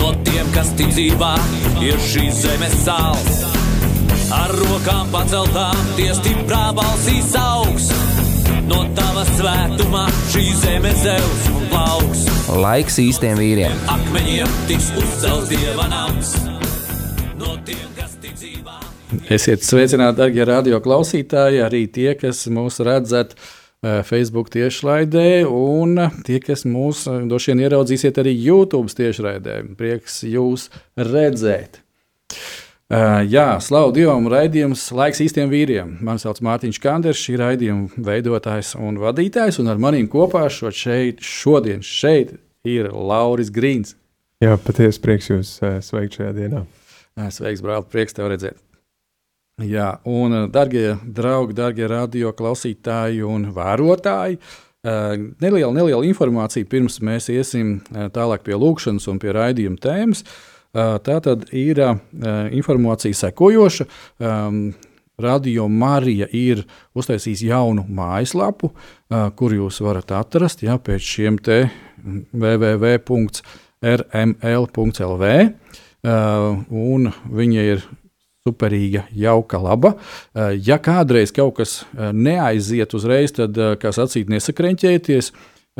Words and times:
no 0.00 0.12
tiem, 0.24 0.48
kas 0.54 0.72
tic 0.78 0.90
dzīvā, 0.94 1.34
ir 1.84 2.00
šīs 2.00 2.42
zemes 2.44 2.76
sāls. 2.84 3.42
Ar 4.34 4.52
rokām 4.54 5.10
paceltām, 5.12 5.76
tie 5.98 6.10
stiprā 6.16 6.70
balsīs 6.76 7.34
augs. 7.38 7.90
No 8.70 8.84
tava 8.94 9.24
svētumā 9.34 10.04
šī 10.30 10.44
zeme 10.60 10.92
zeus 11.02 11.46
un 11.50 11.64
plauks. 11.72 12.24
Laiks 12.54 13.00
īstiem 13.02 13.40
vīriem. 13.40 13.74
Akmeņiem 13.90 14.52
tiks 14.70 14.92
uzcelts 15.00 15.50
dieva 15.50 15.88
nams. 15.90 16.36
No 17.40 17.56
tiem, 17.66 17.88
kas 17.98 18.14
tic 18.22 18.36
dzīvā. 18.38 18.78
Esiet 19.34 19.66
sveicināti, 19.66 20.20
darbie 20.22 20.46
radio 20.46 20.78
klausītāji, 20.84 21.64
arī 21.66 21.84
tie, 21.90 22.12
kas 22.18 22.44
mūs 22.52 22.78
redzat 22.86 23.34
Facebook 23.80 24.50
tiešraidē, 24.52 25.46
un 25.48 25.96
tie, 26.26 26.36
kas 26.44 26.66
mūs 26.68 27.06
eh, 27.08 27.22
droši 27.28 27.54
vien 27.54 27.62
ieraudzīsiet 27.64 28.18
arī 28.20 28.34
YouTube 28.36 28.92
tiešraidē. 28.92 29.62
Prieks 29.78 30.20
jūs 30.28 30.68
redzēt! 31.00 31.80
Uh, 32.90 33.20
jā, 33.30 33.54
slavu 33.62 33.92
Dievam, 33.94 34.24
raidījums 34.26 34.88
laiks 34.90 35.22
īstiem 35.22 35.48
vīriem. 35.52 35.92
Mani 36.02 36.18
sauc 36.18 36.40
Mārtiņš 36.42 36.80
Kanders, 36.82 37.20
šī 37.22 37.36
raidījuma 37.38 38.02
veidotājs 38.02 38.74
un 38.76 38.98
vadītājs, 38.98 39.60
un 39.62 39.70
ar 39.70 39.78
maniem 39.78 40.08
kopā 40.10 40.42
šo 40.50 40.72
šeit, 40.74 41.22
šodien 41.22 41.84
šeit 41.86 42.34
ir 42.66 42.90
Lauris 42.90 43.52
Grīns. 43.54 43.94
Jā, 44.42 44.58
patiesi 44.58 45.00
prieks 45.04 45.30
jūs 45.30 45.54
sveikt 45.86 46.18
šajā 46.18 46.34
dienā. 46.34 46.64
Sveiks, 47.30 47.62
brāl, 47.62 47.86
prieks 47.86 48.18
tev 48.18 48.32
redzēt. 48.34 48.58
Jā, 49.60 49.98
un, 50.08 50.32
eh, 50.32 50.48
darbie 50.48 50.96
draugi, 51.04 51.52
darbie 51.54 51.86
radio 51.88 52.32
klausītāji 52.32 53.22
un 53.26 53.52
vērotāji, 53.52 54.38
eh, 54.84 55.16
neliela, 55.40 55.72
neliela 55.72 56.04
informācija 56.04 56.64
pirms 56.64 57.00
mēs 57.00 57.28
iesim 57.28 57.82
eh, 57.94 58.08
tālāk 58.08 58.42
pie 58.42 58.54
lūkšanas 58.54 59.08
un 59.08 59.18
pie 59.18 59.32
raidījuma 59.32 59.76
tēmas. 59.76 60.24
Tā 60.72 61.20
tad 61.20 61.50
ir 61.50 61.76
informācija 62.54 63.10
sekojoša. 63.10 63.84
Ehm, 64.20 64.72
radio 65.18 65.66
Marija 65.66 66.28
ir 66.30 66.64
uztaisījusi 66.94 67.48
jaunu 67.48 67.82
mājaslapu, 67.90 68.70
kur 69.34 69.50
jūs 69.50 69.80
varat 69.82 70.12
atrast 70.14 70.62
ja, 70.62 70.78
pēc 70.78 71.00
šiem 71.00 71.38
te 71.42 71.70
www.rml.lv. 72.30 73.10
Un 76.70 77.12
viņa 77.34 77.60
ir 77.72 77.82
superīga, 78.46 79.04
jauka, 79.12 79.60
laba. 79.60 79.94
Eh, 80.34 80.56
ja 80.64 80.80
kādreiz 80.80 81.32
kaut 81.34 81.58
kas 81.60 81.80
eh, 81.92 82.10
neaiziet 82.16 82.94
uzreiz, 82.96 83.34
tad, 83.36 83.56
eh, 83.58 83.76
kā 83.80 83.92
sacīt, 83.94 84.30
nesakreņķēties. 84.32 85.32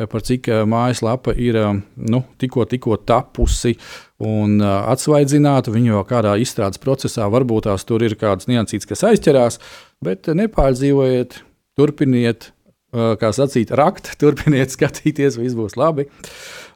Par 0.08 0.22
cik 0.22 0.46
mājaslapa 0.70 1.32
ir 1.34 1.56
nu, 1.98 2.20
tikko, 2.40 2.62
tikko 2.70 2.94
tapusi 3.04 3.74
un 4.22 4.62
atsvaidzināta. 4.62 5.72
Viņa 5.74 5.90
jau 5.90 6.04
kādā 6.08 6.36
izstrādes 6.40 6.80
procesā 6.80 7.26
varbūt 7.28 7.66
tās 7.66 7.84
tur 7.84 8.06
ir 8.06 8.14
kādas 8.16 8.46
niansītas, 8.48 8.86
kas 8.88 9.02
aizķerās, 9.10 9.58
bet 10.00 10.30
nepārdzīvojiet, 10.30 11.40
turpiniet, 11.76 12.52
kā 12.94 13.32
sacīt, 13.34 13.74
rakt, 13.76 14.12
turpiniet 14.22 14.72
skatīties, 14.72 15.40
viss 15.42 15.58
būs 15.58 15.76
labi. 15.76 16.06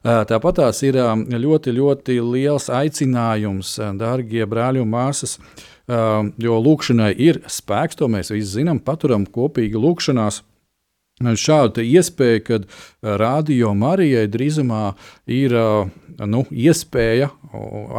Tāpat 0.03 0.59
tās 0.59 0.83
ir 0.85 0.99
ļoti, 0.99 1.73
ļoti 1.79 2.19
liels 2.19 2.67
aicinājums, 2.69 3.77
dārgie 3.95 4.45
brāļi 4.45 4.83
un 4.83 4.91
māsas. 4.91 5.39
Jo 5.85 6.57
lūkšanai 6.65 7.11
ir 7.21 7.43
spēks, 7.45 7.99
to 7.99 8.09
mēs 8.09 8.33
visi 8.33 8.59
zinām, 8.59 8.79
paturam 8.81 9.27
kopīgi 9.29 9.77
lūkšanās. 9.77 10.41
Šāda 11.15 11.79
iespēja, 11.79 12.41
kad 12.43 12.65
Rādio 13.05 13.69
Marijai 13.77 14.25
drīzumā 14.27 14.97
ir 15.31 15.53
nu, 16.27 16.41
iespēja 16.51 17.29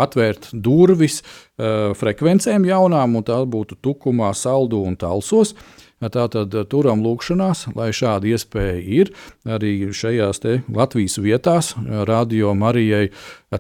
atvērt 0.05 0.51
durvis 0.53 1.23
frekvencēm 1.57 2.67
jaunām, 2.69 3.17
un 3.17 3.25
tā 3.25 3.39
būtu 3.49 3.79
tukumā, 3.81 4.35
saldū 4.37 4.83
un 4.85 4.99
talsos. 5.01 5.55
Tātad 5.97 6.53
turam 6.69 7.01
lūkšanās, 7.01 7.71
lai 7.73 7.89
šāda 7.97 8.29
iespēja 8.29 8.83
ir 8.85 9.15
arī 9.49 9.89
šajās 9.97 10.43
Latvijas 10.69 11.17
vietās, 11.17 11.73
radio 11.89 12.53
Marijai 12.53 13.07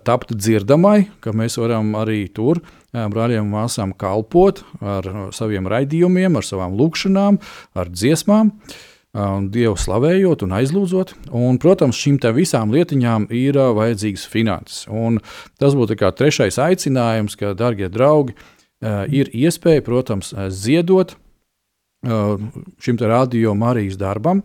tapt 0.04 0.36
dzirdamai, 0.36 1.06
ka 1.24 1.32
mēs 1.32 1.56
varam 1.56 1.94
arī 1.96 2.26
tur 2.28 2.60
brāļiem 2.96 3.44
un 3.44 3.52
māsām 3.52 3.92
kalpot 3.98 4.62
ar 4.80 5.08
saviem 5.36 5.68
raidījumiem, 5.70 6.38
ar 6.38 6.46
savām 6.46 6.76
lūkšanām, 6.78 7.40
ar 7.76 7.90
dziesmām. 7.92 8.52
Dievu 9.52 9.78
slavējot 9.80 10.42
un 10.44 10.50
aizlūdzot. 10.58 11.14
Un, 11.32 11.56
protams, 11.62 11.96
šīm 11.96 12.18
visām 12.36 12.72
lietiņām 12.74 13.30
ir 13.32 13.56
vajadzīgs 13.78 14.26
finanses. 14.28 14.82
Un 14.92 15.22
tas 15.56 15.76
būtu 15.78 15.96
trešais 15.96 16.58
aicinājums, 16.60 17.38
ka, 17.40 17.54
darbie 17.56 17.88
draugi, 17.88 18.36
ir 19.08 19.30
iespēja, 19.32 19.84
protams, 19.86 20.34
ziedot 20.52 21.16
šim 22.04 23.00
radio 23.00 23.54
Marijas 23.56 23.96
darbam. 23.96 24.42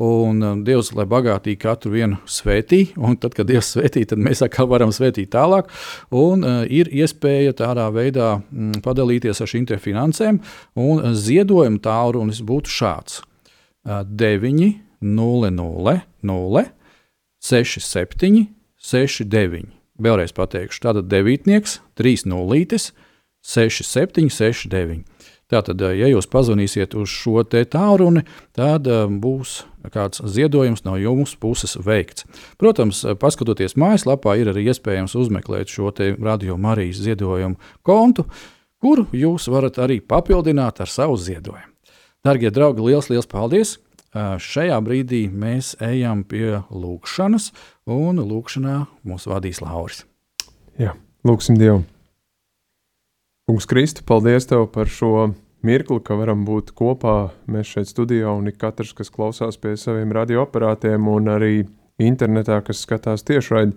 Un 0.00 0.40
um, 0.40 0.60
Dievs, 0.64 0.94
lai 0.96 1.04
bagātīgi 1.08 1.58
katru 1.60 1.92
vienu 1.92 2.16
svētī, 2.24 2.86
un 2.96 3.18
tad, 3.20 3.34
kad 3.36 3.48
Dievs 3.50 3.74
svētī, 3.74 4.06
tad 4.08 4.22
mēs 4.22 4.40
atkal 4.46 4.70
varam 4.70 4.94
svētīt 4.96 5.28
tālāk. 5.34 5.68
Un 6.16 6.46
uh, 6.46 6.62
ir 6.64 6.88
iespēja 6.88 7.52
tādā 7.58 7.84
veidā 7.92 8.38
mm, 8.38 8.80
padalīties 8.84 9.42
ar 9.44 9.50
šīm 9.50 9.66
finansēm, 9.76 10.40
un 10.80 11.02
uh, 11.02 11.12
ziedojuma 11.12 11.82
tālrunis 11.84 12.40
būtu 12.40 12.72
šāds: 12.72 13.20
uh, 13.84 14.00
9, 14.08 14.72
0, 15.04 15.52
0, 15.58 15.98
0, 16.32 16.64
6, 17.50 17.84
7, 17.84 18.48
6, 18.80 19.28
9. 19.28 19.68
Vēlreiz 20.00 20.32
pateikšu, 20.32 20.80
tātad 20.86 21.12
devītnieks, 21.12 21.82
3 22.00 22.24
nulītes, 22.32 22.94
6, 22.94 23.09
7, 23.42 24.28
6, 24.30 24.68
9. 24.70 25.02
Tātad, 25.50 25.82
ja 25.82 26.06
jūs 26.06 26.28
pazvanīsiet 26.30 26.94
uz 26.94 27.10
šo 27.10 27.42
tālruni, 27.42 28.22
tad 28.54 28.86
būs 28.86 29.64
kāds 29.90 30.22
ziedojums 30.22 30.84
no 30.86 30.94
jums 31.00 31.34
puses 31.40 31.74
veikts. 31.74 32.28
Protams, 32.60 33.02
paskatoties 33.18 33.74
mājaslapā, 33.74 34.36
ir 34.38 34.52
arī 34.52 34.68
iespējams 34.70 35.16
uzmeklēt 35.18 35.72
šo 35.72 35.90
radio 36.22 36.56
Marijas 36.60 37.02
ziedojumu 37.02 37.58
kontu, 37.82 38.28
kuru 38.78 39.08
jūs 39.10 39.50
varat 39.50 39.82
arī 39.82 39.98
papildināt 40.00 40.80
ar 40.80 40.88
savu 40.88 41.18
ziedojumu. 41.18 41.66
Darbie 42.22 42.50
draugi, 42.54 42.84
liels, 42.86 43.10
liels 43.10 43.26
paldies! 43.26 43.78
Šajā 44.14 44.78
brīdī 44.82 45.28
mēs 45.30 45.76
ejam 45.82 46.24
pie 46.26 46.60
lūkšanas, 46.70 47.52
un 47.90 48.18
lūkšanā 48.18 48.82
mūs 49.06 49.26
vadīs 49.30 49.62
Lauris. 49.62 50.04
Jā, 50.78 50.96
lūksim 51.26 51.58
Dievu! 51.58 51.86
Kungs, 53.50 53.66
Kristi, 53.66 54.04
paldies 54.06 54.44
Tev 54.46 54.68
par 54.70 54.86
šo 54.86 55.24
mirkli, 55.66 55.98
ka 56.06 56.14
varam 56.14 56.44
būt 56.46 56.68
kopā. 56.78 57.32
Mēs 57.50 57.72
šeit 57.74 57.88
studijā 57.90 58.30
un 58.30 58.46
ik 58.46 58.60
katrs, 58.60 58.92
kas 58.94 59.10
klausās 59.10 59.58
pie 59.58 59.72
saviem 59.74 60.12
radioaparātiem 60.14 61.08
un 61.10 61.26
arī 61.32 61.64
internetā, 61.98 62.60
kas 62.62 62.84
skatās 62.86 63.26
tiešraidi. 63.26 63.74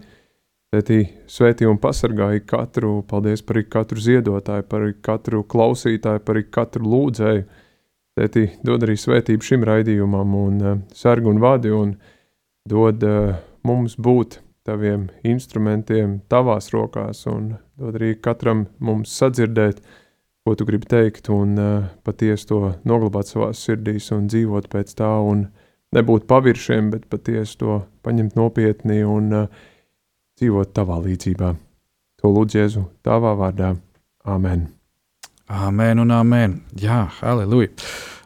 Tētī 0.69 0.99
svētī 1.25 1.65
un 1.65 1.81
pasargāja 1.81 2.43
katru, 2.45 2.99
paldies 3.09 3.41
par 3.41 3.63
katru 3.65 4.05
ziedotāju, 4.05 4.67
par 4.69 4.85
katru 5.09 5.41
klausītāju, 5.41 6.21
par 6.21 6.43
katru 6.53 6.93
lūdzēju. 6.93 7.43
Tētī 8.13 8.45
dod 8.61 8.85
arī 8.85 8.99
svētību 9.07 9.49
šim 9.49 9.65
raidījumam 9.71 10.37
un 10.37 10.61
uh, 10.61 10.79
sargu 10.93 11.33
un 11.33 11.41
vadi 11.41 11.73
un 11.73 11.97
dod 12.69 13.09
uh, 13.09 13.41
mums 13.65 13.97
būt 13.97 14.42
taviem 14.67 15.07
instrumentiem, 15.27 16.21
tavās 16.31 16.71
rokās, 16.73 17.25
un 17.29 17.53
dod 17.79 17.97
arī 17.99 18.13
katram 18.21 18.67
mums 18.83 19.13
sadzirdēt, 19.19 19.81
ko 20.43 20.55
tu 20.59 20.67
gribi 20.67 20.89
teikt, 20.91 21.29
un 21.31 21.57
uh, 21.59 21.89
patiesi 22.03 22.47
to 22.49 22.61
noglabāt 22.87 23.31
savā 23.31 23.51
sirdīs 23.55 24.09
un 24.15 24.27
dzīvot 24.31 24.69
pēc 24.71 24.95
tā, 24.99 25.11
un 25.23 25.47
nebūt 25.95 26.27
paviršiem, 26.27 26.91
bet 26.95 27.07
patiesi 27.11 27.59
to 27.61 27.81
paņemt 28.03 28.35
nopietni 28.39 29.03
un 29.07 29.29
uh, 29.43 29.67
dzīvot 30.39 30.73
tavā 30.75 30.99
līdzībā. 31.03 31.53
To 32.23 32.31
lūdzu 32.31 32.59
Jēzu 32.59 32.87
tavā 33.03 33.35
vārdā. 33.39 33.73
Amen. 34.23 34.67
Amen 35.51 35.99
un 35.99 36.11
amen. 36.15 36.61
Jā, 36.79 37.03
halleluja. 37.19 37.73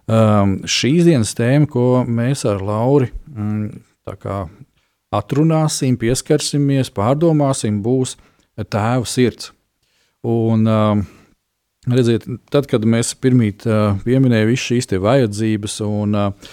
Um, 0.08 0.60
šīs 0.64 1.04
dienas 1.10 1.34
tēma, 1.36 1.68
ko 1.68 2.06
mēs 2.08 2.46
ar 2.48 2.62
Lauri 2.64 3.10
mm, 3.28 3.66
atrunāsim, 5.16 5.98
pieskarsimies, 6.00 6.92
pārdomāsim, 6.94 7.82
būs 7.84 8.16
tēva 8.58 9.08
sirds. 9.08 9.52
Un, 10.28 10.66
uh, 10.68 11.00
redziet, 11.88 12.26
tad, 12.52 12.68
kad 12.70 12.86
mēs 12.90 13.14
pirmīt 13.22 13.68
uh, 13.70 14.00
pieminējām 14.04 14.50
visas 14.50 14.66
šīs 14.72 14.96
vajadzības 15.04 15.78
un 15.88 16.18
uh, 16.18 16.50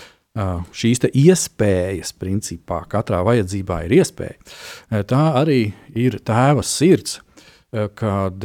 šīs 0.74 1.04
iespējas, 1.10 2.12
principā 2.18 2.82
katrā 2.90 3.22
vajadzībā 3.26 3.84
ir 3.86 4.00
iespēja, 4.00 4.34
tā 5.06 5.20
arī 5.38 5.68
ir 5.94 6.16
tēva 6.26 6.64
sirds, 6.66 7.20
kad 7.70 8.42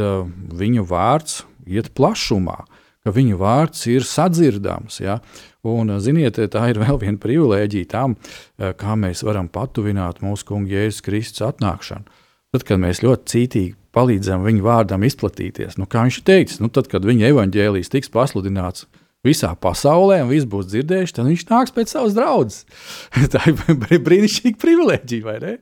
viņa 0.61 0.83
vārds 0.85 1.39
iet 1.65 1.89
plašumā, 1.97 2.59
ka 3.03 3.13
viņa 3.15 3.39
vārds 3.39 3.85
ir 3.91 4.05
sadzirdams. 4.07 4.99
Ja? 5.03 5.19
Un, 5.67 5.91
ziniet, 6.03 6.39
tā 6.51 6.69
ir 6.71 6.79
vēl 6.81 6.99
viena 7.01 7.21
privilēģija 7.21 7.91
tam, 7.91 8.15
kā 8.57 8.95
mēs 8.99 9.23
varam 9.27 9.49
patuvināt 9.51 10.23
mūsu 10.25 10.47
kungu 10.51 10.75
Jēzus 10.75 11.03
Kristus 11.05 11.45
atnākšanu. 11.49 12.19
Tad, 12.49 12.65
kad 12.65 12.81
mēs 12.81 13.03
ļoti 13.05 13.29
cītīgi 13.29 13.75
palīdzam 13.93 14.45
viņa 14.45 14.63
vārdam 14.65 15.03
izplatīties, 15.05 15.77
nu, 15.77 15.85
kā 15.89 16.05
viņš 16.05 16.21
teica, 16.25 16.55
nu, 16.63 16.69
tad, 16.73 16.87
kad 16.89 17.05
viņa 17.05 17.29
evaņģēlijas 17.33 17.91
tiks 17.93 18.11
pasludināts 18.13 18.87
visā 19.25 19.51
pasaulē, 19.59 20.21
un 20.23 20.31
viss 20.31 20.47
būs 20.49 20.69
dzirdējuši, 20.71 21.15
tad 21.17 21.27
viņš 21.29 21.45
nāks 21.49 21.75
pēc 21.75 21.93
savas 21.93 22.15
draudzes. 22.17 22.65
tā 23.33 23.43
ir 23.49 24.03
brīnišķīga 24.05 24.61
privilēģija, 24.61 25.25
vai 25.25 25.37
ne? 25.43 25.55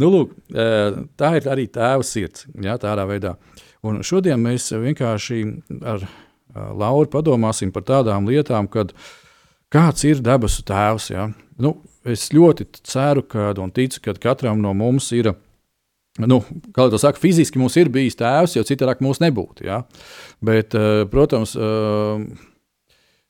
Nu, 0.00 0.10
lūk, 0.10 0.34
tā 0.50 1.30
ir 1.38 1.48
arī 1.52 1.68
tēva 1.70 2.04
sirds, 2.06 2.48
jā, 2.58 2.74
tādā 2.82 3.06
veidā. 3.08 3.36
Un 3.84 4.00
šodien 4.04 4.40
mēs 4.42 4.72
vienkārši 4.72 5.40
ar 5.86 6.06
Lauru 6.54 7.10
padomāsim 7.10 7.72
par 7.74 7.84
tādām 7.88 8.28
lietām, 8.30 8.68
kad 8.70 8.92
kāds 9.74 10.06
ir 10.06 10.22
debesu 10.24 10.62
tēvs. 10.66 11.10
Ja? 11.10 11.28
Nu, 11.58 11.76
es 12.06 12.28
ļoti 12.34 12.68
ceru 12.86 13.24
ka, 13.26 13.52
un 13.62 13.72
ticu, 13.74 14.02
ka 14.04 14.14
katram 14.28 14.62
no 14.62 14.74
mums 14.76 15.10
ir. 15.16 15.32
Nu, 16.22 16.44
kā 16.70 16.86
jau 16.86 17.00
saka, 17.02 17.18
fiziski 17.18 17.58
mums 17.58 17.74
ir 17.80 17.90
bijis 17.90 18.14
tēvs, 18.20 18.54
jo 18.54 18.62
citādi 18.66 19.02
mums 19.02 19.18
nebūtu. 19.22 19.66
Ja? 19.66 19.82
Bet, 20.44 20.76
protams, 21.10 21.56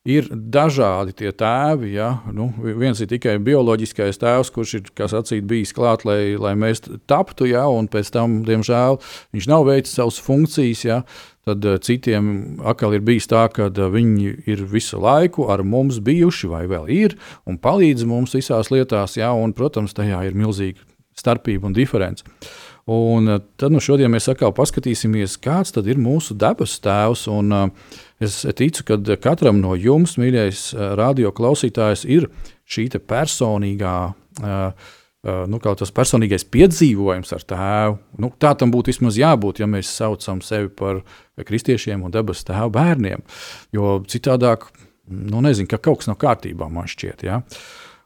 ir 0.05 0.29
dažādi 0.31 1.15
tie 1.17 1.33
tēvi. 1.33 1.95
Ja? 1.97 2.11
Nu, 2.33 2.51
viens 2.61 3.01
ir 3.01 3.09
tikai 3.11 3.39
bioloģiskais 3.45 4.21
tēvs, 4.21 4.53
kurš 4.55 4.75
ir 4.79 4.91
sacīt, 5.11 5.47
bijis 5.49 5.75
klāt, 5.77 6.05
lai, 6.09 6.37
lai 6.41 6.55
mēs 6.61 6.85
taptu, 7.11 7.49
ja? 7.49 7.65
un 7.73 7.89
pēc 7.89 8.13
tam, 8.15 8.43
diemžēl, 8.47 9.01
viņš 9.35 9.49
nav 9.51 9.65
veicis 9.69 9.97
savas 9.97 10.21
funkcijas. 10.23 10.85
Ja? 10.85 11.01
Tad 11.45 11.65
uh, 11.69 11.77
citiem 11.81 12.61
atkal 12.65 12.97
ir 12.97 13.05
bijis 13.05 13.29
tā, 13.29 13.47
ka 13.53 13.69
uh, 13.69 13.89
viņi 13.93 14.31
ir 14.49 14.65
visu 14.69 15.01
laiku 15.01 15.49
ar 15.53 15.65
mums 15.65 16.01
bijuši, 16.05 16.49
vai 16.53 16.65
vēl 16.71 16.89
ir, 16.93 17.17
un 17.49 17.61
palīdz 17.61 18.07
mums 18.09 18.37
visās 18.37 18.73
lietās, 18.73 19.19
jā, 19.21 19.29
un, 19.37 19.53
protams, 19.57 19.97
tajā 19.97 20.23
ir 20.25 20.37
milzīga 20.41 20.81
starpība 21.21 21.69
un 21.69 21.77
diference. 21.77 22.25
Un 22.91 23.31
uh, 23.33 23.39
tad 23.61 23.73
nu, 23.73 23.81
šodien 23.81 24.13
mēs 24.13 24.29
atkal 24.33 24.53
paskatīsimies, 24.57 25.39
kāds 25.41 25.73
ir 25.81 26.01
mūsu 26.01 26.37
dabas 26.37 26.77
tēvs. 26.85 27.29
Un, 27.33 27.55
uh, 27.55 27.95
es 28.21 28.43
ticu, 28.57 28.85
ka 28.85 28.99
katram 29.21 29.63
no 29.63 29.73
jums, 29.75 30.19
mīļais 30.21 30.67
radio 30.99 31.33
klausītājs, 31.33 32.05
ir 32.05 32.29
šī 32.69 32.91
personīgā. 33.01 33.97
Uh, 34.43 34.93
Uh, 35.25 35.47
nu, 35.49 35.57
tas 35.57 35.89
personīgais 35.89 36.43
piedzīvojums 36.53 37.31
ar 37.33 37.45
tēvu. 37.49 37.95
Nu, 38.21 38.29
tā 38.37 38.51
tam 38.61 38.69
būtu 38.75 38.91
vismaz 38.93 39.17
jābūt, 39.17 39.63
ja 39.63 39.69
mēs 39.73 39.89
saucam 39.89 40.43
sevi 40.45 40.69
par 40.69 40.99
kristiešiem 41.41 42.03
un 42.05 42.13
debesu 42.13 42.45
tēvu 42.51 42.75
bērniem. 42.75 43.23
Jo 43.73 43.95
citādāk, 44.05 44.67
nu, 45.09 45.41
nezinu, 45.47 45.71
ka 45.71 45.79
kaut 45.81 46.03
kas 46.03 46.11
nav 46.11 46.19
kārtībā, 46.21 46.69
man 46.69 46.91
šķiet. 46.93 47.25
Ja? 47.25 47.41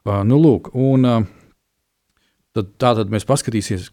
Uh, 0.07 0.21
nu, 0.23 0.39
lūk, 0.39 0.71
un, 0.79 1.09
uh, 1.09 1.27
tad, 2.55 2.71
tā 2.79 2.93
tad 3.01 3.11
mēs 3.11 3.27
paskatīsimies, 3.27 3.91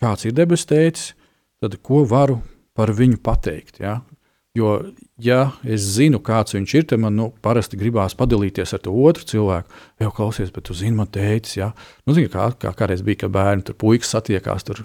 kāds 0.00 0.26
ir 0.26 0.36
debesu 0.36 0.70
tēvs, 0.70 1.10
tad 1.60 1.76
ko 1.84 2.04
varu 2.08 2.40
par 2.76 2.92
viņu 2.96 3.20
pateikt. 3.24 3.80
Ja? 3.82 4.00
Jo, 4.56 4.72
ja 5.22 5.52
es 5.62 5.84
zinu, 5.94 6.18
kāds 6.26 6.56
viņš 6.56 6.72
ir, 6.74 6.86
tad 6.90 7.02
man 7.02 7.14
nu, 7.14 7.28
parasti 7.44 7.78
gribās 7.78 8.16
padalīties 8.18 8.74
ar 8.74 8.82
to 8.82 8.94
otru 9.06 9.28
cilvēku. 9.28 9.82
Jau 10.02 10.10
klausies, 10.16 10.50
bet 10.54 10.66
tu 10.66 10.74
zini, 10.74 10.96
man 10.98 11.10
teicis, 11.12 11.58
ja? 11.60 11.70
nu, 12.06 12.16
zini, 12.16 12.30
kā, 12.32 12.48
kā 12.58 12.72
kādreiz 12.74 13.04
bija, 13.06 13.22
kad 13.24 13.34
bērni 13.36 13.68
tur 13.68 13.78
puikas 13.78 14.10
satiekās 14.16 14.66
tur 14.66 14.82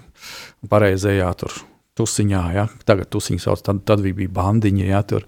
pareizajā 0.69 1.31
tur 1.41 1.57
tusiņā. 1.97 2.43
Ja? 2.53 2.67
Tagad 2.85 3.09
tusiņš 3.15 3.47
sauc, 3.47 3.65
tad, 3.65 3.81
tad 3.89 4.05
bija 4.05 4.35
bandiņa. 4.37 4.85
Ja? 4.91 5.01
Tur, 5.07 5.25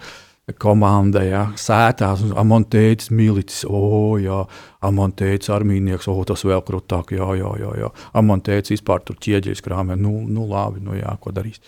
komanda, 0.56 1.22
ja, 1.28 1.42
sētās, 1.60 2.22
amontēts, 2.40 3.10
milicis, 3.12 3.66
o, 3.68 4.16
jā, 4.22 4.40
amontēts, 4.88 5.52
armīnieks, 5.52 6.08
o, 6.08 6.16
tas 6.28 6.46
vēl 6.48 6.64
krūtāk, 6.68 7.12
jā, 7.18 7.28
jā, 7.36 7.52
jā, 7.60 7.74
jā. 7.82 7.90
amontēts 8.22 8.72
vispār 8.72 9.04
tur 9.04 9.20
ķieģeļs 9.24 9.64
krāmē, 9.66 9.98
nu, 10.00 10.14
nu 10.32 10.48
labi, 10.48 10.80
nu 10.86 10.96
jā, 10.96 11.12
ko 11.20 11.36
darīs. 11.36 11.60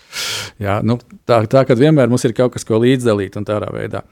Jā, 0.63 0.79
nu, 0.85 0.95
tā, 1.27 1.41
tā, 1.51 1.65
kad 1.67 1.81
vienmēr 1.81 2.07
mums 2.11 2.23
ir 2.29 2.35
kaut 2.37 2.55
kas, 2.55 2.67
ko 2.67 2.79
līdzdalīt 2.79 3.35
un 3.39 3.47
tādā 3.49 3.67
veidā. 3.75 4.05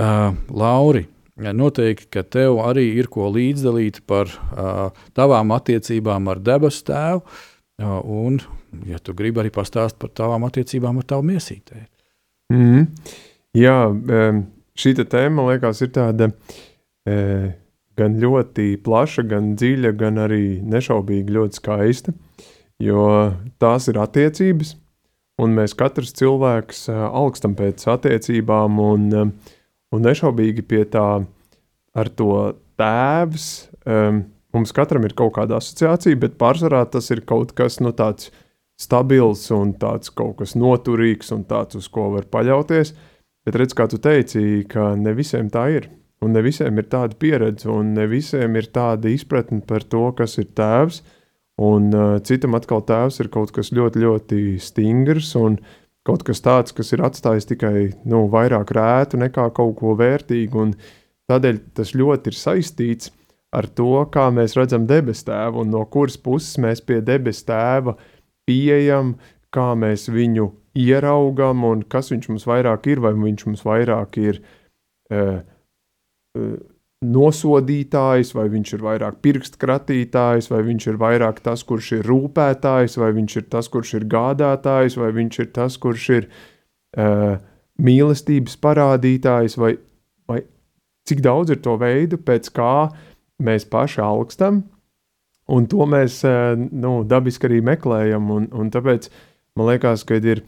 Uh, 0.00 0.32
Lauri, 0.48 1.04
noteikti, 1.36 2.08
ka 2.16 2.24
tev 2.24 2.62
arī 2.64 2.86
ir 2.96 3.12
ko 3.12 3.28
līdzdalīt 3.34 4.00
par 4.08 4.32
uh, 4.32 4.86
tavām 5.16 5.52
attiecībām 5.56 6.32
ar 6.32 6.40
debesu 6.40 6.86
tēvu, 6.88 7.24
uh, 7.84 7.98
un, 8.00 8.40
ja 8.88 9.00
tu 9.02 9.12
gribi 9.18 9.44
arī 9.44 9.52
pastāst 9.52 10.00
par 10.00 10.16
tavām 10.16 10.48
attiecībām 10.48 11.02
ar 11.02 11.12
tavu 11.12 11.34
miesītēju. 11.34 11.90
Mm 12.50 12.62
-hmm. 12.64 13.26
Jā, 13.56 13.90
šī 14.78 14.92
tēma, 15.00 15.48
liekas, 15.48 15.80
ir 15.82 15.90
tāda 15.94 16.28
e, 17.02 17.16
gan 17.98 18.18
ļoti 18.22 18.76
plaša, 18.84 19.24
gan 19.26 19.56
dziļa, 19.58 19.90
gan 19.98 20.20
arī 20.22 20.60
nešaubīgi 20.62 21.34
ļoti 21.34 21.58
skaista. 21.58 22.14
Jo 22.80 23.02
tās 23.60 23.90
ir 23.90 23.98
attiecības, 24.00 24.76
un 25.42 25.58
mēs 25.58 25.74
katrs 25.74 26.14
cilvēks 26.20 26.86
e, 26.92 26.94
augstam 26.94 27.58
pēc 27.58 27.88
attiecībām, 27.90 28.78
un, 28.78 29.10
e, 29.10 29.26
un 29.90 30.06
nešaubīgi 30.06 30.64
pie 30.70 30.84
tā 30.86 31.08
ar 31.90 32.14
to 32.14 32.32
tēvs. 32.78 33.48
Mums 34.54 34.72
katram 34.74 35.02
ir 35.06 35.14
kaut 35.18 35.34
kāda 35.34 35.58
asociācija, 35.58 36.18
bet 36.22 36.38
pārsvarā 36.38 36.84
tas 36.90 37.10
ir 37.10 37.24
kaut 37.26 37.50
kas 37.58 37.80
nu, 37.82 37.90
tāds 37.96 38.30
stabils 38.78 39.42
un 39.54 39.74
tāds 39.78 40.12
kaut 40.14 40.38
kas 40.38 40.54
noturīgs 40.58 41.34
un 41.34 41.42
tāds, 41.50 41.78
uz 41.78 41.88
ko 41.90 42.12
var 42.14 42.28
paļauties. 42.30 42.94
Uh, 42.94 43.09
Bet 43.46 43.56
redz, 43.56 43.74
kā 43.76 43.86
tu 43.88 44.00
teici, 44.02 44.66
ka 44.68 44.92
ne 45.00 45.14
visiem 45.16 45.48
tā 45.52 45.64
ir. 45.72 45.88
Un 46.20 46.34
ne 46.36 46.42
visiem 46.44 46.76
ir 46.76 46.88
tāda 46.92 47.16
pieredze, 47.16 47.64
un 47.72 47.94
ne 47.96 48.04
visiem 48.10 48.56
ir 48.60 48.68
tāda 48.74 49.08
izpratne 49.08 49.62
par 49.64 49.86
to, 49.88 50.10
kas 50.16 50.36
ir 50.42 50.50
tēvs. 50.56 51.00
Un 51.60 51.88
uh, 51.96 52.18
citam 52.24 52.56
atkal 52.56 52.84
tēvs 52.88 53.20
ir 53.24 53.30
kaut 53.32 53.52
kas 53.56 53.72
ļoti, 53.76 54.02
ļoti 54.04 54.40
stingrs 54.60 55.32
un 55.40 55.56
kaut 56.04 56.24
kas 56.24 56.40
tāds, 56.44 56.74
kas 56.76 56.92
ir 56.92 57.04
atstājis 57.04 57.48
tikai 57.48 57.74
nu, 58.08 58.26
vairāk 58.32 58.72
rētu 58.76 59.20
nekā 59.20 59.48
kaut 59.56 59.74
ko 59.80 59.96
vērtīgu. 59.96 60.66
Un 60.66 60.76
tādēļ 61.32 61.64
tas 61.80 61.94
ļoti 61.96 62.32
ir 62.32 62.36
saistīts 62.36 63.12
ar 63.56 63.68
to, 63.72 63.92
kā 64.12 64.28
mēs 64.34 64.56
redzam 64.58 64.86
debesu 64.88 65.26
tēvu 65.30 65.64
un 65.64 65.72
no 65.72 65.84
kuras 65.90 66.20
puses 66.20 66.60
mēs 66.62 66.84
pie 66.84 67.00
debesu 67.04 67.48
tēva 67.48 67.96
pieejam, 68.48 69.16
kā 69.50 69.72
mēs 69.78 70.08
viņu 70.12 70.50
ieraugam 70.78 71.64
un 71.66 71.82
kas 71.82 72.10
viņš 72.12 72.28
mums 72.30 72.46
vairāk 72.48 72.86
ir, 72.92 73.00
vai 73.02 73.12
viņš 73.16 73.46
mums 73.48 73.64
vairāk 73.66 74.18
ir 74.22 74.40
uh, 75.10 75.40
uh, 76.38 76.54
nosodītājs, 77.00 78.34
vai 78.36 78.46
viņš 78.52 78.72
ir 78.76 78.82
vairāk 78.84 79.20
pirkstkratītājs, 79.24 80.50
vai 80.52 80.60
viņš 80.66 80.88
ir 80.92 80.98
vairāk 81.00 81.40
tas, 81.44 81.62
kurš 81.64 81.92
ir 81.98 82.08
rūpētājs, 82.08 82.98
vai 83.00 83.10
viņš 83.16 83.36
ir 83.40 83.46
tas, 83.52 83.70
kurš 83.72 83.94
ir 83.98 84.08
gādātājs, 84.10 84.98
vai 85.00 85.10
viņš 85.16 85.38
ir 85.40 85.48
tas, 85.56 85.78
kurš 85.80 86.08
ir 86.18 86.28
uh, 86.28 87.38
mīlestības 87.80 88.58
parādītājs, 88.60 89.56
vai, 89.58 89.78
vai 90.28 90.42
cik 91.08 91.24
daudz 91.24 91.56
ir 91.56 91.64
to 91.64 91.78
veidu, 91.80 92.20
pēc 92.20 92.52
kā 92.52 92.90
mēs 93.40 93.64
paši 93.64 94.04
augstam, 94.04 94.60
un 95.50 95.66
to 95.72 95.88
mēs 95.88 96.20
uh, 96.28 96.52
nu, 96.54 97.00
dabiski 97.08 97.48
arī 97.48 97.64
meklējam, 97.64 98.28
un, 98.36 98.50
un 98.52 98.68
tāpēc 98.76 99.08
uh, 99.08 99.24
man 99.58 99.70
liekas, 99.72 100.04
ka 100.06 100.20
ir 100.20 100.44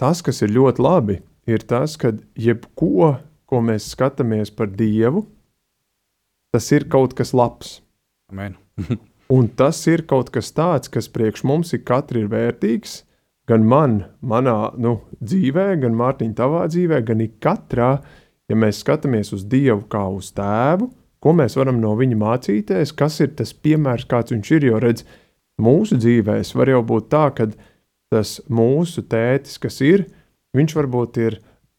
tas, 0.00 0.22
kas 0.24 0.42
ir 0.44 0.54
ļoti 0.54 0.82
labi, 0.82 1.20
ir 1.50 1.64
tas, 1.68 1.96
ka 2.00 2.14
jebko, 2.38 3.16
ko 3.46 3.62
mēs 3.64 3.90
skatāmies 3.92 4.52
par 4.54 4.70
Dievu, 4.72 5.26
tas 6.52 6.68
ir 6.72 6.88
kaut 6.92 7.16
kas 7.18 7.34
labs. 7.36 7.80
Amen. 8.32 8.56
Un 9.32 9.48
tas 9.56 9.78
ir 9.88 10.04
kaut 10.08 10.28
kas 10.32 10.50
tāds, 10.52 10.90
kas 10.92 11.08
priekš 11.08 11.44
mums 11.48 11.72
ir 11.72 11.84
katrs 11.88 12.20
ir 12.20 12.28
vērtīgs. 12.32 13.02
Gan 13.48 13.64
man, 13.66 13.94
manā 14.22 14.70
nu, 14.78 15.00
dzīvē, 15.18 15.72
gan 15.82 15.96
Mārtiņa, 15.98 16.34
tavā 16.38 16.66
dzīvē, 16.70 17.00
gan 17.08 17.24
katrā, 17.42 17.96
ja 18.48 18.58
mēs 18.58 18.82
skatāmies 18.84 19.32
uz 19.34 19.42
Dievu 19.50 19.82
kā 19.90 20.04
uz 20.14 20.30
tēvu, 20.36 20.90
ko 21.22 21.34
mēs 21.38 21.56
varam 21.58 21.80
no 21.82 21.94
viņa 21.98 22.18
mācīties, 22.20 22.92
kas 22.94 23.18
ir 23.24 23.32
tas 23.38 23.54
piemērs, 23.54 24.06
kāds 24.10 24.34
viņš 24.34 24.52
ir. 24.56 24.68
Jo 24.68 24.82
redz, 24.82 25.06
mūsu 25.62 25.98
dzīvēs 25.98 26.54
var 26.58 26.70
jau 26.70 26.82
būt 26.86 27.08
tā, 27.12 27.24
ka 27.34 27.48
tas 28.12 28.36
mūsu 28.52 29.04
tētis, 29.08 29.56
kas 29.62 29.80
ir, 29.84 30.04
viņš 30.56 30.76
varbūt 30.76 31.20
ir 31.22 31.38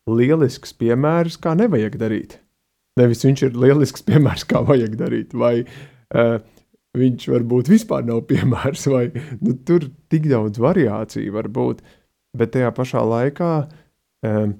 lielisks 0.09 0.73
piemērs, 0.79 1.37
kā 1.41 1.53
nevajag 1.57 1.99
darīt. 2.01 2.39
Nevis 2.99 3.23
viņš 3.25 3.45
ir 3.47 3.61
lielisks 3.65 4.05
piemērs, 4.09 4.47
kā 4.49 4.63
vajag 4.65 4.97
darīt, 4.99 5.37
vai 5.37 5.55
uh, 5.63 6.37
viņš 6.97 7.29
varbūt 7.33 7.71
vispār 7.73 8.05
nav 8.09 8.23
piemērs, 8.31 8.87
vai 8.93 9.07
nu, 9.41 9.55
tur 9.65 9.89
tik 10.11 10.29
daudz 10.31 10.61
variāciju 10.61 11.37
var 11.37 11.49
būt. 11.49 11.83
bet 12.33 12.49
tajā 12.49 12.71
pašā 12.73 13.01
laikā, 13.05 13.47
um, 14.25 14.55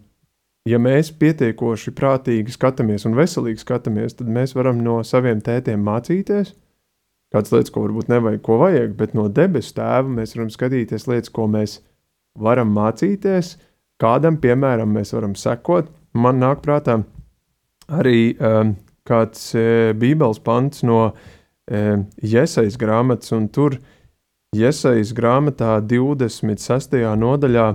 ja 0.69 0.77
mēs 0.77 1.07
pietiekoši 1.17 1.89
prātīgi 1.97 2.53
skatāmies 2.53 3.07
un 3.09 3.15
veselīgi 3.17 3.63
skatāmies, 3.63 4.13
tad 4.19 4.29
mēs 4.29 4.53
varam 4.53 4.77
no 4.85 4.99
saviem 5.01 5.41
tētiem 5.41 5.81
mācīties. 5.81 6.53
Kādas 7.33 7.53
lietas, 7.53 7.71
ko 7.73 7.87
varbūt 7.87 8.11
nevajag, 8.11 8.41
ko 8.45 8.59
vajag, 8.61 8.93
bet 8.99 9.15
no 9.17 9.25
debesu 9.31 9.73
tēva 9.79 10.05
mēs 10.19 10.35
varam 10.35 10.51
skatīties 10.53 11.07
lietas, 11.09 11.33
ko 11.33 11.47
mēs 11.49 11.79
varam 12.37 12.69
mācīties, 12.75 13.55
kādam, 14.01 14.37
piemēram, 14.41 14.91
mēs 14.93 15.15
varam 15.15 15.33
sekot. 15.37 15.89
Man 16.13 16.37
nāk 16.43 16.61
prātā 16.61 16.99
arī 17.89 18.35
um, 18.37 18.75
kāds 19.07 19.49
e, 19.57 19.93
Bībeles 19.97 20.39
pants 20.45 20.83
no 20.85 20.99
e, 21.09 21.81
Iesaijas 22.21 22.77
grāmatas, 22.79 23.33
un 23.35 23.49
tur 23.53 23.79
Iesaijas 24.53 25.13
grāmatā 25.17 25.79
26. 25.81 26.99
nodaļā 27.17 27.67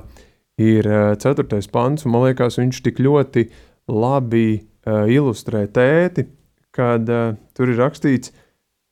ir 0.63 0.91
4. 1.19 1.49
E, 1.59 1.63
pants, 1.75 2.07
un 2.07 2.15
man 2.15 2.29
liekas, 2.29 2.61
viņš 2.61 2.83
tik 2.87 3.03
ļoti 3.03 3.49
labi 3.89 4.59
uh, 4.59 5.07
ilustrē 5.09 5.65
tēti, 5.73 6.27
kad 6.77 7.09
uh, 7.09 7.33
tur 7.57 7.73
ir 7.73 7.81
rakstīts: 7.81 8.35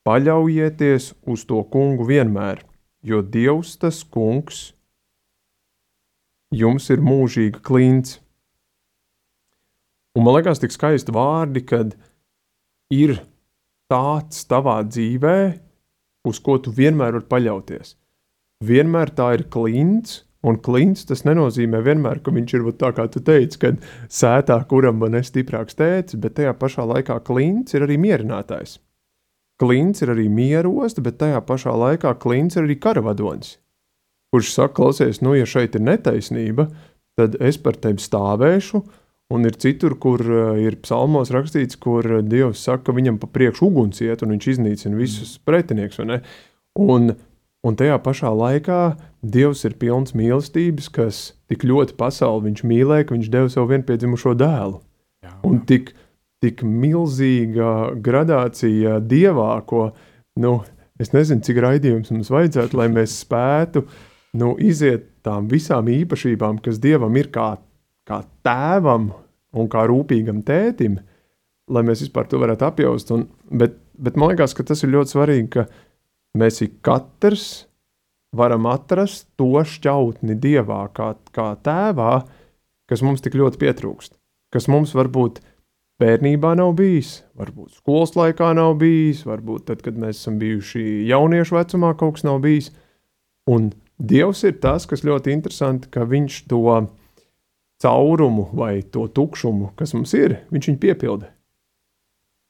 paļaujieties 0.06 1.12
uz 1.26 1.44
to 1.48 1.62
kungu 1.72 2.06
vienmēr, 2.06 2.62
jo 3.02 3.22
Dievs 3.22 3.74
tas 3.82 4.04
kungs 4.06 4.70
jums 6.54 6.86
ir 6.94 7.02
mūžīga 7.02 7.62
klints. 7.66 8.20
Un 10.16 10.24
man 10.24 10.38
liekas, 10.38 10.62
tik 10.62 10.72
skaisti 10.72 11.12
vārdi, 11.12 11.64
kad 11.66 11.96
ir 12.94 13.18
tāds 13.90 14.46
tavā 14.48 14.78
dzīvē, 14.86 15.36
uz 16.26 16.40
ko 16.42 16.56
tu 16.62 16.72
vienmēr 16.74 17.18
vari 17.18 17.28
paļauties. 17.30 17.96
Vienmēr 18.64 19.12
tā 19.12 19.32
ir 19.36 19.44
klints, 19.52 20.22
un 20.46 20.56
klints 20.62 21.04
tas 21.08 21.26
nenozīmē 21.26 21.82
vienmēr, 21.84 22.22
ka 22.24 22.32
viņš 22.32 22.56
ir 22.56 22.64
tā, 22.80 22.94
kā 22.96 23.04
tu 23.12 23.20
teici, 23.20 23.60
kad 23.60 23.82
sētā 24.08 24.56
kuram 24.70 25.02
man 25.02 25.18
ir 25.18 25.26
stiprāks 25.26 25.76
tēcis, 25.76 26.18
bet 26.22 26.38
tajā 26.38 26.54
pašā 26.56 26.86
laikā 26.94 27.18
klints 27.26 27.76
ir 27.76 27.84
arī 27.84 27.98
mierinātājs. 28.00 28.78
Klints 29.62 30.04
ir 30.04 30.12
arī 30.12 30.26
mierosts, 30.28 31.00
bet 31.00 31.16
tajā 31.22 31.40
pašā 31.48 31.72
laikā 31.72 32.12
klints 32.20 32.58
ir 32.58 32.66
arī 32.66 32.76
karavadonis, 32.76 33.56
kurš 34.34 34.52
saka, 34.52 34.74
klausies, 34.76 35.22
nu, 35.24 35.32
ja 35.38 35.46
šeit 35.48 35.78
ir 35.78 35.84
netaisnība, 35.86 36.68
tad 37.16 37.38
es 37.40 37.56
par 37.56 37.78
tevi 37.80 38.02
stāvēšu, 38.04 38.82
Un 39.34 39.42
ir 39.42 39.56
citur, 39.58 39.96
kur 39.98 40.22
uh, 40.22 40.54
ir 40.62 40.78
psalmos 40.84 41.32
rakstīts, 41.34 41.78
kur 41.82 42.06
Dievs 42.22 42.62
saka, 42.62 42.84
ka 42.86 42.92
viņam 42.94 43.16
pa 43.18 43.26
priekšu 43.26 43.66
uguns 43.66 43.98
iet, 44.04 44.22
un 44.22 44.36
viņš 44.36 44.46
iznīcina 44.52 44.98
visus 44.98 45.32
mm. 45.34 45.42
pretinieks. 45.48 45.98
Un, 46.78 47.16
un 47.66 47.78
tajā 47.80 47.96
pašā 48.04 48.30
laikā 48.30 48.80
Dievs 49.26 49.64
ir 49.66 49.74
pilns 49.80 50.14
mīlestības, 50.14 50.86
kas 50.94 51.20
tik 51.50 51.66
ļoti 51.66 51.96
pasauli 51.98 52.52
viņš 52.52 52.62
mīlēja, 52.70 53.08
ka 53.08 53.16
viņš 53.16 53.32
deva 53.34 53.50
savu 53.50 53.72
vienpiedzimušo 53.72 54.36
dēlu. 54.38 54.78
Jā, 55.26 55.32
jā. 55.32 55.34
Un 55.50 55.58
tik, 55.66 55.90
tik 56.44 56.62
milzīga 56.66 57.96
gradācija 58.02 58.98
dievā, 59.00 59.52
ko 59.68 59.88
nu, 60.42 60.58
es 61.00 61.12
nezinu, 61.14 61.44
cik 61.44 61.62
raidījums 61.64 62.12
mums 62.12 62.32
vajadzētu, 62.32 62.76
lai 62.76 62.90
mēs 62.92 63.20
spētu 63.22 63.86
nu, 64.36 64.52
iziet 64.60 65.08
tām 65.24 65.48
visām 65.48 65.88
īpašībām, 65.90 66.60
kas 66.64 66.80
dievam 66.82 67.16
ir 67.16 67.32
kā 67.32 67.54
kā 68.06 68.22
tēvam 68.46 69.10
un 69.56 69.70
kā 69.70 69.84
rūpīgam 69.90 70.42
tētim, 70.46 71.00
lai 71.72 71.82
mēs 71.86 72.04
vispār 72.04 72.28
to 72.30 72.40
varētu 72.42 72.68
apjaust. 72.68 73.10
Un, 73.14 73.26
bet, 73.50 73.78
bet 73.98 74.18
man 74.18 74.32
liekas, 74.32 74.54
ka 74.54 74.66
tas 74.66 74.84
ir 74.84 74.94
ļoti 74.94 75.16
svarīgi, 75.16 75.48
ka 75.56 75.66
mēs 76.38 76.62
ik 76.66 76.78
katrs 76.86 77.66
varam 78.36 78.68
atrast 78.70 79.28
to 79.40 79.50
šķautni 79.64 80.36
dievā, 80.42 80.84
kā, 80.94 81.14
kā 81.34 81.50
tēvā, 81.66 82.12
kas 82.90 83.02
mums 83.02 83.24
tik 83.24 83.38
ļoti 83.38 83.60
pietrūkst. 83.62 84.14
Kas 84.54 84.68
mums 84.70 84.92
varbūt 84.94 85.40
bērnībā 86.02 86.52
nav 86.58 86.74
bijis, 86.78 87.22
varbūt 87.38 87.78
skolas 87.78 88.14
laikā 88.18 88.52
nav 88.56 88.76
bijis, 88.80 89.24
varbūt 89.28 89.66
tad, 89.70 89.82
kad 89.84 89.96
mēs 89.98 90.20
esam 90.20 90.38
bijuši 90.40 91.06
jauniešu 91.08 91.56
vecumā, 91.56 91.94
kaut 91.98 92.18
kas 92.18 92.26
nav 92.28 92.40
bijis. 92.44 92.70
Un 93.50 93.72
Dievs 93.96 94.42
ir 94.44 94.58
tas, 94.60 94.84
kas 94.84 95.06
ļoti 95.08 95.32
interesanti, 95.32 95.88
ka 95.88 96.04
Viņš 96.04 96.42
to 96.50 96.60
caurumu 97.80 98.50
vai 98.52 98.82
to 98.82 99.06
tukšumu, 99.08 99.72
kas 99.76 99.94
mums 99.96 100.12
ir, 100.16 100.42
viņš 100.52 100.68
viņu 100.70 100.80
piepilda. 100.80 101.30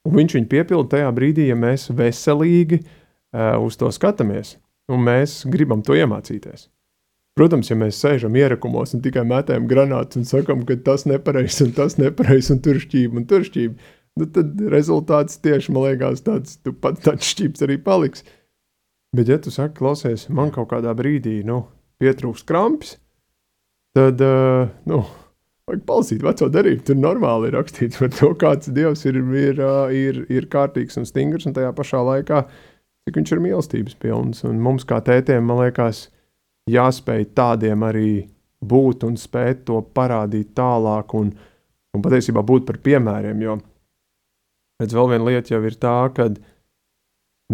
Un 0.07 0.15
viņš 0.15 0.37
viņu 0.39 0.49
piepilda 0.51 0.97
tajā 0.97 1.11
brīdī, 1.15 1.49
ja 1.51 1.57
mēs 1.59 1.89
veselīgi 1.91 2.81
uh, 2.83 3.59
uz 3.63 3.79
to 3.79 3.91
skatāmies 3.95 4.57
un 4.91 5.03
mēs 5.07 5.41
gribam 5.51 5.83
to 5.83 5.97
iemācīties. 5.99 6.69
Protams, 7.37 7.69
ja 7.69 7.77
mēs 7.77 7.99
sēžam 8.01 8.37
ierakumos 8.39 8.95
un 8.97 9.03
tikai 9.05 9.27
mētājam 9.29 9.67
granātus 9.69 10.23
un 10.23 10.25
sakam, 10.29 10.63
ka 10.69 10.79
tas 10.87 11.05
nepareizs 11.05 11.61
un 11.67 11.75
tas 11.77 11.99
nepareizs 12.01 12.49
un 12.55 12.63
tur 12.65 12.81
šķība 12.81 13.21
un 13.21 13.27
tur 13.29 13.45
šķība, 13.45 13.91
nu 14.17 14.29
tad 14.33 14.63
rezultāts 14.73 15.43
tieši 15.45 15.75
man 15.77 15.91
liekas 15.91 16.25
tāds, 16.25 16.57
tu 16.65 16.73
pats 16.73 17.05
tāds 17.05 17.29
šķības 17.35 17.67
arī 17.67 17.77
paliks. 17.85 18.25
Bet, 19.17 19.29
ja 19.29 19.37
tu 19.41 19.53
saki, 19.53 19.77
klausies, 19.79 20.27
man 20.33 20.51
kaut 20.53 20.71
kādā 20.73 20.93
brīdī, 20.97 21.39
nu, 21.47 21.63
pietrūks 22.01 22.45
krampis, 22.49 22.97
tad 23.97 24.21
uh, 24.25 24.73
nu, 24.89 25.05
vajag 25.69 25.85
palasīt 25.89 26.25
veco 26.25 26.49
derību. 26.53 26.85
Tur 26.89 26.99
normāli 27.01 27.51
ir 27.51 27.57
rakstīts 27.57 28.01
par 28.01 28.13
to, 28.17 28.33
kāds 28.39 28.73
dievs 28.77 29.07
ir, 29.09 29.21
ir, 29.37 29.63
ir, 29.93 30.21
ir 30.33 30.49
kārtīgs 30.53 31.01
un 31.01 31.09
stingrs, 31.09 31.47
un 31.49 31.57
tajā 31.57 31.73
pašā 31.77 32.03
laikā, 32.07 32.43
cik 33.07 33.21
viņš 33.21 33.33
ir 33.33 33.43
mīlestības 33.45 33.97
pilns. 34.03 34.45
Un 34.49 34.61
mums, 34.63 34.85
kā 34.89 35.01
tētiem, 35.05 35.47
man 35.49 35.65
liekas, 35.65 36.07
jāspēj 36.71 37.31
tādiem 37.37 37.85
arī 37.87 38.11
būt 38.67 39.07
un 39.07 39.17
spēt 39.21 39.65
to 39.69 39.81
parādīt 39.95 40.55
tālāk, 40.57 41.15
un, 41.15 41.33
un 41.95 42.05
patiesībā 42.05 42.43
būt 42.47 42.67
par 42.69 42.81
piemēriem. 42.83 43.43
Jo 43.45 43.57
redz, 44.81 44.95
vēl 44.97 45.13
viena 45.15 45.29
lieta 45.31 45.55
jau 45.55 45.63
ir 45.65 45.79
tā, 45.81 45.97
ka 46.17 46.31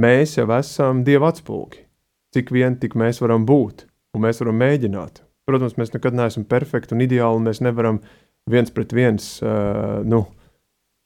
mēs 0.01 0.37
jau 0.39 0.49
esam 0.57 1.05
dieva 1.07 1.33
atspūgi. 1.33 1.85
Cik 2.33 2.53
vien 2.55 2.79
tik 2.81 2.97
mēs 2.97 3.21
varam 3.21 3.45
būt, 3.49 3.87
un 4.17 4.25
mēs 4.25 4.41
varam 4.41 4.57
mēģināt. 4.63 5.21
Protams, 5.49 5.77
mēs 5.77 5.93
nekad 5.93 6.17
neesam 6.17 6.47
perfekti 6.49 6.95
un 6.97 7.03
ideāli, 7.05 7.41
un 7.41 7.49
mēs 7.51 7.61
nevaram 7.65 7.99
viens 8.51 8.73
pret 8.73 8.95
viens 8.97 9.27
uh, 9.45 10.01
nu, 10.07 10.25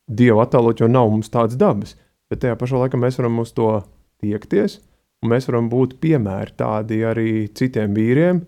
dievu 0.06 0.42
attēlot, 0.44 0.80
jo 0.80 0.88
nav 0.90 1.10
mums 1.10 1.32
tādas 1.32 1.58
dabas. 1.58 1.96
Bet 2.30 2.44
tajā 2.44 2.58
pašā 2.58 2.78
laikā 2.78 3.00
mēs 3.00 3.18
varam 3.18 3.40
uz 3.42 3.52
to 3.56 3.70
tiekties, 4.22 4.78
un 5.22 5.32
mēs 5.32 5.48
varam 5.50 5.70
būt 5.72 5.96
piemēri 6.02 6.56
tādi 6.58 7.02
arī 7.06 7.30
citiem 7.56 7.94
vīriem 7.96 8.42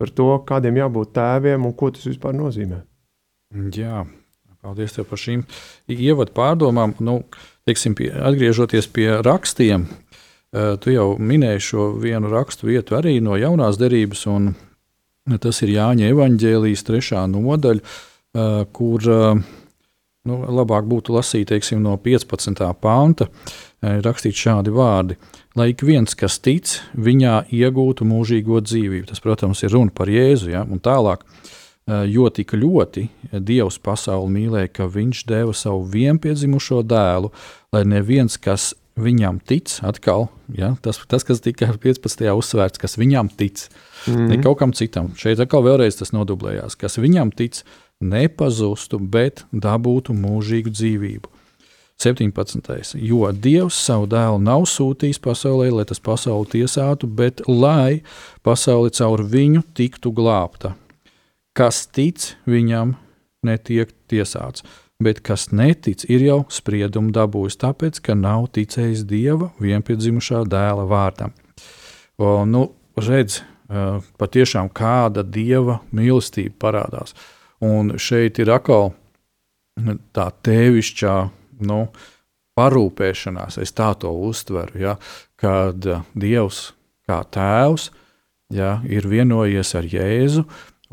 par 0.00 0.10
to, 0.10 0.28
kādiem 0.48 0.80
jābūt 0.82 1.14
tēviem 1.16 1.66
un 1.68 1.74
ko 1.78 1.90
tas 1.94 2.06
vispār 2.08 2.34
nozīmē. 2.36 2.80
Jā, 3.76 4.02
paldies 4.64 4.96
tev 4.96 5.06
par 5.10 5.20
šīm 5.20 5.44
ievadu 5.94 6.34
pārdomām. 6.34 6.96
Nu, 7.04 7.20
teiksim, 7.68 7.94
pie, 7.98 8.10
atgriežoties 8.10 8.90
pie 8.90 9.08
rakstiem, 9.22 9.86
uh, 9.86 10.74
tu 10.82 10.90
jau 10.90 11.14
minēji 11.18 11.66
šo 11.70 11.88
vienu 12.02 12.32
rakstu 12.32 12.72
vietu 12.72 12.98
arī 12.98 13.20
no 13.22 13.38
jaunās 13.38 13.78
derības. 13.80 14.26
Un, 14.32 14.54
Tas 15.24 15.62
ir 15.64 15.70
Jāņa 15.72 16.10
evanģēlijas 16.12 16.82
trešā 16.84 17.22
nodaļa, 17.32 17.92
kur 18.76 19.06
nu, 19.08 20.34
labāk 20.58 20.84
būtu 20.90 21.14
lasīt 21.16 21.48
teiksim, 21.48 21.80
no 21.80 21.94
15. 21.96 22.60
panta, 22.76 23.30
rakstīt 23.80 24.36
šādi 24.36 24.74
vārdi. 24.74 25.16
Lai 25.54 25.68
ik 25.70 25.84
viens, 25.86 26.16
kas 26.18 26.40
tic, 26.42 26.72
viņā 26.98 27.44
iegūtu 27.54 28.06
mūžīgo 28.10 28.58
dzīvību. 28.64 29.06
Tas, 29.06 29.22
protams, 29.22 29.62
ir 29.62 29.70
runa 29.76 29.94
par 29.94 30.10
Jēzu. 30.10 30.50
Ja? 30.50 30.64
Un 30.66 30.80
tālāk, 30.82 31.22
jo 32.10 32.26
tik 32.34 32.56
ļoti 32.58 33.04
Dievs 33.38 33.78
pasauli 33.78 34.32
mīlēja, 34.34 34.72
ka 34.74 34.88
Viņš 34.90 35.20
deva 35.30 35.54
savu 35.54 35.84
vienpiedzimušo 35.92 36.82
dēlu, 36.90 37.30
lai 37.74 37.84
neviens, 37.86 38.34
kas 38.34 38.72
viņam 38.98 39.38
tic, 39.46 39.76
atkal 39.86 40.28
ja? 40.54 40.72
tas, 40.82 40.98
tas, 41.10 41.26
kas 41.26 41.42
tika 41.42 41.70
15. 41.70 42.26
uzsvērts, 42.34 42.80
kas 42.82 42.98
viņam 42.98 43.30
tic, 43.30 43.66
mm. 44.06 44.28
ne 44.30 44.40
kaut 44.42 44.58
kam 44.60 44.74
citam. 44.74 45.12
Šeit 45.18 45.42
atkal 45.42 45.64
vēlreiz 45.66 45.98
tas 45.98 46.14
nodublējās, 46.14 46.78
kas 46.78 46.98
viņam 47.02 47.30
tic, 47.34 47.62
nepazustu, 48.02 48.98
bet 48.98 49.44
dabūtu 49.54 50.14
mūžīgu 50.18 50.74
dzīvību. 50.74 51.33
17. 52.02 52.96
Jo 53.00 53.30
Dievs 53.32 53.78
savu 53.86 54.08
dēlu 54.10 54.40
nav 54.42 54.66
sūtījis 54.68 55.20
pasaulē, 55.24 55.70
lai 55.72 55.84
tas 55.88 56.02
pasauli 56.02 56.50
tiesātu, 56.56 57.08
bet 57.08 57.44
lai 57.48 58.02
pasauli 58.44 58.92
caur 58.94 59.22
viņu 59.22 59.62
tiktu 59.76 60.12
glābta. 60.14 60.74
Kas 61.54 61.84
tic, 61.86 62.34
viņam 62.50 62.96
netiek 63.46 63.92
tiesāts, 64.10 64.64
bet 65.02 65.22
kas 65.22 65.50
netic, 65.54 66.02
ir 66.10 66.26
jau 66.26 66.40
spriedumu 66.50 67.14
dabūjis, 67.14 67.60
tāpēc, 67.62 68.02
ka 68.02 68.18
nav 68.18 68.48
ticējis 68.56 69.06
Dieva 69.06 69.52
vienpiedzimušā 69.62 70.42
dēla 70.50 70.86
vārdam. 70.90 71.34
O, 72.18 72.42
nu, 72.46 72.68
redz, 72.98 73.42
patiešām 74.18 74.68
kāda 74.74 75.24
dieva 75.24 75.80
mīlestība 75.94 76.54
parādās. 76.66 77.14
Un 77.64 77.94
šeit 77.98 78.38
ir 78.42 78.52
atkal 78.52 78.92
tā 80.14 80.28
tēvišķā 80.44 81.14
nu, 81.62 81.88
parūpēšanās, 82.58 83.58
es 83.62 83.74
tā 83.74 83.90
to 83.98 84.12
uztveru, 84.28 84.78
ja, 84.78 84.94
kad 85.40 85.86
Dievs 86.14 86.68
kā 87.04 87.20
tēvs 87.34 87.90
ja, 88.54 88.78
ir 88.86 89.08
vienojies 89.10 89.74
ar 89.78 89.88
Jēzu, 89.90 90.44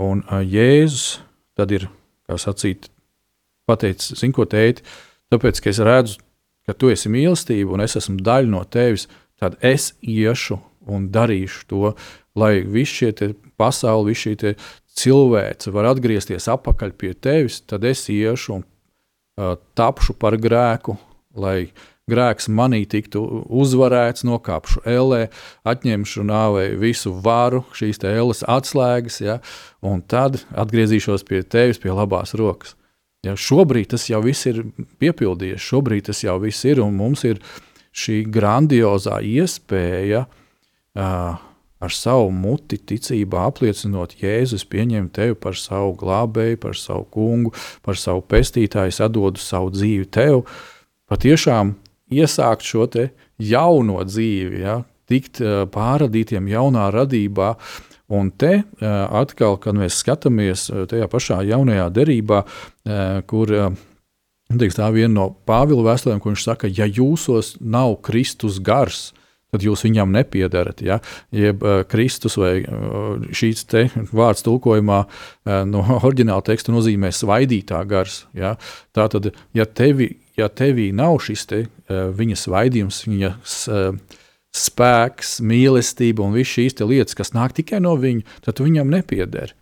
Un 0.01 0.23
uh, 0.25 0.41
Jēzus 0.41 1.19
tad 1.57 1.73
ir, 1.75 1.87
kā 2.25 2.37
sacīt, 2.39 2.89
pateicis, 3.69 4.15
zini, 4.19 4.33
ko 4.35 4.47
teikt, 4.49 4.85
tāpēc, 5.31 5.59
ka 5.61 5.71
es 5.71 5.81
redzu, 5.83 6.21
ka 6.65 6.75
tu 6.77 6.91
esi 6.93 7.11
mīlestība 7.11 7.75
un 7.75 7.83
es 7.83 7.97
esmu 7.99 8.21
daļa 8.23 8.49
no 8.49 8.63
tevis, 8.65 9.07
tad 9.41 9.57
es 9.65 9.91
iešu 10.01 10.57
un 10.89 11.09
darīšu 11.13 11.67
to, 11.69 11.93
lai 12.37 12.61
viss 12.63 13.01
šie 13.01 13.11
pasauli, 13.59 14.13
viss 14.13 14.25
šī 14.25 14.55
cilvēce 15.01 15.71
var 15.73 15.91
atgriezties 15.91 16.49
atpakaļ 16.51 16.95
pie 16.97 17.13
tevis, 17.13 17.61
tad 17.67 17.85
es 17.87 18.07
iešu 18.11 18.57
un 18.57 18.65
tapšu 19.77 20.15
par 20.19 20.37
grēku, 20.41 20.97
lai 21.37 21.71
grēks 22.11 22.49
manī 22.51 22.83
tiktu 22.89 23.21
uzvarēts, 23.47 24.25
nokāpšu 24.27 24.83
ellē, 24.89 25.21
atņemšu 25.67 26.25
nāvei 26.27 26.73
visu 26.79 27.13
varu, 27.23 27.63
šīs 27.77 28.01
ēles 28.07 28.43
atslēgas, 28.49 29.21
ja, 29.23 29.39
un 29.85 30.01
tad 30.01 30.41
atgriezīšos 30.51 31.25
pie 31.27 31.43
tevis, 31.43 31.79
pie 31.81 31.93
labās 31.95 32.35
rokas. 32.37 32.75
Ja, 33.21 33.35
šobrīd 33.37 33.91
tas 33.93 34.07
jau 34.09 34.23
viss 34.25 34.47
ir 34.49 34.63
piepildījies, 35.01 35.61
šobrīd 35.61 36.09
tas 36.09 36.23
jau 36.25 36.39
viss 36.41 36.65
ir, 36.65 36.81
un 36.81 36.97
mums 36.97 37.21
ir 37.27 37.37
šī 37.93 38.23
grandiozā 38.33 39.19
iespēja 39.21 40.25
uh, 40.25 41.50
ar 41.81 41.93
savu 41.93 42.29
muti 42.33 42.77
ticībā 42.77 43.47
apliecinot, 43.49 44.15
Jēzus 44.21 44.65
pieņem 44.69 45.09
tevi 45.13 45.37
par 45.39 45.57
savu 45.57 45.95
glābēju, 45.99 46.59
par 46.61 46.77
savu 46.77 47.07
kungu, 47.13 47.53
par 47.85 47.97
savu 47.99 48.21
pestītāju, 48.21 48.93
atdodu 49.07 49.41
savu 49.41 49.71
dzīvi 49.73 50.09
tev. 50.13 50.43
Patiešām 51.11 51.75
iesākt 52.13 52.67
šo 52.67 52.87
jauno 53.41 54.03
dzīvi, 54.05 54.61
ja, 54.61 54.81
tikt 55.09 55.41
uh, 55.41 55.63
pārradītiem 55.71 56.47
jaunā 56.51 56.91
radībā. 56.93 57.55
Un 58.11 58.27
te 58.35 58.57
uh, 58.59 58.89
atkal, 59.21 59.55
kad 59.63 59.77
mēs 59.79 60.01
skatāmies 60.03 60.67
tajā 60.91 61.07
pašā 61.07 61.39
jaunajā 61.47 61.87
derībā, 61.95 62.43
kur 63.29 63.53
teiks, 64.59 64.75
tā 64.75 64.89
viena 64.91 65.13
no 65.13 65.27
Pāvila 65.47 65.91
vēstulēm, 65.91 66.19
kur 66.19 66.33
viņš 66.33 66.43
saka, 66.43 66.67
ja 66.67 66.87
jūsos 66.89 67.55
nav 67.61 68.01
Kristus 68.03 68.59
gars, 68.59 69.11
tad 69.51 69.65
jūs 69.65 69.85
viņam 69.85 70.13
nepiedarat. 70.15 70.81
Ja? 70.85 71.01
Jeb 71.35 71.63
uh, 71.65 71.81
Kristus 71.91 72.37
vai 72.39 72.61
uh, 72.63 73.19
šīs 73.35 73.65
vārds 74.15 74.45
tulkojumā 74.47 75.03
uh, 75.03 75.61
no 75.67 75.85
oriģināla 76.07 76.45
teksta 76.47 76.73
nozīmē 76.73 77.13
svaidītā 77.15 77.83
gars. 77.89 78.25
Ja? 78.37 78.55
Tā 78.95 79.07
tad, 79.11 79.33
ja 79.57 79.67
tevi 79.67 80.13
ja 80.39 80.49
tevī 80.49 80.89
nav 80.95 81.19
šis 81.23 81.45
te, 81.49 81.63
uh, 81.67 82.09
viņa 82.15 82.37
svaidījums, 82.39 83.01
viņa 83.07 83.31
uh, 83.31 84.19
spēks, 84.51 85.39
mīlestība 85.47 86.25
un 86.25 86.35
visas 86.35 86.55
šīs 86.57 86.79
lietas, 86.83 87.17
kas 87.17 87.33
nāk 87.35 87.55
tikai 87.57 87.81
no 87.83 87.95
viņa, 87.99 88.39
tad 88.45 88.61
viņam 88.63 88.91
nepieder. 88.91 89.55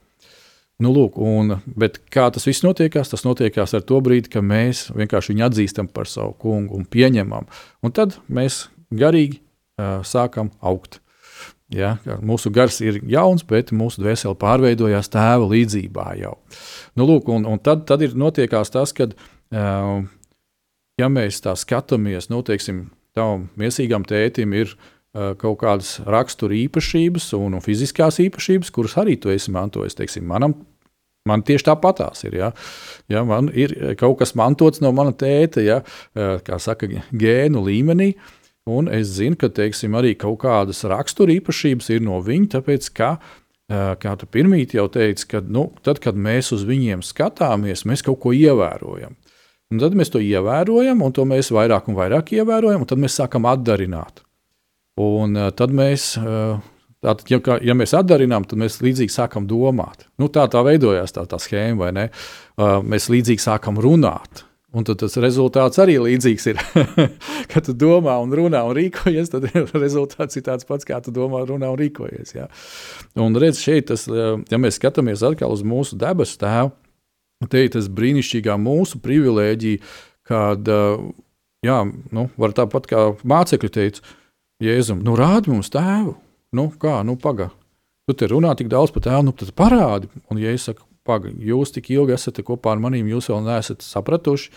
Nu, 0.80 0.94
lūk, 0.96 1.18
un, 1.20 1.58
kā 2.08 2.30
tas 2.32 2.46
viss 2.48 2.64
notiekās? 2.64 3.10
Tas 3.12 3.26
notiekās 3.26 3.74
ar 3.76 3.84
to 3.84 3.98
brīdi, 4.00 4.32
kad 4.32 4.46
mēs 4.48 4.86
vienkārši 4.96 5.34
viņu 5.34 5.46
atzīstam 5.50 5.90
par 5.92 6.08
savu 6.08 6.38
kungu 6.40 6.78
un 6.78 6.86
pieņemam. 6.88 7.50
Un 7.84 7.96
tad 7.96 8.16
mēs 8.32 8.70
garīgi 8.88 9.42
sākam 10.08 10.52
augt. 10.60 11.00
Ja, 11.70 12.00
mūsu 12.26 12.50
gars 12.50 12.80
ir 12.82 12.98
jauns, 13.06 13.44
bet 13.46 13.70
mūsu 13.70 14.02
dvēsele 14.02 14.34
pārveidojās 14.42 15.12
tēva 15.14 15.46
līdzjūtībā 15.52 16.06
jau. 16.18 16.32
Nu, 16.98 17.06
lūk, 17.06 17.30
un, 17.30 17.46
un 17.46 17.62
tad, 17.62 17.84
tad 17.90 18.02
ir 18.02 18.16
notiekās 18.18 18.74
tas, 18.74 18.94
kad 18.98 19.14
uh, 19.14 20.00
ja 20.98 21.10
mēs 21.14 21.44
tā 21.46 21.54
skatāmies, 21.60 22.32
nu, 22.34 22.42
teiksim, 22.46 22.88
tam 23.18 23.48
mīsīgam 23.60 24.06
tētim 24.10 24.56
ir 24.58 24.74
uh, 24.74 25.36
kaut 25.38 25.60
kādas 25.62 26.00
rakstura 26.10 26.58
īpašības 26.58 27.30
un, 27.38 27.60
un 27.60 27.66
fiziskās 27.66 28.18
īpašības, 28.26 28.74
kuras 28.74 28.98
arī 29.02 29.20
tu 29.22 29.30
esi 29.30 29.54
mantojis. 29.54 29.98
Teiksim, 30.00 30.26
manam, 30.26 30.58
man 31.30 31.46
tieši 31.46 31.70
tāpatās 31.70 32.26
ir. 32.26 32.40
Ja? 32.42 32.50
Ja, 33.14 33.22
man 33.30 33.54
ir 33.54 33.76
kaut 34.00 34.18
kas 34.24 34.34
mantots 34.40 34.82
no 34.82 34.90
mana 34.96 35.14
tēta, 35.14 35.62
ja? 35.62 35.84
kā 36.18 36.58
saka, 36.58 36.90
gēnu 37.14 37.62
līmenī. 37.70 38.16
Un 38.70 38.90
es 38.94 39.16
zinu, 39.18 39.38
ka 39.40 39.50
teiksim, 39.50 39.96
arī 39.98 40.14
kaut 40.20 40.42
kādas 40.44 40.84
rakstura 40.88 41.34
īpašības 41.40 41.90
ir 41.96 42.04
no 42.06 42.20
viņa, 42.22 42.52
tāpēc 42.58 42.90
ka 42.94 43.16
kā 43.70 44.16
tu 44.18 44.26
pirmīt 44.26 44.74
jau 44.74 44.88
teici, 44.90 45.28
ka 45.30 45.42
nu, 45.46 45.68
tad, 45.86 46.02
kad 46.02 46.18
mēs 46.18 46.52
uz 46.56 46.66
viņiem 46.66 47.04
skatāmies, 47.06 47.86
mēs 47.86 48.02
kaut 48.06 48.20
ko 48.24 48.34
ievērojam. 48.34 49.14
Un 49.70 49.82
tad 49.82 49.94
mēs 49.94 50.10
to 50.10 50.22
ievērojam, 50.24 51.04
un 51.06 51.14
to 51.14 51.28
mēs 51.30 51.52
vairāk 51.54 51.92
un 51.92 51.98
vairāk 52.00 52.34
ievērojam, 52.34 52.82
un 52.82 52.90
tad 52.90 53.02
mēs 53.02 53.20
sākam 53.20 53.46
atdarināt. 53.46 54.24
Un 55.00 55.38
tad 55.56 55.76
mēs, 55.76 56.16
tātad, 56.18 57.26
ja, 57.30 57.60
ja 57.70 57.76
mēs 57.78 57.94
atdarinām, 57.96 58.48
tad 58.50 58.60
mēs 58.60 58.80
līdzīgi 58.82 59.14
sākam 59.14 59.46
domāt. 59.48 60.08
Nu, 60.18 60.32
tā 60.34 60.48
tā 60.50 60.66
veidojās 60.66 61.14
tā, 61.14 61.28
tā 61.30 61.38
schēma, 61.40 61.78
vai 61.84 61.92
ne? 61.96 62.08
Mēs 62.90 63.12
līdzīgi 63.14 63.46
sākam 63.46 63.78
runāt. 63.80 64.49
Un 64.70 64.86
tad 64.86 65.00
tas 65.02 65.16
rezultāts 65.18 65.80
arī 65.82 65.96
līdzīgs 65.98 66.44
ir. 66.52 66.60
Kad 67.52 67.66
tu 67.66 67.74
domā, 67.74 68.20
un 68.22 68.34
runā 68.38 68.62
un 68.68 68.76
rīkojies, 68.78 69.32
tad 69.34 69.48
rezultāts 69.84 70.38
ir 70.38 70.46
tāds 70.46 70.68
pats, 70.70 70.86
kā 70.86 71.00
tu 71.02 71.14
domā, 71.16 71.42
runā 71.50 71.72
un 71.74 71.80
rīkojies. 71.80 72.36
Jā. 72.38 72.46
Un 73.18 73.38
redz, 73.42 73.64
šeit, 73.64 73.88
tas, 73.90 74.06
ja 74.06 74.62
mēs 74.62 74.78
skatāmies 74.78 75.26
atkal 75.26 75.56
uz 75.56 75.66
mūsu 75.66 75.98
debesu 75.98 76.38
tēvu, 76.44 76.76
te 77.50 77.64
ir 77.66 77.74
tas 77.74 77.90
brīnišķīgā 77.90 78.60
mūsu 78.62 79.02
privilēģija, 79.02 79.82
kad, 80.30 80.70
jā, 81.66 81.80
nu, 82.14 82.28
var 82.38 82.54
tāpat 82.58 82.90
kā 82.92 83.06
mācekļi 83.26 83.74
teica, 83.74 84.06
Jēzum, 84.60 85.00
nu 85.08 85.14
rādi 85.16 85.54
mums 85.54 85.72
tēvu, 85.72 86.18
nu 86.60 86.66
kā, 86.82 86.98
nu 87.08 87.16
paga, 87.18 87.48
tu 88.06 88.14
te 88.20 88.28
runā 88.28 88.52
tik 88.60 88.68
daudz 88.70 88.92
par 88.92 89.06
tēvu, 89.06 89.30
nu 89.30 89.34
tad 89.40 89.54
parādi, 89.56 90.10
un 90.28 90.42
ja 90.42 90.52
es 90.52 90.68
saku, 90.68 90.84
paga, 91.08 91.32
jūs 91.32 91.74
tik 91.76 91.92
ilgi 91.96 92.16
esat 92.18 92.42
kopā 92.46 92.76
ar 92.76 92.84
manīm, 92.84 93.10
jūs 93.12 93.32
vēl 93.32 93.42
neesat 93.46 93.86
sapratuši, 93.86 94.52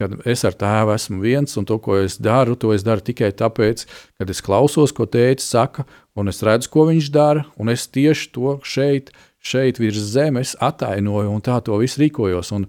kad 0.00 0.14
es 0.24 0.44
ar 0.48 0.54
tēvu 0.56 0.94
esmu 0.94 1.18
viens, 1.20 1.56
un 1.60 1.66
to, 1.68 1.76
ko 1.82 1.98
es 2.00 2.16
daru, 2.16 2.54
to 2.56 2.72
es 2.72 2.84
daru 2.86 3.04
tikai 3.04 3.34
tāpēc, 3.36 3.84
ka 4.16 4.28
es 4.32 4.40
klausos, 4.40 4.94
ko 4.96 5.04
tēvs 5.04 5.44
saka, 5.44 5.84
un 6.16 6.32
es 6.32 6.40
redzu, 6.46 6.70
ko 6.72 6.86
viņš 6.88 7.10
dara, 7.12 7.44
un 7.60 7.68
es 7.68 7.84
tieši 7.92 8.30
to 8.32 8.56
šeit 8.64 9.12
šeit 9.40 9.80
virs 9.80 10.00
zemes 10.12 10.54
atainoju 10.60 11.32
un 11.32 11.42
tā 11.44 11.58
to 11.64 11.76
visu 11.80 12.02
rīkojos. 12.02 12.52
Un, 12.56 12.66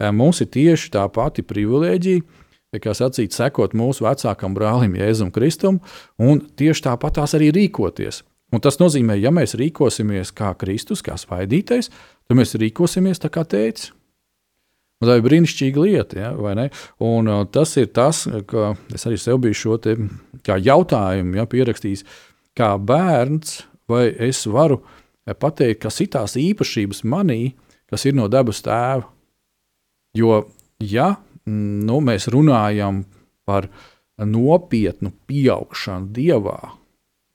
e, 0.00 0.10
mums 0.10 0.40
ir 0.40 0.50
tieši 0.52 0.92
tā 0.96 1.04
pati 1.12 1.44
privilēģija, 1.46 2.24
kā 2.82 2.92
sacīt, 2.92 3.32
sekot 3.32 3.76
mūsu 3.76 4.04
vecākam 4.04 4.56
brālim 4.56 4.96
Jēzum 4.98 5.30
Kristum, 5.32 5.80
un 6.20 6.42
tieši 6.60 6.88
tāpat 6.88 7.20
tās 7.20 7.36
arī 7.36 7.52
rīkoties. 7.54 8.20
Un 8.52 8.62
tas 8.62 8.76
nozīmē, 8.78 9.16
ja 9.18 9.32
mēs 9.34 9.56
rīkosimies 9.58 10.30
kā 10.36 10.52
Kristus, 10.60 11.02
kā 11.02 11.16
svaidītais, 11.18 11.88
tad 11.88 11.94
mēs 12.34 12.56
rīkosimies 12.58 13.22
tā 13.22 13.30
kā 13.30 13.44
teicis. 13.46 13.92
Tā 15.04 15.18
ir 15.18 15.24
brīnišķīga 15.26 15.82
lieta, 15.84 16.16
ja, 16.18 16.28
vai 16.40 16.54
ne? 16.56 16.70
Un, 17.04 17.28
uh, 17.28 17.44
tas 17.52 17.74
ir 17.76 17.90
tas, 17.92 18.24
ka 18.48 18.72
es 18.96 19.04
arī 19.06 19.18
sev 19.20 19.42
biju 19.44 19.58
šo 19.60 19.76
jautājumu 20.56 21.36
ja, 21.36 21.44
pierakstījis. 21.44 22.06
Kā 22.56 22.70
bērns, 22.80 23.60
vai 23.92 24.06
es 24.08 24.40
varu 24.48 24.80
uh, 24.80 24.94
pateikt, 25.34 25.82
kas 25.82 26.00
ir 26.00 26.10
tās 26.14 26.36
īpašības 26.40 27.02
manī, 27.04 27.56
kas 27.90 28.06
ir 28.06 28.16
no 28.16 28.28
dabas 28.32 28.62
tēva. 28.64 29.04
Jo, 30.16 30.46
ja 30.80 31.16
nu, 31.46 32.00
mēs 32.00 32.30
runājam 32.32 33.04
par 33.44 33.68
nopietnu 34.16 35.12
pieaugšanu 35.28 36.08
dievā, 36.16 36.58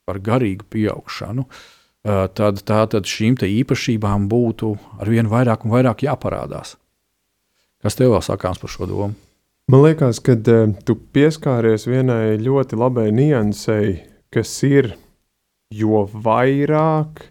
par 0.08 0.19
garīgu 0.19 0.65
pieaugšanu, 0.65 1.45
tad, 2.04 2.64
tad 2.66 3.10
šīm 3.10 3.36
īpašībām 3.46 4.30
būtu 4.30 4.76
ar 5.00 5.10
vien 5.10 5.30
vairāk 5.30 5.66
un 5.66 5.76
vairāk 5.76 6.06
jāparādās. 6.08 6.76
Kas 7.82 7.98
tev 7.98 8.14
vēl 8.14 8.24
sakāms 8.26 8.62
par 8.62 8.70
šo 8.70 8.88
domu? 8.90 9.14
Man 9.72 9.86
liekas, 9.86 10.20
ka 10.20 10.36
uh, 10.36 10.74
tu 10.86 10.98
pieskāries 11.16 11.88
vienai 11.88 12.38
ļoti 12.42 12.78
labai 12.78 13.08
niansei, 13.16 14.02
kas 14.34 14.52
ir, 14.68 14.96
jo 15.72 16.04
vairāk 16.12 17.28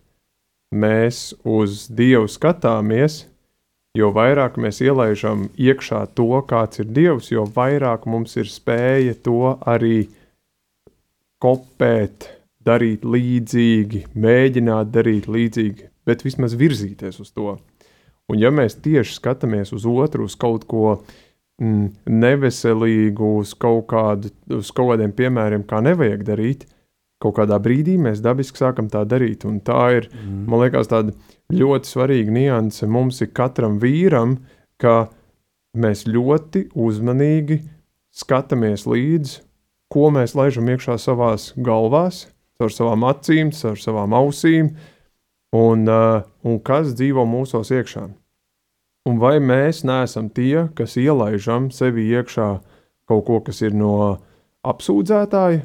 mēs 0.71 1.35
uz 1.45 1.85
Dievu 1.91 2.31
skatāmies, 2.31 3.25
jo 3.99 4.11
vairāk 4.15 4.57
mēs 4.63 4.81
ielaižam 4.87 5.49
iekšā 5.59 6.05
to, 6.15 6.31
kāds 6.49 6.83
ir 6.83 6.91
Dievs, 6.95 7.31
jo 7.35 7.45
vairāk 7.45 8.07
mums 8.11 8.39
ir 8.39 8.49
spēja 8.51 9.17
to 9.27 9.57
arī 9.69 10.07
kopēt, 11.43 12.31
darīt 12.67 13.05
līdzīgi, 13.07 14.05
mēģināt 14.21 14.91
darīt 14.93 15.29
līdzīgi, 15.31 15.89
bet 16.07 16.25
vismaz 16.27 16.57
virzīties 16.59 17.21
uz 17.23 17.33
to. 17.33 17.57
Un 18.31 18.39
ja 18.39 18.53
mēs 18.55 18.77
tieši 18.83 19.17
skatāmies 19.17 19.73
uz 19.75 19.87
otru, 19.89 20.29
uz 20.29 20.37
kaut 20.39 20.67
ko 20.71 21.01
mm, 21.61 21.89
neveselīgu, 22.07 23.33
uz 23.41 23.55
kaut, 23.59 23.89
kādu, 23.91 24.31
uz 24.61 24.71
kaut 24.75 24.93
kādiem 24.93 25.15
piemēriem, 25.17 25.65
kā 25.67 25.81
nevajag 25.85 26.23
darīt, 26.29 26.69
kaut 27.21 27.37
kādā 27.41 27.59
brīdī 27.63 27.97
mēs 28.01 28.23
dabiski 28.25 28.61
sākam 28.61 28.89
tā 28.93 29.03
darīt. 29.09 29.45
Un 29.49 29.59
tā 29.65 29.81
ir, 29.99 30.09
mm. 30.13 30.45
man 30.51 30.65
liekas, 30.65 30.91
tāda 30.93 31.17
ļoti 31.53 31.91
svarīga 31.91 32.37
nianse 32.37 32.89
mums 32.89 33.21
ir 33.25 33.33
katram 33.37 33.81
vīram, 33.83 34.39
ka 34.81 35.11
mēs 35.77 36.07
ļoti 36.09 36.69
uzmanīgi 36.79 37.61
skatāmies 38.17 38.87
līdzi, 38.91 39.41
ko 39.91 40.11
mēs 40.15 40.37
laižam 40.39 40.69
iekšā 40.71 40.97
savās 41.03 41.51
galvās, 41.59 42.29
caur 42.61 42.73
savām 42.75 43.07
acīm, 43.09 43.55
caur 43.57 43.79
savām 43.81 44.17
ausīm. 44.21 44.75
un, 45.57 45.89
uh, 45.89 46.23
un 46.47 46.61
kas 46.63 46.93
dzīvo 46.95 47.25
mūsos 47.27 47.73
iekšā. 47.75 48.05
Un 49.11 49.19
vai 49.19 49.39
mēs 49.43 49.83
neesam 49.89 50.29
tie, 50.31 50.69
kas 50.79 50.95
ielaižam 51.01 51.71
sevi 51.75 52.05
iekšā 52.13 52.49
kaut 53.11 53.25
ko, 53.27 53.41
kas 53.43 53.59
ir 53.65 53.75
no 53.75 54.21
apsūdzētāja, 54.63 55.65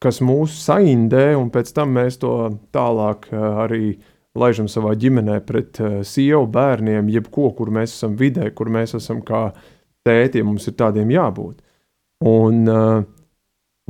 kas 0.00 0.22
mūs 0.24 0.54
saindē, 0.62 1.34
un 1.36 1.50
pēc 1.52 1.74
tam 1.76 1.92
mēs 1.98 2.16
to 2.22 2.32
tālāk 2.72 3.28
uh, 3.32 3.66
arī 3.66 3.98
laižam 4.36 4.70
savā 4.70 4.94
ģimenē 4.96 5.42
pret 5.44 5.82
uh, 5.82 5.98
sievu, 6.06 6.46
bērniem, 6.52 7.10
jebko, 7.12 7.50
kur 7.58 7.72
mēs 7.74 7.98
esam 7.98 8.16
vidē, 8.16 8.48
kur 8.56 8.72
mēs 8.72 8.96
esam 8.96 9.20
kā 9.26 9.50
tēti, 10.06 10.44
mums 10.46 10.70
ir 10.70 10.78
tādiem 10.78 11.12
jābūt. 11.12 11.60
Un, 12.24 12.64
uh, 12.64 13.04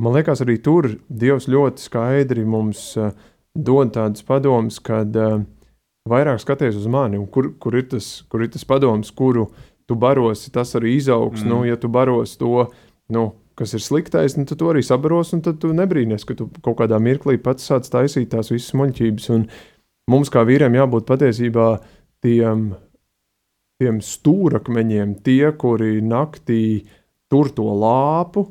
man 0.01 0.17
liekas, 0.17 0.43
arī 0.45 0.57
tur 0.63 0.89
Dievs 1.09 1.49
ļoti 1.49 1.83
skaidri 1.83 2.45
mums 2.45 2.91
uh, 2.99 3.13
dod 3.57 3.93
tādas 3.95 4.25
padomas, 4.25 4.79
kad 4.83 5.15
uh, 5.17 5.41
vairāk 6.09 6.41
skaties 6.43 6.77
uz 6.79 6.87
mani, 6.91 7.19
kur, 7.33 7.51
kur, 7.61 7.75
ir 7.77 7.89
tas, 7.91 8.21
kur 8.31 8.45
ir 8.45 8.51
tas 8.53 8.65
padoms, 8.67 9.11
kuru 9.15 9.47
tu 9.87 9.97
barosi, 9.99 10.51
tas 10.53 10.75
arī 10.77 10.97
izaugs. 10.97 11.43
Mm. 11.43 11.51
Nu, 11.51 11.59
ja 11.67 11.77
tu 11.79 11.91
barosi 11.91 12.37
to, 12.39 12.67
nu, 13.13 13.29
kas 13.57 13.73
ir 13.73 13.83
sliktais, 13.83 14.37
nu, 14.37 14.45
tad 14.47 14.59
tu 14.61 14.69
arī 14.71 14.83
sabaros, 14.85 15.33
un 15.35 15.43
tad 15.45 15.61
tu 15.63 15.71
nebrīnies, 15.75 16.25
ka 16.27 16.37
tu 16.37 16.49
kaut 16.61 16.77
kādā 16.81 16.99
mirklī 17.01 17.39
pats 17.41 17.65
sāc 17.69 17.87
taisīt 17.91 18.29
tās 18.33 18.51
visas 18.53 18.75
muļķības. 18.77 19.29
Un 19.35 19.47
mums, 20.11 20.31
kā 20.33 20.43
vīriem, 20.47 20.77
jābūt 20.77 21.07
patiesībā 21.09 21.69
tiem, 22.25 22.69
tiem 23.81 24.01
stūrakmeņiem, 24.03 25.17
tie, 25.25 25.49
kuri 25.57 25.97
naktī 26.05 26.61
tur 27.31 27.49
to 27.55 27.65
lāpu. 27.81 28.47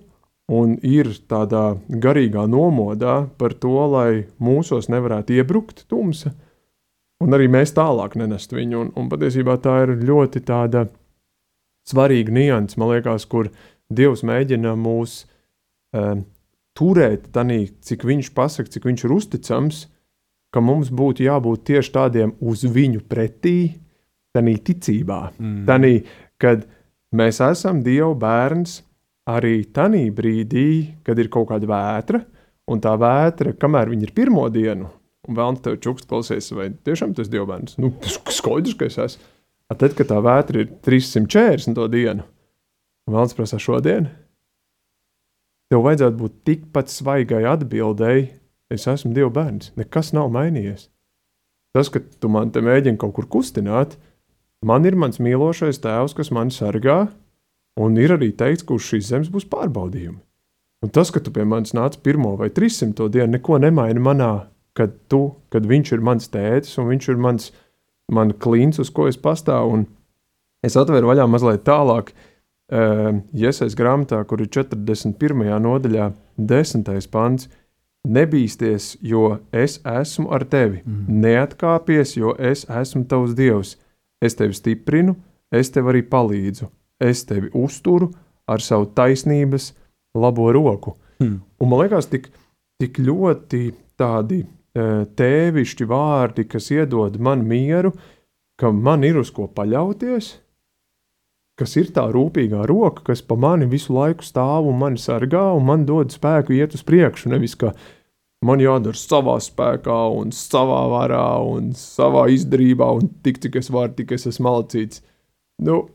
Un 0.46 0.76
ir 0.86 1.08
tādā 1.26 1.74
garīgā 1.90 2.44
nomodā 2.46 3.24
par 3.38 3.56
to, 3.58 3.74
lai 3.90 4.26
mūsos 4.38 4.86
nevarētu 4.92 5.34
iebrukt 5.34 5.82
tumsa, 5.90 6.30
un 7.18 7.34
arī 7.34 7.48
mēs 7.50 7.74
tālāk 7.74 8.14
nenest 8.20 8.54
viņu. 8.54 8.84
Un, 8.84 8.92
un 8.94 9.08
patiesībā 9.10 9.56
tā 9.62 9.80
ir 9.86 9.96
ļoti 10.06 10.44
tāda 10.46 10.84
svarīga 11.86 12.34
nianses, 12.34 12.78
man 12.78 12.94
liekas, 12.94 13.26
kur 13.26 13.50
Dievs 13.86 14.24
mēģina 14.26 14.72
mūs 14.78 15.20
uh, 15.94 16.14
turēt 16.78 17.28
tādā, 17.34 17.66
cik 17.86 18.06
viņš 18.06 18.30
pasaka, 18.34 18.70
cik 18.70 18.86
viņš 18.88 19.04
ir 19.06 19.14
uzticams, 19.14 19.82
ka 20.54 20.62
mums 20.62 20.90
būtu 20.94 21.26
jābūt 21.26 21.66
tieši 21.70 21.92
tādiem 21.94 22.34
uz 22.38 22.62
viņu 22.62 23.02
pretī, 23.10 23.76
tādā 24.36 24.56
ticībā. 24.58 25.20
Mm. 25.38 25.62
Tanī, 25.68 25.94
kad 26.42 26.66
mēs 27.16 27.40
esam 27.44 27.82
Dieva 27.86 28.12
bērns, 28.18 28.80
arī 29.30 29.64
tajā 29.74 30.04
brīdī, 30.14 30.68
kad 31.06 31.18
ir 31.18 31.30
kaut 31.32 31.50
kāda 31.50 31.70
vētra, 31.70 32.22
un 32.70 32.82
tā 32.82 32.94
vētra, 33.00 33.56
kamēr 33.58 33.90
viņi 33.92 34.08
ir 34.08 34.14
pirmo 34.16 34.46
dienu, 34.52 34.90
un 35.26 35.38
vēl 35.38 35.58
te 35.62 35.74
čukst 35.82 36.08
klausies, 36.10 36.52
vai 36.54 36.70
tiešām 36.86 37.14
tas 37.16 37.28
ir 37.30 37.38
dievbērns. 37.38 37.78
Nu, 37.82 37.92
skaidrs, 38.06 38.78
ka 38.78 38.90
es 38.90 38.98
esmu. 39.02 39.28
Tad, 39.74 39.96
kad 39.98 40.06
tā 40.06 40.20
vētra 40.22 40.62
ir 40.62 40.70
340 40.86 41.88
dienu, 41.90 42.22
Vēlams 43.06 43.36
prasa 43.38 43.58
šodien. 43.62 44.08
Tev 45.70 45.84
vajadzētu 45.84 46.18
būt 46.18 46.40
tikpat 46.46 46.90
svaigai 46.90 47.44
atbildēji, 47.46 48.24
es 48.74 48.86
esmu 48.90 49.12
Dieva 49.14 49.30
bērns, 49.34 49.70
nekas 49.78 50.10
nav 50.14 50.32
mainījies. 50.34 50.88
Tas, 51.74 51.90
ka 51.92 52.02
tu 52.02 52.30
man 52.32 52.50
te 52.50 52.62
mēģini 52.66 52.98
kaut 52.98 53.14
kur 53.14 53.28
kustināt, 53.30 53.94
man 54.66 54.86
ir 54.88 54.98
mans 54.98 55.20
mīlošais 55.22 55.78
tēvs, 55.84 56.16
kas 56.18 56.32
mani 56.34 56.54
sargā, 56.54 57.04
un 57.80 57.96
ir 58.00 58.16
arī 58.16 58.32
teikts, 58.36 58.64
ka 58.66 58.76
uz 58.76 58.86
šīs 58.88 59.10
zemes 59.12 59.32
būs 59.32 59.48
pārbaudījumi. 59.52 60.20
Un 60.84 60.92
tas, 60.92 61.10
ka 61.10 61.22
tu 61.24 61.32
pie 61.32 61.44
manis 61.48 61.74
nāc 61.76 61.96
pirmo 62.04 62.34
vai 62.38 62.50
trīssimto 62.52 63.08
dienu, 63.12 63.32
neko 63.34 63.58
nemaina 63.62 64.02
manā, 64.02 64.32
kad, 64.76 64.92
tu, 65.10 65.22
kad 65.50 65.66
viņš 65.66 65.92
ir 65.96 66.04
mans 66.04 66.28
tētis 66.32 66.76
un 66.80 66.90
viņš 66.92 67.08
ir 67.10 67.20
mans 67.20 67.50
man 68.12 68.32
klīns, 68.36 68.80
uz 68.82 68.92
ko 68.92 69.08
es 69.10 69.18
pastāvu. 69.18 69.78
Un 69.78 69.86
es 70.66 70.76
atveru 70.78 71.10
vaļā 71.10 71.26
mazliet 71.30 71.64
tālāk, 71.66 72.12
uh, 72.12 73.16
Iesaistīts 73.32 73.78
grāmatā, 73.78 74.20
kur 74.28 74.44
ir 74.44 74.50
41. 74.52 75.46
nodaļā, 75.64 76.10
10. 76.36 76.92
pants. 77.12 77.48
Nebīsties, 78.06 78.92
jo 79.02 79.40
es 79.50 79.80
esmu 79.82 80.28
ar 80.30 80.44
tevi. 80.46 80.84
Mm. 80.84 81.22
Neatkāpies, 81.24 82.12
jo 82.20 82.36
es 82.38 82.62
esmu 82.70 83.02
tavs 83.10 83.34
dievs. 83.34 83.74
Es 84.22 84.38
tevi 84.38 84.54
stiprinu, 84.54 85.16
es 85.50 85.72
tev 85.74 85.90
arī 85.90 86.04
palīdzu. 86.06 86.68
Es 87.02 87.24
tevi 87.28 87.50
uzturu 87.54 88.10
ar 88.48 88.62
savu 88.64 88.88
taisnības 88.96 89.72
labo 90.16 90.48
roku. 90.54 90.96
Mm. 91.20 91.40
Un 91.60 91.70
man 91.70 91.82
liekas, 91.84 92.08
tik, 92.12 92.30
tik 92.80 93.00
ļoti 93.04 93.68
tādi 93.98 94.44
tēvišķi 94.76 95.86
vārdi, 95.88 96.44
kas 96.48 96.70
iedod 96.74 97.16
man 97.20 97.44
mieru, 97.48 97.94
ka 98.60 98.72
man 98.72 99.04
ir 99.08 99.16
uz 99.20 99.30
ko 99.32 99.48
paļauties 99.48 100.34
kas 101.56 101.76
ir 101.80 101.90
tā 101.96 102.04
rūpīgā 102.12 102.66
roka, 102.68 103.02
kas 103.10 103.22
pa 103.24 103.36
mani 103.40 103.68
visu 103.70 103.94
laiku 103.96 104.24
stāv 104.26 104.68
un 104.68 104.76
mani 104.80 105.00
sargā 105.00 105.48
un 105.56 105.64
man 105.64 105.86
dod 105.88 106.12
spēku 106.12 106.52
iet 106.56 106.76
uz 106.76 106.84
priekšu. 106.86 107.30
Nevis 107.32 107.56
ka 107.58 107.72
man 108.44 108.60
jādara 108.60 108.98
savā 109.00 109.38
spēkā, 109.42 109.96
un 110.20 110.34
savā 110.36 110.82
varā 110.92 111.26
un 111.48 111.72
savā 111.76 112.26
izdarībā, 112.34 112.90
un 113.00 113.08
tik 113.24 113.40
cik 113.44 113.56
es 113.62 113.72
varu, 113.72 113.94
tik 113.96 114.12
es 114.18 114.28
esmu 114.28 114.50
malcīts. 114.50 115.00
Nu, 115.64 115.86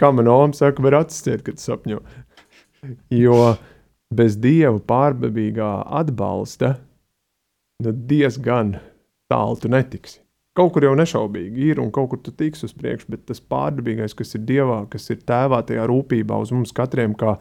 kā 0.00 0.12
man 0.14 0.30
Olam 0.30 0.54
saka, 0.56 0.82
var 0.84 1.00
atsciet, 1.02 1.44
kad 1.46 1.60
sapņo. 1.62 2.02
Jo 3.12 3.56
bez 4.14 4.38
dieva 4.40 4.78
pārbebīgā 4.88 5.72
atbalsta, 6.00 6.76
nu 7.84 7.92
diezgan 7.92 8.78
tālu 9.28 9.58
tu 9.60 9.70
netiksi 9.70 10.22
kaut 10.58 10.74
kur 10.74 10.86
jau 10.88 10.96
nešaubīgi 10.98 11.70
ir 11.70 11.82
un 11.82 11.92
kaut 11.94 12.10
kur 12.12 12.20
tu 12.22 12.32
tiks 12.34 12.64
uz 12.66 12.74
priekšu, 12.76 13.12
bet 13.12 13.24
tas 13.28 13.40
pārdabīgais, 13.40 14.16
kas 14.18 14.34
ir 14.34 14.44
Dievā, 14.48 14.80
kas 14.90 15.06
ir 15.12 15.20
tēvā 15.28 15.60
tajā 15.68 15.86
rūpībā 15.90 16.38
uz 16.42 16.50
mums 16.54 16.74
katriem, 16.74 17.14
kā, 17.18 17.36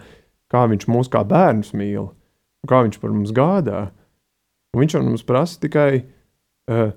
kā 0.54 0.66
viņš 0.70 0.86
mūs 0.92 1.10
kā 1.14 1.24
bērnus 1.28 1.74
mīl, 1.78 2.12
kā 2.70 2.84
viņš 2.86 3.00
par 3.02 3.16
mums 3.16 3.34
gādā. 3.36 3.88
Un 4.76 4.84
viņš 4.84 5.00
mums 5.02 5.26
prasa 5.26 5.58
tikai 5.64 5.90
uh, 6.04 6.92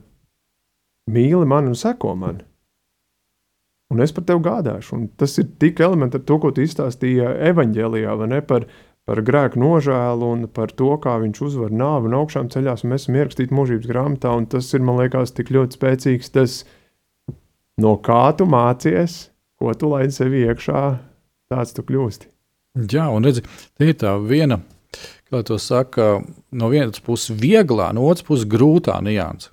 mīli 1.09 1.48
mani 1.48 1.72
un 1.72 1.79
seko 1.79 2.12
man. 2.18 2.42
Un 3.90 4.03
es 4.05 4.12
par 4.14 4.24
tevi 4.26 4.44
gādāšu. 4.46 4.94
Un 4.96 5.09
tas 5.18 5.35
ir 5.42 5.48
tik 5.62 5.81
elementāri, 5.83 6.22
to, 6.26 6.38
ko 6.42 6.53
tu 6.55 6.62
izstāstīji 6.62 7.26
evanģēlijā, 7.50 8.14
vai 8.20 8.29
ne? 8.31 8.38
Par, 8.46 8.68
par 9.09 9.22
grēku 9.26 9.59
nožēlu 9.59 10.29
un 10.37 10.46
par 10.55 10.70
to, 10.79 10.92
kā 11.03 11.16
viņš 11.22 11.40
uzvar 11.48 11.74
nāvi 11.74 12.11
un 12.11 12.18
augšām 12.20 12.53
ceļās, 12.55 12.85
un 12.85 12.94
mēs 12.94 13.07
esam 13.07 13.18
ierakstīti 13.18 13.57
mūžības 13.57 13.90
grāmatā, 13.90 14.35
un 14.38 14.46
tas 14.53 14.70
ir, 14.76 14.85
man 14.87 15.00
liekas, 15.03 15.35
tik 15.35 15.50
ļoti 15.57 15.79
spēcīgs, 15.79 16.31
tas, 16.37 16.59
no 17.83 17.96
kā 18.07 18.22
tu 18.38 18.46
mācies, 18.50 19.24
ko 19.59 19.74
tu 19.74 19.90
laidi 19.90 20.14
sevi 20.14 20.44
iekšā, 20.46 20.85
tāds 21.50 21.74
tu 21.74 21.85
kļūsti. 21.87 22.31
Jā, 22.94 23.09
un 23.11 23.26
redzi, 23.26 23.42
tie 23.74 23.90
ir 23.90 23.98
tā 23.98 24.14
viena, 24.22 24.61
kā 25.26 25.42
to 25.46 25.59
saka, 25.59 26.20
no 26.55 26.70
vienas 26.70 27.03
puses 27.03 27.35
vieglā, 27.35 27.90
no 27.96 28.07
otras 28.07 28.29
puses 28.29 28.46
grūtā 28.46 29.00
nianse. 29.03 29.50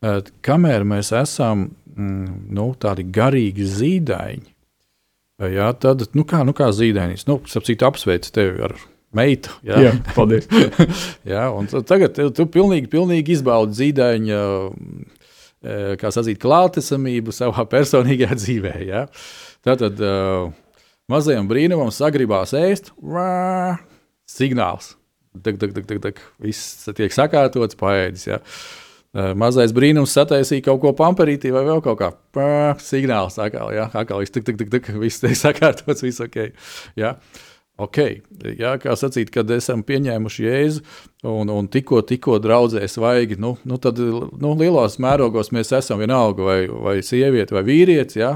Kamēr 0.00 0.86
mēs 0.88 1.12
esam 1.16 1.66
mm, 1.68 2.38
nu, 2.56 2.70
tādi 2.80 3.04
garīgi 3.12 3.66
zīdaiņi, 3.68 4.48
Jā, 5.40 5.70
tad, 5.80 6.04
nu 6.12 6.26
kā, 6.28 6.42
nu 6.44 6.52
kā 6.56 6.68
zīdainis, 6.76 7.24
nu, 7.28 7.38
sapcīt, 7.48 7.80
apsveic 7.86 8.26
tevi 8.34 8.60
ar 8.66 8.74
meitu. 9.16 9.54
Jā, 9.64 9.78
jā 9.86 9.92
paldies. 10.12 10.44
jā, 11.32 11.46
tagad 11.88 12.20
tu 12.36 12.44
pilnīgi, 12.52 12.90
pilnīgi 12.92 13.38
izbaudi 13.38 13.78
zīdaiņa, 13.78 14.40
kā 16.00 16.10
sacīt, 16.12 16.40
klātesamību 16.42 17.32
savā 17.32 17.64
personīgajā 17.72 18.36
dzīvē. 18.42 18.74
Jā. 18.84 19.06
Tātad 19.64 20.04
uh, 20.04 20.52
mazajam 21.12 21.48
brīnumam 21.48 21.88
sagribās 21.94 22.52
ēst, 22.56 22.92
rā, 23.00 23.80
signāls. 24.28 24.94
Tak, 25.40 25.56
tak, 25.62 25.72
tak, 25.72 25.88
tak, 25.88 26.04
tak, 26.04 26.20
viss 26.42 26.84
tiek 26.98 27.16
sakārtots, 27.16 27.80
paēdis. 27.80 28.28
Jā. 28.28 28.42
Mazais 29.10 29.72
brīnums 29.74 30.12
sataisīja 30.14 30.68
kaut 30.68 30.80
ko 30.84 30.92
pamperītī 30.94 31.50
vai 31.50 31.64
vēl 31.66 31.80
kaut 31.82 31.98
kā. 31.98 32.10
Pā, 32.34 32.48
signāls 32.82 33.40
atkal, 33.42 33.72
jā, 33.74 33.88
atkal 33.90 34.22
viss 34.22 34.34
tik, 34.34 34.46
tik, 34.46 34.60
tik, 34.60 34.70
tik, 34.76 34.90
viss 35.02 35.22
tiek 35.22 35.34
sakārtots, 35.44 36.04
viss 36.06 36.22
ok. 36.22 36.44
Jā. 37.00 37.16
Ok, 37.80 37.96
jā, 38.60 38.74
kā 38.76 38.92
sacīt, 38.98 39.30
kad 39.32 39.48
esam 39.56 39.80
pieņēmuši 39.88 40.42
jēzu 40.44 40.82
un, 41.30 41.48
un 41.48 41.68
tikko, 41.72 42.02
tikko 42.04 42.36
draudzē 42.44 42.84
svaigi, 42.92 43.38
nu, 43.40 43.54
nu 43.64 43.78
tad 43.80 43.96
nu, 43.96 44.50
lielos 44.60 44.98
mērogos 45.00 45.48
mēs 45.56 45.72
esam 45.78 46.02
vienalga 46.04 46.44
vai, 46.44 46.58
vai 46.68 46.98
sieviete 47.00 47.56
vai 47.56 47.64
vīrietis. 47.64 48.18
Jā. 48.20 48.34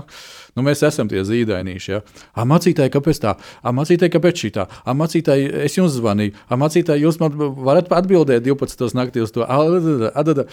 Nu, 0.54 0.62
mēs 0.66 0.84
esam 0.86 1.10
tie 1.10 1.22
zīdainīši. 1.26 1.90
Ja? 1.90 2.00
Mācītāji, 2.46 2.92
kāpēc 2.94 3.20
tā? 3.22 3.34
Mācītāji, 3.64 4.14
kāpēc 4.14 4.42
šī 4.44 4.50
tā? 4.54 4.66
Mācītāji, 4.86 5.48
es 5.66 5.78
jums 5.78 5.96
zvanīju. 5.96 6.36
Mācītāji, 6.62 7.06
jūs 7.06 7.18
man 7.22 7.34
varat 7.66 7.90
atbildēt 7.94 8.46
12. 8.46 8.94
naktī 8.94 9.24
uz 9.24 9.34
to. 9.34 9.46
Adada. 9.46 10.46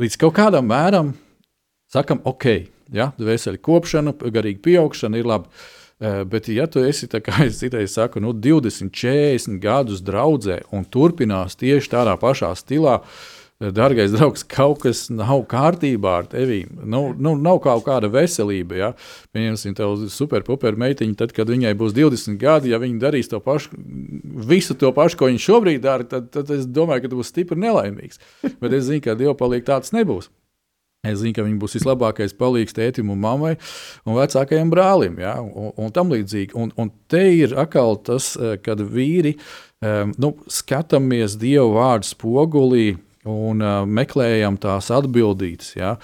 Līdz 0.00 0.18
kaut 0.20 0.34
kādam 0.36 0.68
mēram 0.68 1.14
sakam, 1.94 2.20
ok, 2.26 2.50
ja? 2.94 3.12
veseļa 3.18 3.62
kopšana, 3.64 4.14
garīga 4.34 4.62
pieaugšana 4.64 5.20
ir 5.20 5.30
labi. 5.30 5.64
Bet, 6.28 6.50
ja 6.50 6.66
tu 6.66 6.82
esi, 6.84 7.06
es 7.46 7.60
citreiz 7.60 7.94
saku, 7.94 8.20
nu, 8.20 8.34
20, 8.34 8.90
40 8.92 9.60
gadus 9.62 10.02
draudzē 10.04 10.64
un 10.74 10.84
turpinās 10.84 11.56
tieši 11.56 11.92
tādā 11.94 12.18
pašā 12.20 12.50
stilā, 12.58 12.98
Dārgais 13.72 14.12
draugs, 14.12 14.42
kaut 14.50 14.82
kas 14.82 15.06
nav 15.14 15.44
kārtībā 15.48 16.18
ar 16.20 16.28
tevi. 16.28 16.64
Nu, 16.82 17.06
nu, 17.16 17.34
nav 17.40 17.60
kaut 17.64 17.84
kāda 17.86 18.10
veselība. 18.12 18.76
Ja? 18.78 18.90
Pieņemsim, 19.36 19.76
tev 19.78 19.96
superpuperu 20.12 20.80
meitiņu, 20.82 21.16
tad, 21.20 21.32
kad 21.36 21.50
viņai 21.52 21.72
būs 21.78 21.96
20 21.96 22.38
gadi, 22.40 22.74
ja 22.74 22.82
viņa 22.82 23.02
darīs 23.06 23.30
to 23.30 23.40
pašu, 23.44 23.76
visu 24.50 24.76
to 24.78 24.90
pašu, 24.96 25.20
ko 25.20 25.30
viņa 25.30 25.44
šobrīd 25.46 25.84
dara, 25.84 26.06
tad, 26.08 26.32
tad 26.34 26.50
es 26.54 26.66
domāju, 26.66 27.04
ka 27.04 27.12
tu 27.12 27.20
būsi 27.20 27.34
stipri 27.34 27.60
nelaimīgs. 27.62 28.20
Bet 28.62 28.74
es 28.74 28.88
zinu, 28.90 29.04
ka 29.04 29.18
Dieva 29.18 29.36
palīdzība 29.38 29.70
tāds 29.70 29.94
nebūs. 29.94 30.32
Es 31.04 31.20
zinu, 31.20 31.34
ka 31.36 31.44
viņi 31.44 31.60
būs 31.60 31.76
vislabākais 31.76 32.32
palīgs 32.38 32.76
tētim 32.76 33.10
un 33.12 33.20
mammai 33.20 33.54
un 34.08 34.16
vecākajam 34.16 34.70
brālim. 34.72 35.18
Ja? 35.20 35.36
Un, 35.44 35.72
un 35.76 35.92
tam 35.94 36.12
līdzīgi. 36.14 36.56
Un, 36.56 36.72
un 36.80 36.90
te 37.12 37.22
ir 37.36 37.56
atkal 37.60 37.98
tas, 38.06 38.32
eh, 38.40 38.56
kad 38.64 38.80
vīri 38.80 39.34
um, 39.36 40.14
nu, 40.20 40.32
skatāmies 40.48 41.36
Dieva 41.40 41.68
vārdu 41.76 42.08
spogulī. 42.14 42.86
Un 43.24 43.62
uh, 43.64 43.84
meklējam 43.88 44.58
tās 44.60 44.90
atbildības. 44.92 45.70
Ja? 45.78 45.94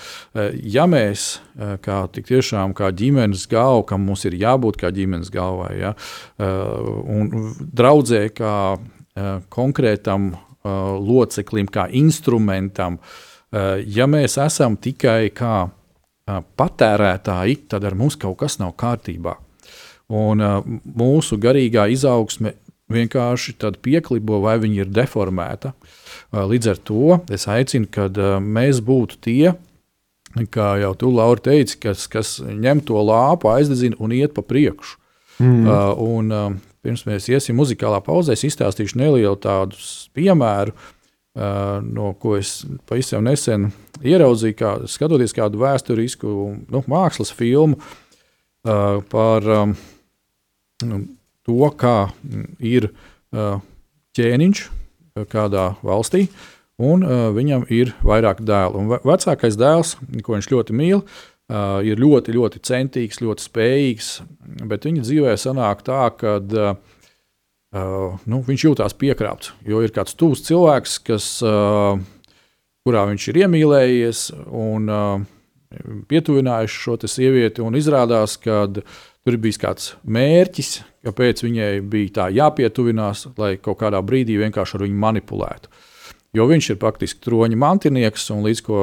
Ja 0.64 0.87
mēs, 0.88 1.40
kā 1.85 1.98
tiešām 2.16 2.72
kā 2.76 2.88
ģimenes 2.96 3.44
galva, 3.50 3.83
kam 3.90 4.06
mums 4.09 4.24
ir 4.28 4.38
jābūt 4.40 4.78
kā 4.80 4.92
ģimenes 4.94 5.28
galvai, 5.35 5.74
ja? 5.83 5.90
un 6.40 7.52
draudzē 7.61 8.22
kā 8.33 8.54
konkrētam 9.52 10.30
loceklim, 10.64 11.68
kā 11.72 11.87
instrumentam, 11.96 12.98
ja 13.85 14.09
mēs 14.09 14.38
esam 14.40 14.76
tikai 14.80 15.33
kā 15.37 15.68
patērētāji, 16.56 17.56
tad 17.70 17.85
ar 17.88 17.96
mums 17.98 18.16
kaut 18.20 18.38
kas 18.42 18.59
nav 18.61 18.74
kārtībā. 18.80 19.37
Un 20.11 20.42
mūsu 20.98 21.38
garīgā 21.40 21.87
izaugsme 21.94 22.54
vienkārši 22.90 23.57
pieklibo, 23.83 24.40
vai 24.44 24.59
viņa 24.62 24.85
ir 24.85 24.92
deformēta. 24.92 25.74
Līdz 26.35 26.70
ar 26.72 26.79
to 26.87 27.18
es 27.33 27.46
aicinu, 27.50 27.88
kad 27.90 28.16
mēs 28.40 28.83
būtu 28.85 29.18
tie, 29.22 29.55
kā 30.50 30.76
jau 30.81 30.94
tu, 30.94 31.11
Laura, 31.11 31.40
teici, 31.42 31.79
kas, 31.83 32.07
kas 32.11 32.38
ņem 32.40 32.85
to 32.87 33.00
lāpu, 33.03 33.50
aizdedzina 33.50 33.98
un 33.98 34.14
iet 34.14 34.35
pa 34.37 34.42
priekšu. 34.46 34.98
Mm. 35.40 35.64
Uh, 35.64 35.96
un, 36.05 36.31
uh, 36.31 36.53
pirms 36.85 37.07
mēs 37.09 37.31
iesim 37.33 37.57
muzikālā 37.57 38.03
pauzē, 38.05 38.37
es 38.37 38.44
izstāstīšu 38.44 38.98
nelielu 39.00 39.38
tādu 39.40 39.79
piemēru. 40.16 40.74
Uh, 41.31 41.79
no 41.87 42.11
ko 42.20 42.35
es 42.37 42.61
pavisam 42.90 43.24
nesen 43.24 43.70
ieraudzīju, 44.03 44.57
kā, 44.59 44.72
skatoties 44.90 45.35
kādu 45.37 45.62
vēsturisku 45.62 46.31
nu, 46.68 46.83
mākslas 46.90 47.31
filmu 47.33 47.79
par 48.61 49.46
nu, 50.85 50.98
to, 51.50 51.70
kā 51.74 51.96
ir 52.62 52.88
ķēniņš 53.30 54.62
kādā 55.30 55.66
valstī. 55.86 56.28
Un 56.80 57.02
uh, 57.04 57.26
viņam 57.36 57.66
ir 57.68 57.92
vairāk 58.06 58.38
dēlu. 58.46 58.80
Un 58.80 58.88
vecākais 59.04 59.58
dēls, 59.60 59.98
ko 60.24 60.32
viņš 60.32 60.46
ļoti 60.48 60.76
mīl, 60.78 61.02
uh, 61.02 61.82
ir 61.84 62.00
ļoti, 62.00 62.32
ļoti 62.32 62.62
centīgs, 62.64 63.20
ļoti 63.20 63.44
spējīgs. 63.44 64.08
Bet 64.70 64.88
viņa 64.88 65.04
dzīvē 65.04 65.34
sanāk 65.36 65.84
tā, 65.84 66.06
ka 66.16 66.38
uh, 66.40 66.72
Uh, 67.70 68.16
nu, 68.26 68.40
viņš 68.42 68.64
jūtas 68.64 68.96
piekrāpts, 68.98 69.52
jo 69.62 69.78
ir 69.86 69.92
kāds 69.94 70.16
tuvs 70.18 70.40
cilvēks, 70.42 70.96
kas, 71.06 71.26
uh, 71.46 72.00
kurā 72.82 73.04
viņš 73.06 73.26
ir 73.30 73.36
iemīlējies 73.44 74.22
un 74.58 74.90
uh, 74.90 75.22
pietuvinājuši 76.10 76.80
šo 76.82 76.96
sievieti. 77.06 77.62
Izrādās, 77.78 78.34
ka 78.42 78.64
tur 78.74 79.36
ir 79.36 79.38
bijis 79.38 79.60
kāds 79.62 79.92
mērķis, 80.02 80.80
kāpēc 81.06 81.44
viņai 81.46 81.70
bija 81.90 82.16
tā 82.20 82.26
jāpietuvinās, 82.34 83.28
lai 83.40 83.54
kaut 83.62 83.80
kādā 83.82 84.02
brīdī 84.04 84.38
vienkārši 84.40 84.78
ar 84.78 84.86
viņu 84.86 85.04
manipulētu. 85.04 85.72
Jo 86.36 86.44
viņš 86.46 86.68
ir 86.70 86.78
praktiski 86.78 87.24
troņa 87.26 87.56
mantinieks, 87.58 88.28
un 88.30 88.44
līdz 88.46 88.60
ko 88.62 88.82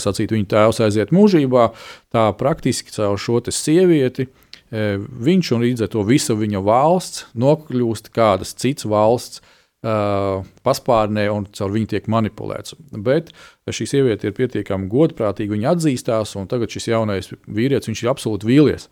sacīt, 0.00 0.32
viņa 0.32 0.46
tēvs 0.54 0.78
aiziet 0.86 1.10
mūžībā, 1.12 1.66
tā 2.14 2.30
praktiski 2.40 2.94
caur 2.94 3.20
šo 3.20 3.42
sievieti 3.52 4.30
E, 4.68 4.98
viņš 5.00 5.54
un 5.56 5.62
līdz 5.64 5.86
ar 5.86 5.92
to 5.92 6.02
visa 6.04 6.36
viņa 6.36 6.60
valsts 6.64 7.24
nokļūst 7.40 8.10
kādas 8.12 8.52
citas 8.52 8.84
valsts 8.88 9.40
uh, 9.40 10.44
paspārnē 10.66 11.24
un 11.32 11.46
caur 11.56 11.72
viņu 11.72 11.88
tiek 11.94 12.10
manipulēts. 12.12 12.76
Bet 12.92 13.32
šī 13.64 13.88
sieviete 13.88 14.28
ir 14.28 14.36
pietiekami 14.36 14.90
godprātīga, 14.92 15.54
viņa 15.54 15.72
atzīstās, 15.72 16.34
un 16.36 16.50
tagad 16.50 16.74
šis 16.74 16.90
jaunais 16.90 17.32
vīrietis 17.46 18.04
ir 18.04 18.12
absolūti 18.12 18.50
vīlies. 18.50 18.90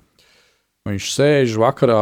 Viņš 0.88 1.12
sēž 1.12 1.58
vakarā 1.60 2.00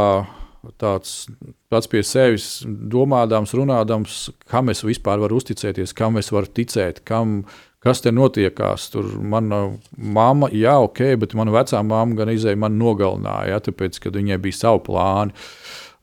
tāds 0.80 1.26
pats 1.72 1.90
pie 1.90 2.02
sevis, 2.06 2.48
domādams, 2.64 3.54
runādams, 3.56 4.18
kam 4.50 4.72
es 4.72 4.84
vispār 4.86 5.22
varu 5.22 5.40
uzticēties, 5.40 5.94
kam 5.96 6.20
es 6.20 6.30
varu 6.34 6.50
ticēt, 6.50 7.02
kam, 7.08 7.42
kas 7.84 8.02
te 8.04 8.12
notiekās. 8.14 8.88
Tur 8.94 9.10
mana 9.20 9.64
mamma, 9.96 10.50
jā, 10.54 10.76
ok, 10.86 11.14
bet 11.22 11.36
mana 11.38 11.54
vecā 11.54 11.82
mamma 11.84 12.20
gan 12.20 12.32
izēja 12.34 12.60
man 12.60 12.78
nogalināja, 12.80 13.54
ja, 13.54 13.64
tāpēc, 13.64 14.00
ka 14.02 14.14
viņai 14.14 14.40
bija 14.44 14.60
savi 14.60 14.84
plāni. 14.88 15.34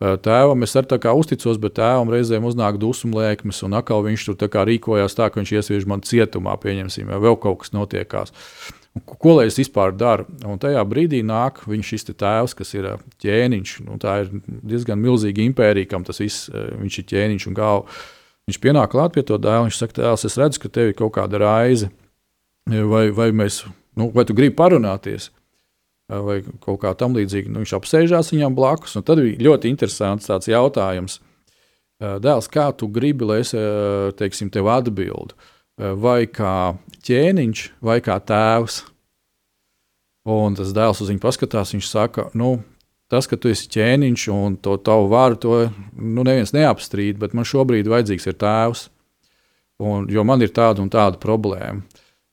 Tēvam 0.02 0.65
es 0.65 0.74
arī 0.74 1.12
uzticos, 1.13 1.60
bet 1.62 1.76
tēvam 1.78 2.10
reizēm 2.10 2.45
uznāk 2.50 2.80
dusmu 2.82 3.19
lēkmes, 3.19 3.60
un 3.67 3.78
atkal 3.78 4.02
viņš 4.08 4.24
tur 4.32 4.38
tā 4.41 4.63
rīkojās 4.65 5.13
tā, 5.13 5.28
ka 5.30 5.38
viņš 5.38 5.52
iesviež 5.60 5.86
man 5.86 6.02
cietumā, 6.02 6.56
pieņemsim, 6.58 7.12
vai 7.12 7.19
vēl 7.21 7.38
kaut 7.38 7.62
kas 7.62 7.76
notiekās. 7.76 8.34
Ko 8.91 9.38
lai 9.38 9.45
es 9.47 9.56
vispār 9.56 9.93
daru? 9.95 10.25
Un 10.43 10.60
tajā 10.60 10.82
brīdī 10.84 11.21
nāk 11.23 11.62
šis 11.63 12.10
tēvs, 12.10 12.56
kas 12.60 12.73
ir 12.75 12.89
ķēniņš. 13.23 13.75
Nu, 13.88 13.95
tā 14.01 14.17
ir 14.25 14.32
diezgan 14.43 14.99
milzīga 14.99 15.45
impērija, 15.45 15.88
kam 15.93 16.04
tas 16.04 16.19
viss 16.19 16.49
ir 16.51 17.06
ķēniņš 17.08 17.47
un 17.47 17.56
galva. 17.56 18.01
Viņš 18.49 18.60
pienāk 18.60 18.91
klāt 18.91 19.15
pie 19.15 19.23
to 19.23 19.38
dēla. 19.39 19.69
Viņš 19.69 19.80
saka, 19.80 19.95
tēls, 20.01 20.25
es 20.27 20.36
redzu, 20.36 20.60
ka 20.60 20.73
tev 20.75 20.91
ir 20.91 20.97
kaut 20.99 21.13
kāda 21.15 21.39
raize. 21.39 21.88
Vai, 22.67 23.06
vai, 23.15 23.30
mēs, 23.32 23.62
nu, 23.95 24.10
vai 24.12 24.25
tu 24.27 24.36
gribi 24.36 24.58
parunāties? 24.60 25.30
Vai 26.12 26.41
kaut 26.60 26.82
kā 26.84 26.91
tam 26.99 27.15
līdzīga. 27.15 27.47
Nu, 27.47 27.63
viņš 27.63 27.77
apsēžās 27.80 28.34
viņam 28.36 28.60
blakus. 28.60 28.97
Tad 28.99 29.23
bija 29.23 29.39
ļoti 29.47 29.71
interesants 29.71 30.27
tāds 30.27 30.51
jautājums. 30.51 31.21
Dēls, 32.01 32.51
kā 32.51 32.67
tu 32.75 32.91
gribi, 32.91 33.23
lai 33.30 33.39
es 33.45 33.56
teiksim, 34.19 34.51
tev 34.51 34.67
atbildu? 34.73 35.38
Vai 35.82 36.28
kā 36.30 36.76
ķēniņš, 37.08 37.62
vai 37.82 37.98
kā 38.06 38.20
tēvs? 38.22 38.84
Un 40.30 40.54
tas 40.58 40.74
dēls 40.76 41.02
uz 41.02 41.10
viņu 41.10 41.22
paskatās. 41.24 41.74
Viņš 41.74 41.88
saka, 41.89 42.28
nu, 42.38 42.60
tas, 43.10 43.26
ka 43.28 43.39
tu 43.39 43.50
esi 43.50 43.70
ķēniņš 43.74 44.28
un 44.36 44.60
to 44.62 44.78
tavu 44.86 45.10
varu, 45.12 45.39
to 45.41 45.56
nu, 45.98 46.22
neviens 46.28 46.54
neapstrīd, 46.54 47.17
bet 47.22 47.34
man 47.38 47.48
šobrīd 47.48 47.89
vajadzīgs 47.89 48.30
ir 48.30 48.38
tēvs, 48.41 48.86
un, 49.82 50.06
jo 50.13 50.26
man 50.28 50.46
ir 50.46 50.54
tāda 50.54 50.84
un 50.84 50.91
tāda 50.94 51.17
problēma. 51.22 51.82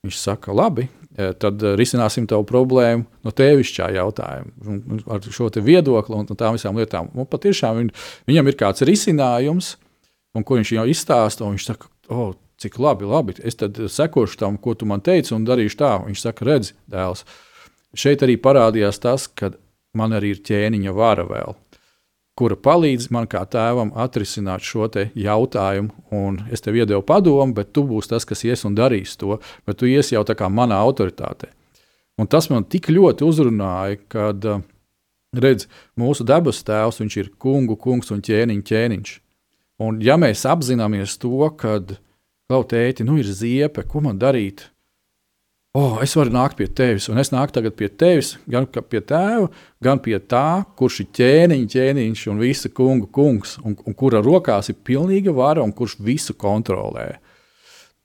Viņš 0.04 0.18
saka, 0.20 0.52
labi, 0.54 0.84
e, 1.16 1.32
tad 1.40 1.64
e, 1.64 1.72
risināsim 1.80 2.28
tavu 2.30 2.44
problēmu 2.46 3.06
no 3.26 3.32
tevišķā 3.34 3.88
jautājuma, 3.96 5.00
ar 5.10 5.24
šo 5.24 5.48
viedokli 5.56 6.20
un 6.20 6.28
tām 6.28 6.54
visām 6.54 6.78
lietām. 6.78 7.08
Un 7.16 7.26
patiešām 7.26 7.80
viņ, 7.80 7.90
viņam 8.30 8.52
ir 8.52 8.58
kāds 8.60 8.84
risinājums, 8.86 9.72
un 10.36 10.46
ko 10.46 10.60
viņš 10.60 10.74
jau 10.76 10.86
izstāsta, 10.92 11.48
un 11.48 11.56
viņš 11.56 11.66
saka, 11.72 11.90
oh, 12.12 12.36
cik 12.58 12.78
labi, 12.82 13.06
labi, 13.08 13.36
es 13.46 13.58
tad 13.58 13.78
sekošu 13.78 14.38
tam, 14.40 14.58
ko 14.58 14.74
tu 14.74 14.86
man 14.86 15.02
teici, 15.04 15.34
un 15.36 15.46
darīšu 15.46 15.78
tā. 15.78 15.92
Viņš 16.06 16.24
saka, 16.24 16.46
redzi, 16.48 16.74
dēls. 16.90 17.24
Šeit 17.96 18.22
arī 18.26 18.36
parādījās 18.42 19.00
tas, 19.02 19.28
ka 19.28 19.52
man 19.96 20.14
arī 20.16 20.34
ir 20.34 20.42
ķēniņa 20.44 20.94
vara 20.94 21.24
vēl, 21.28 21.56
kura 22.38 22.58
palīdz 22.62 23.08
man 23.14 23.26
kā 23.30 23.42
tēvam 23.50 23.92
atrisināt 23.98 24.66
šo 24.66 24.88
jautājumu. 25.14 25.94
Un 26.14 26.42
es 26.52 26.62
tev 26.62 26.76
iedevu 26.78 27.02
padomu, 27.02 27.54
bet 27.54 27.72
tu 27.72 27.86
būsi 27.86 28.12
tas, 28.12 28.26
kas 28.28 28.44
ies 28.44 28.64
un 28.68 28.76
darīs 28.78 29.16
to, 29.18 29.38
bet 29.66 29.78
tu 29.78 29.86
iesi 29.86 30.14
jau 30.14 30.24
tā 30.26 30.36
kā 30.38 30.50
manā 30.50 30.78
autoritātē. 30.82 31.50
Un 32.18 32.26
tas 32.26 32.50
man 32.50 32.66
tik 32.66 32.90
ļoti 32.90 33.22
uzrunāja, 33.22 33.98
kad 34.10 34.44
eh, 34.44 34.62
redz, 35.38 35.68
mūsu 35.98 36.26
dabas 36.26 36.64
tēvs 36.66 37.00
ir 37.16 37.30
kungu, 37.38 37.78
kungs 37.78 38.10
un 38.10 38.22
ķēniņš, 38.22 38.64
ķēniņš. 38.66 39.16
Un 39.86 40.00
ja 40.02 40.16
mēs 40.18 40.42
apzināmies 40.50 41.14
to, 41.22 41.46
kad 41.54 41.98
kaut 42.48 42.72
tēti, 42.72 43.04
nu 43.04 43.18
ir 43.20 43.28
ziepe, 43.28 43.84
ko 43.84 44.02
man 44.04 44.18
darīt? 44.20 44.68
oh, 45.78 45.98
es 46.02 46.14
varu 46.16 46.32
nākt 46.32 46.58
pie 46.58 46.66
tevis, 46.72 47.08
un 47.12 47.20
es 47.20 47.30
nāku 47.32 47.54
tagad 47.54 47.76
pie 47.78 47.88
tevis, 48.00 48.34
gan 48.50 48.66
pie 48.66 49.00
tēva, 49.04 49.48
gan 49.84 50.00
pie 50.02 50.18
tā, 50.30 50.62
kurš 50.78 51.02
ir 51.04 51.10
ķēniņš, 51.18 51.70
ķēniņš 51.74 52.24
un 52.32 52.42
visa 52.42 52.70
kunga 52.74 53.08
kungs, 53.14 53.56
un, 53.62 53.76
un 53.76 53.98
kura 53.98 54.22
rokās 54.24 54.72
ir 54.72 54.78
pilnīga 54.86 55.34
vara 55.36 55.64
un 55.64 55.74
kurš 55.76 55.98
visu 56.04 56.36
kontrolē. 56.38 57.10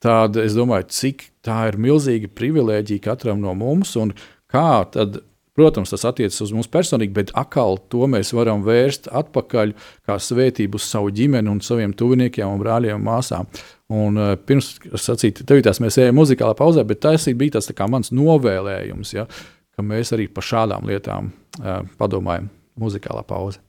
Tad 0.04 0.36
es 0.42 0.56
domāju, 0.56 0.90
cik 0.92 1.28
tā 1.44 1.62
ir 1.70 1.80
milzīga 1.80 2.28
privilēģija 2.36 3.06
katram 3.06 3.40
no 3.40 3.54
mums, 3.56 3.94
un 3.96 4.12
kā 4.52 4.84
tad 4.92 5.22
Protams, 5.54 5.92
tas 5.94 6.02
attiecas 6.08 6.40
uz 6.42 6.50
mums 6.50 6.66
personīgi, 6.66 7.12
bet 7.14 7.30
atkal 7.38 7.76
to 7.92 8.08
mēs 8.10 8.32
varam 8.34 8.64
vērst 8.66 9.06
atpakaļ 9.14 9.74
kā 10.02 10.16
svētību 10.18 10.80
uz 10.80 10.88
savu 10.90 11.12
ģimeni 11.14 11.52
un 11.52 11.60
saviem 11.62 11.94
tuviniekiem, 11.94 12.48
un 12.50 12.62
brāļiem 12.62 12.98
un 12.98 13.04
māsām. 13.06 13.50
Un, 13.94 14.18
uh, 14.18 14.32
pirms 14.34 14.72
sacīt, 14.98 15.44
tevitās 15.46 15.78
mēs 15.84 16.00
ejam 16.02 16.18
muzikālā 16.18 16.56
pauzē, 16.58 16.82
bet 16.88 17.04
tas 17.06 17.28
bija 17.38 17.60
tas 17.60 17.70
tā 17.70 17.86
mans 17.86 18.10
novēlējums, 18.10 19.14
ja, 19.14 19.28
ka 19.76 19.86
mēs 19.86 20.10
arī 20.16 20.26
par 20.32 20.48
šādām 20.48 20.90
lietām 20.90 21.30
uh, 21.30 21.84
padomājam 22.02 22.50
muzikālā 22.80 23.22
pauzē. 23.28 23.62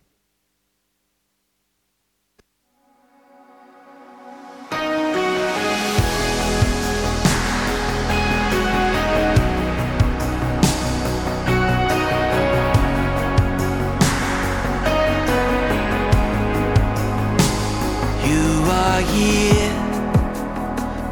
Here, 19.14 19.74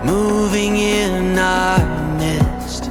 moving 0.06 0.78
in 0.78 1.38
our 1.38 1.80
midst. 2.18 2.90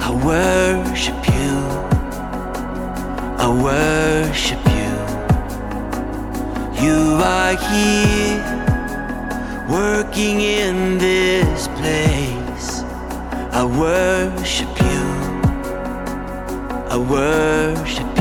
I 0.00 0.10
worship 0.24 1.20
you. 1.38 1.56
I 3.38 3.48
worship 3.70 4.62
you. 4.78 4.94
You 6.84 7.00
are 7.22 7.56
here, 7.70 8.42
working 9.68 10.40
in 10.40 10.98
this 10.98 11.68
place. 11.78 12.82
I 13.52 13.64
worship 13.64 14.74
you. 14.80 15.04
I 16.88 16.96
worship 16.96 18.15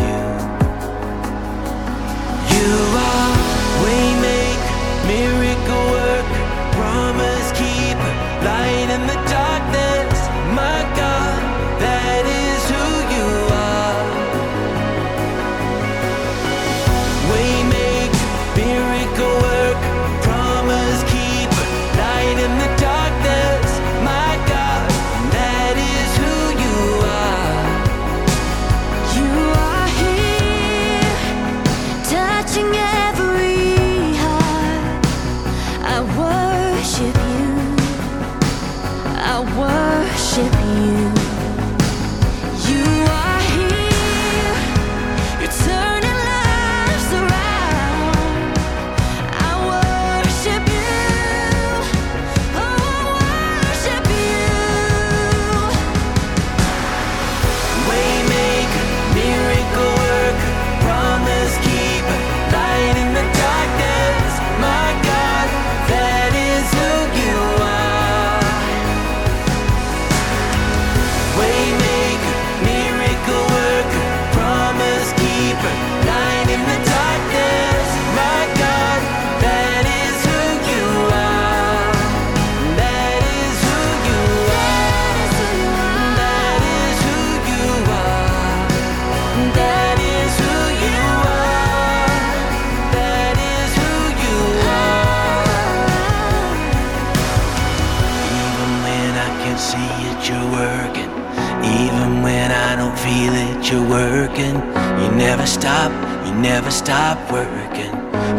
never 106.45 106.69
stop 106.69 107.17
working. 107.31 107.91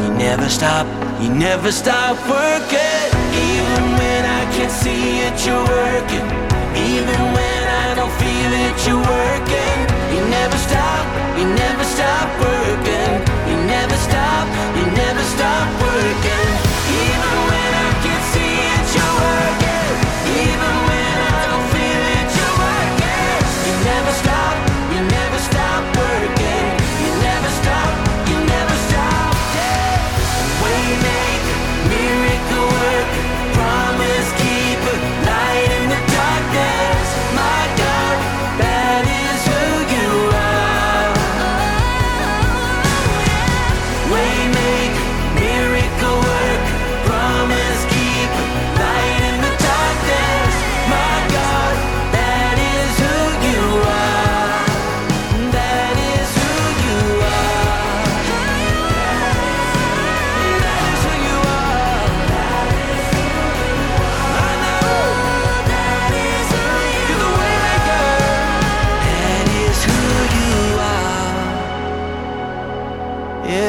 You 0.02 0.10
never 0.14 0.48
stop, 0.48 0.86
you 1.20 1.28
never 1.28 1.72
stop 1.72 2.16
working. 2.30 3.08
Even 3.50 3.82
when 3.98 4.22
I 4.24 4.42
can't 4.54 4.70
see 4.70 5.26
it, 5.26 5.34
you're 5.44 5.66
working. 5.82 6.26
Even 6.92 7.20
when 7.36 7.62
I 7.84 7.88
don't 7.98 8.14
feel 8.22 8.52
it, 8.66 8.74
you're 8.86 9.06
working. 9.18 9.78
You 10.14 10.22
never 10.38 10.58
stop, 10.68 11.04
you 11.36 11.46
never 11.62 11.84
stop 11.96 12.28
working. 12.46 13.12
You 13.50 13.56
never 13.74 13.96
stop, 14.08 14.46
you 14.78 14.86
never 15.02 15.24
stop 15.34 15.66
working. 15.82 16.45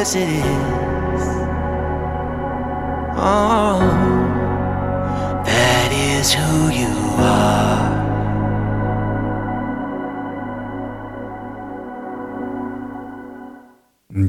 Yes, 0.08 0.16
it 0.16 0.30
is. 0.30 1.26
Oh, 3.20 3.82
that 5.44 5.92
is 5.92 6.32
who 6.32 6.70
you 6.72 6.94
are. 7.20 7.92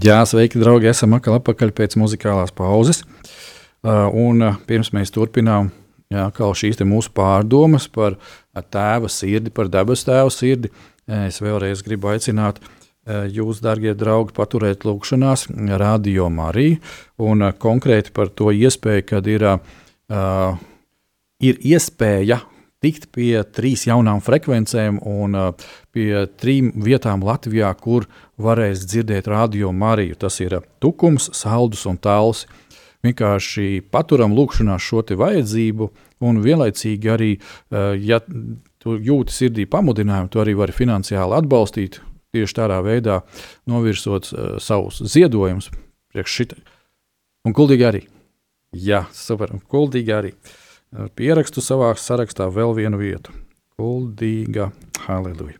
Jā, 0.03 0.25
sveiki, 0.27 0.59
draugi! 0.59 0.91
Esam 0.91 1.15
atpakaļ 1.15 1.71
pēc 1.71 1.95
muzikālās 2.03 2.51
pauzes. 2.51 3.05
Uh, 3.79 4.11
un 4.11 4.43
uh, 4.43 4.59
pirms 4.67 4.91
mēs 4.91 5.15
turpinām 5.15 5.71
jā, 6.11 6.27
šīs 6.35 6.83
mūsu 6.83 7.15
pārdomas 7.15 7.87
par 7.87 8.19
uh, 8.19 8.67
tēva 8.67 9.07
sirdi, 9.07 9.55
par 9.55 9.71
debesu 9.71 10.11
tēva 10.11 10.35
sirdi, 10.35 10.75
es 11.07 11.39
vēlreiz 11.39 11.87
gribu 11.87 12.11
aicināt 12.11 12.59
uh, 12.59 12.78
jūs, 13.09 13.63
darbie 13.65 13.95
draugi, 13.97 14.35
paturēt 14.37 14.85
lūgšanās 14.89 15.49
radio 15.81 16.29
Mariju 16.33 16.79
un 17.25 17.47
uh, 17.47 17.55
konkrēti 17.57 18.13
par 18.15 18.31
to 18.31 18.53
iespēju, 18.53 19.07
kad 19.09 19.27
ir, 19.31 19.45
uh, 19.49 20.61
ir 21.41 21.61
iespēja 21.65 22.43
tikt 22.85 23.09
pie 23.15 23.43
trīs 23.55 23.87
jaunām 23.89 24.21
frekvencēm 24.23 25.01
un 25.09 25.35
uh, 25.39 25.69
pie 25.95 26.27
trim 26.39 26.71
vietām 26.85 27.25
Latvijā, 27.27 27.73
kur 27.75 28.07
varēs 28.39 28.85
dzirdēt 28.87 29.31
radio 29.31 29.73
Mariju. 29.73 30.19
Tas 30.23 30.39
ir 30.45 30.61
Tukums, 30.83 31.31
Saldus 31.35 31.87
un 31.91 31.99
Tāls. 31.99 32.47
Vienkārši 33.07 33.85
paturam 33.95 34.35
lūkšanā 34.35 34.75
šo 34.83 35.05
vajadzību, 35.07 35.91
un 36.27 36.41
vienlaicīgi 36.43 37.11
arī, 37.15 37.33
uh, 37.39 37.95
ja 37.95 38.21
tu 38.79 38.99
jūti 38.99 39.35
sirdī 39.35 39.67
pamudinājumu, 39.71 40.31
tu 40.31 40.43
arī 40.43 40.55
vari 40.59 40.75
finansiāli 40.75 41.39
atbalstīt 41.39 42.01
tieši 42.35 42.59
tādā 42.61 42.79
veidā, 42.85 43.21
novirzot 43.69 44.31
uh, 44.33 44.57
savus 44.63 45.03
ziedojumus 45.05 45.71
priekš 46.13 46.39
šitā. 46.41 46.59
Un 47.47 47.55
kuldīgi 47.57 47.87
arī. 47.87 48.03
Jā, 48.77 49.07
super, 49.17 49.55
un 49.55 49.63
kuldīgi 49.65 50.13
arī. 50.13 50.33
Pierakstu 51.17 51.63
savā 51.65 51.93
sarakstā 52.01 52.49
vēl 52.53 52.75
vienu 52.77 53.01
vietu. 53.01 53.33
Kuldīga, 53.79 54.71
halleluja. 55.05 55.59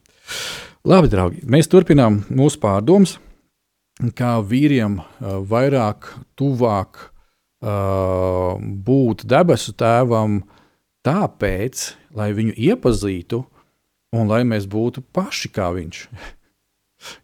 Labi, 0.89 1.11
draugi, 1.13 1.43
mēs 1.49 1.69
turpinām 1.69 2.23
mūsu 2.33 2.61
pārdomas, 2.63 3.17
kā 4.17 4.39
vīriem 4.45 5.01
uh, 5.01 5.39
vairāk, 5.45 6.11
tuvāk 6.39 7.01
uh, 7.03 8.57
būt 8.59 9.27
debesu 9.29 9.75
tēvam, 9.77 10.41
tāpēc, 11.07 11.85
lai 12.17 12.33
viņu 12.37 12.57
iepazītu 12.57 13.43
un 14.17 14.31
lai 14.31 14.43
mēs 14.49 14.69
būtu 14.71 15.05
paši 15.13 15.51
kā 15.53 15.71
viņš. 15.77 16.05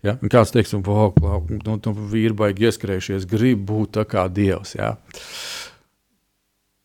Ja? 0.05 0.17
Un 0.21 0.33
Kāds 0.33 0.53
teiks, 0.55 0.73
ka 0.75 0.81
nu, 0.81 1.77
nu, 1.77 1.95
vīri 2.13 2.35
baigi 2.37 2.69
ieskrējušies, 2.71 3.29
grib 3.31 3.65
būt 3.69 3.95
tā 3.99 4.05
kā 4.09 4.27
dievs. 4.33 4.75
Ja? 4.79 4.95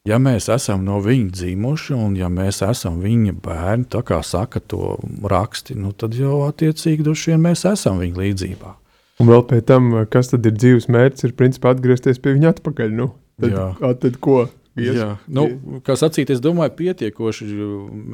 ja 0.10 0.20
mēs 0.22 0.50
esam 0.54 0.86
no 0.88 1.00
viņa 1.04 1.34
dzimuši 1.40 1.96
un 1.98 2.18
ja 2.20 2.30
mēs 2.34 2.62
esam 2.66 3.00
viņa 3.04 3.36
bērni, 3.46 3.88
tā 3.92 4.04
kā 4.06 4.22
saka 4.26 4.62
to 4.62 4.98
raksti, 5.24 5.78
nu, 5.80 5.94
tad 5.94 6.18
jau 6.18 6.44
attiecīgi 6.48 7.06
droši 7.06 7.34
vien 7.34 7.44
mēs 7.50 7.66
esam 7.70 8.00
viņa 8.02 8.24
līdzībā. 8.24 8.76
Un 9.20 9.28
vēl 9.28 9.44
pēc 9.50 9.66
tam, 9.68 9.92
kas 10.12 10.32
tad 10.32 10.48
ir 10.48 10.56
dzīves 10.56 10.88
mērķis, 10.92 11.28
ir 11.28 11.36
principā 11.36 11.74
atgriezties 11.76 12.22
pie 12.24 12.38
viņa 12.38 12.54
atpakaļ. 12.56 12.96
Nu, 12.96 13.12
tad, 13.42 13.52
Jā. 13.52 13.68
a, 13.76 13.92
tad 14.00 14.16
ko? 14.24 14.46
Ies- 14.80 14.96
Jā, 14.96 15.10
nu, 15.28 15.50
kā 15.84 15.98
sacīt, 16.00 16.30
es 16.32 16.40
domāju, 16.40 16.72
pietiekoši 16.78 17.50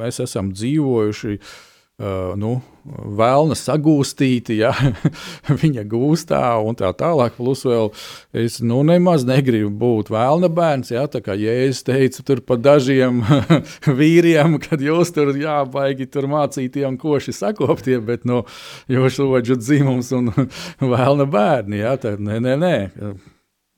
mēs 0.02 0.18
esam 0.24 0.50
dzīvojuši. 0.56 1.36
Uh, 1.36 1.75
nu, 1.98 2.56
Vēlna 2.86 3.56
sagūstīti, 3.58 4.60
ja 4.60 4.70
viņa 5.62 5.82
gūstā 5.90 6.40
un 6.62 6.76
tā 6.78 6.92
tālāk. 6.94 7.34
Plus, 7.34 7.64
vēl 7.66 7.90
es 8.36 8.60
nu, 8.62 8.82
nemaz 8.86 9.24
negribu 9.26 9.72
būt 9.80 10.12
vēlna 10.14 10.50
bērns. 10.54 10.92
Ja, 10.94 11.06
tā 11.10 11.22
kā 11.24 11.34
Jēzus 11.38 11.82
teica 11.88 12.22
tur 12.26 12.42
par 12.46 12.60
dažiem 12.62 13.24
vīriem, 14.00 14.58
kad 14.62 14.82
jūs 14.82 15.10
tur 15.16 15.32
jābaigi 15.34 16.06
tur 16.10 16.28
mācītiem 16.30 16.98
koši 17.00 17.34
sakoptie, 17.34 17.98
bet 17.98 18.26
no 18.28 18.44
jūs 18.92 19.18
roģu 19.22 19.58
dzimums 19.58 20.12
un 20.16 20.30
vēlna 20.94 21.26
bērni. 21.32 21.82
Ja, 21.82 21.96
tad, 22.00 22.22
nē, 22.22 22.38
nē, 22.44 22.54
nē. 22.62 22.76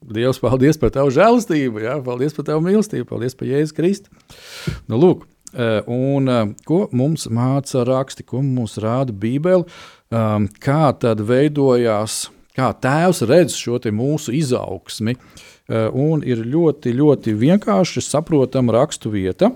Dievs, 0.09 0.37
paldies 0.39 0.77
par 0.79 0.93
tavu 0.95 1.09
žēlastību, 1.11 1.81
ja? 1.83 1.97
paldies 2.03 2.37
par 2.37 2.45
tavu 2.47 2.61
mīlestību, 2.63 3.09
paldies 3.09 3.35
par 3.35 3.49
Jēzus 3.49 3.75
Kristu. 3.75 4.13
Nu, 4.87 5.01
lūk, 5.01 5.25
un 5.89 6.29
eh, 6.29 6.41
ko 6.65 6.87
mums 6.91 7.27
māca 7.33 7.83
raksti, 7.87 8.25
ko 8.27 8.41
mums 8.45 8.77
rāda 8.81 9.15
Bībele, 9.15 9.65
um, 10.11 10.47
kā 10.61 10.89
tad 10.99 11.23
veidojās, 11.25 12.27
kā 12.57 12.71
tēvs 12.81 13.23
redz 13.29 13.57
šo 13.57 13.79
mūsu 13.91 14.35
izaugsmi. 14.37 15.15
Eh, 15.69 15.89
Un 15.93 16.23
ir 16.25 16.41
ļoti, 16.49 16.95
ļoti 16.97 17.35
vienkārši 17.37 18.01
saprotama 18.01 18.73
rakstu 18.73 19.11
vieta, 19.13 19.51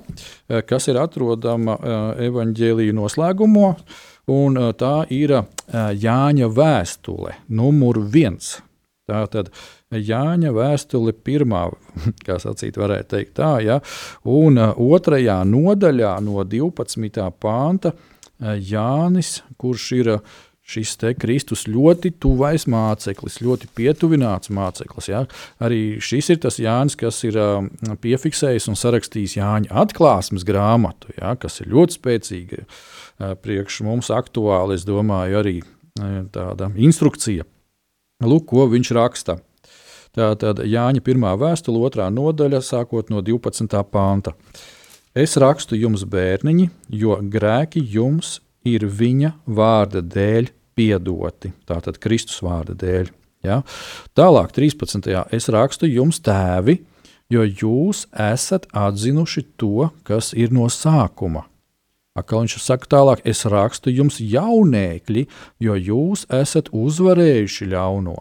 eh, 0.50 0.62
kas 0.62 0.88
ir 0.88 1.00
atrodama 1.02 1.78
eh, 1.78 2.28
evaņģēlīju 2.30 2.94
noslēgumā. 2.94 3.72
Un 4.34 4.58
eh, 4.58 4.74
tā 4.78 5.06
ir 5.10 5.34
eh, 5.40 5.44
Jāņa 5.74 6.48
vēstule, 6.54 7.34
numur 7.50 8.00
viens. 8.14 8.60
Tā 9.10 9.26
tad 9.28 9.50
Jāņa 10.00 10.54
vēstule 10.56 11.14
pirmā, 11.14 11.66
kā 12.26 12.40
sacīt, 12.42 12.80
varētu 12.80 13.16
teikt 13.16 13.36
tā, 13.42 13.58
ja, 13.66 13.82
un 14.30 14.62
ā, 14.62 14.72
otrajā 14.78 15.42
nodaļā 15.48 16.16
no 16.26 16.44
12. 16.48 17.30
pānta 17.44 17.94
ā, 17.94 18.58
Jānis, 18.58 19.42
kurš 19.62 19.92
ir 20.00 20.16
ā, 20.16 20.18
šis 20.64 20.96
Kristus 21.20 21.66
ļoti 21.68 22.14
tuvais 22.24 22.66
māceklis, 22.72 23.42
ļoti 23.44 23.68
pietuvināts 23.76 24.52
māceklis. 24.54 25.10
Ja. 25.12 25.26
Arī 25.60 26.00
šis 26.00 26.32
ir 26.32 26.40
tas 26.46 26.60
Jānis, 26.62 26.96
kas 27.00 27.20
ir 27.28 27.38
ā, 27.38 27.50
piefiksējis 28.02 28.70
un 28.72 28.80
sarakstījis 28.80 29.38
Jāņa 29.42 29.74
atklāsmes 29.84 30.48
grāmatu, 30.48 31.12
ja, 31.20 31.36
kas 31.36 31.60
ir 31.62 31.72
ļoti 31.74 32.00
spēcīga, 32.00 32.64
ā, 33.20 33.34
priekš 33.44 33.82
mums 33.88 34.12
aktuāli, 34.14 34.80
es 34.80 34.88
domāju, 34.88 35.42
arī 35.44 35.58
ā, 36.00 36.24
tāda 36.32 36.72
instrukcija. 36.80 37.48
Lūk, 38.24 38.48
ko 38.54 38.70
viņš 38.72 38.94
raksta. 38.96 39.42
Tātad 40.14 40.60
Jāņa 40.62 41.02
1. 41.02 41.24
vēstule, 41.42 41.80
2. 41.90 42.06
nodaļa, 42.14 42.60
sākot 42.62 43.08
no 43.10 43.24
12. 43.26 43.80
pānta. 43.90 44.36
Es 45.18 45.34
rakstu 45.42 45.74
jums, 45.74 46.04
bērniņi, 46.06 46.68
jo 46.94 47.16
grēki 47.34 47.82
jums 47.82 48.36
ir 48.62 48.86
viņa 48.86 49.32
vārda 49.50 50.04
dēļ 50.06 50.52
piedoti. 50.78 51.50
Tātad 51.66 51.98
Kristus 52.02 52.44
vārda 52.46 52.76
dēļ. 52.78 53.10
Ja? 53.42 53.64
Tālāk, 54.14 54.54
13. 54.54 55.10
es 55.34 55.50
rakstu 55.50 55.90
jums, 55.90 56.20
tēvi, 56.22 56.78
jo 57.34 57.46
jūs 57.46 58.04
esat 58.14 58.68
atzinuši 58.70 59.44
to, 59.58 59.90
kas 60.06 60.30
ir 60.38 60.54
no 60.54 60.68
sākuma. 60.70 61.48
Atkal 62.14 62.44
viņš 62.44 62.60
saka, 62.62 62.86
tālāk, 62.94 63.26
es 63.26 63.42
rakstu 63.50 63.90
jums, 63.90 64.22
jaunēkļi, 64.22 65.26
jo 65.66 65.80
jūs 65.90 66.28
esat 66.30 66.70
uzvarējuši 66.70 67.72
ļauno. 67.74 68.20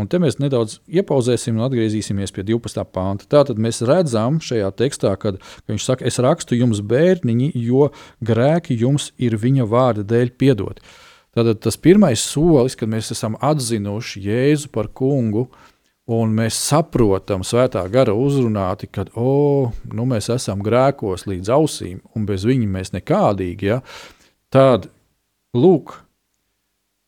Un 0.00 0.08
te 0.08 0.20
mēs 0.22 0.38
nedaudz 0.40 0.78
iepauzēsim 0.88 1.58
un 1.58 1.66
atgriezīsimies 1.66 2.32
pie 2.32 2.44
12. 2.48 2.84
pānta. 2.94 3.28
Tātad 3.36 3.60
mēs 3.60 3.82
redzam 3.86 4.38
šajā 4.44 4.70
tekstā, 4.78 5.12
kad, 5.20 5.38
ka 5.40 5.72
viņš 5.72 5.86
saka, 5.86 6.06
es 6.08 6.20
rakstu 6.22 6.56
jums, 6.58 6.80
bērniņi, 6.80 7.50
jo 7.60 7.90
grēki 8.24 8.78
jums 8.80 9.10
ir 9.20 9.36
viņa 9.40 9.68
vārda 9.68 10.06
dēļ 10.08 10.32
piedoti. 10.40 10.84
Tātad 11.36 11.60
tas 11.62 11.76
pirmais 11.78 12.22
solis, 12.24 12.74
kad 12.78 12.90
mēs 12.90 13.12
esam 13.14 13.36
atzinuši 13.38 14.24
Jēzu 14.24 14.70
par 14.74 14.88
kungu, 14.96 15.46
un 16.10 16.32
mēs 16.34 16.58
saprotam, 16.58 17.44
svētā 17.46 17.84
gara 17.92 18.16
uzrunāti, 18.16 18.88
ka 18.90 19.06
oh, 19.14 19.70
nu 19.94 20.06
mēs 20.10 20.30
esam 20.34 20.64
grēkos 20.66 21.28
līdz 21.30 21.52
ausīm, 21.54 22.00
un 22.16 22.26
bez 22.26 22.46
viņa 22.48 22.70
mēs 22.72 22.94
nekādīgi. 22.96 23.70
Ja? 23.70 23.78
Tad, 24.50 24.88
lūk, 25.54 26.00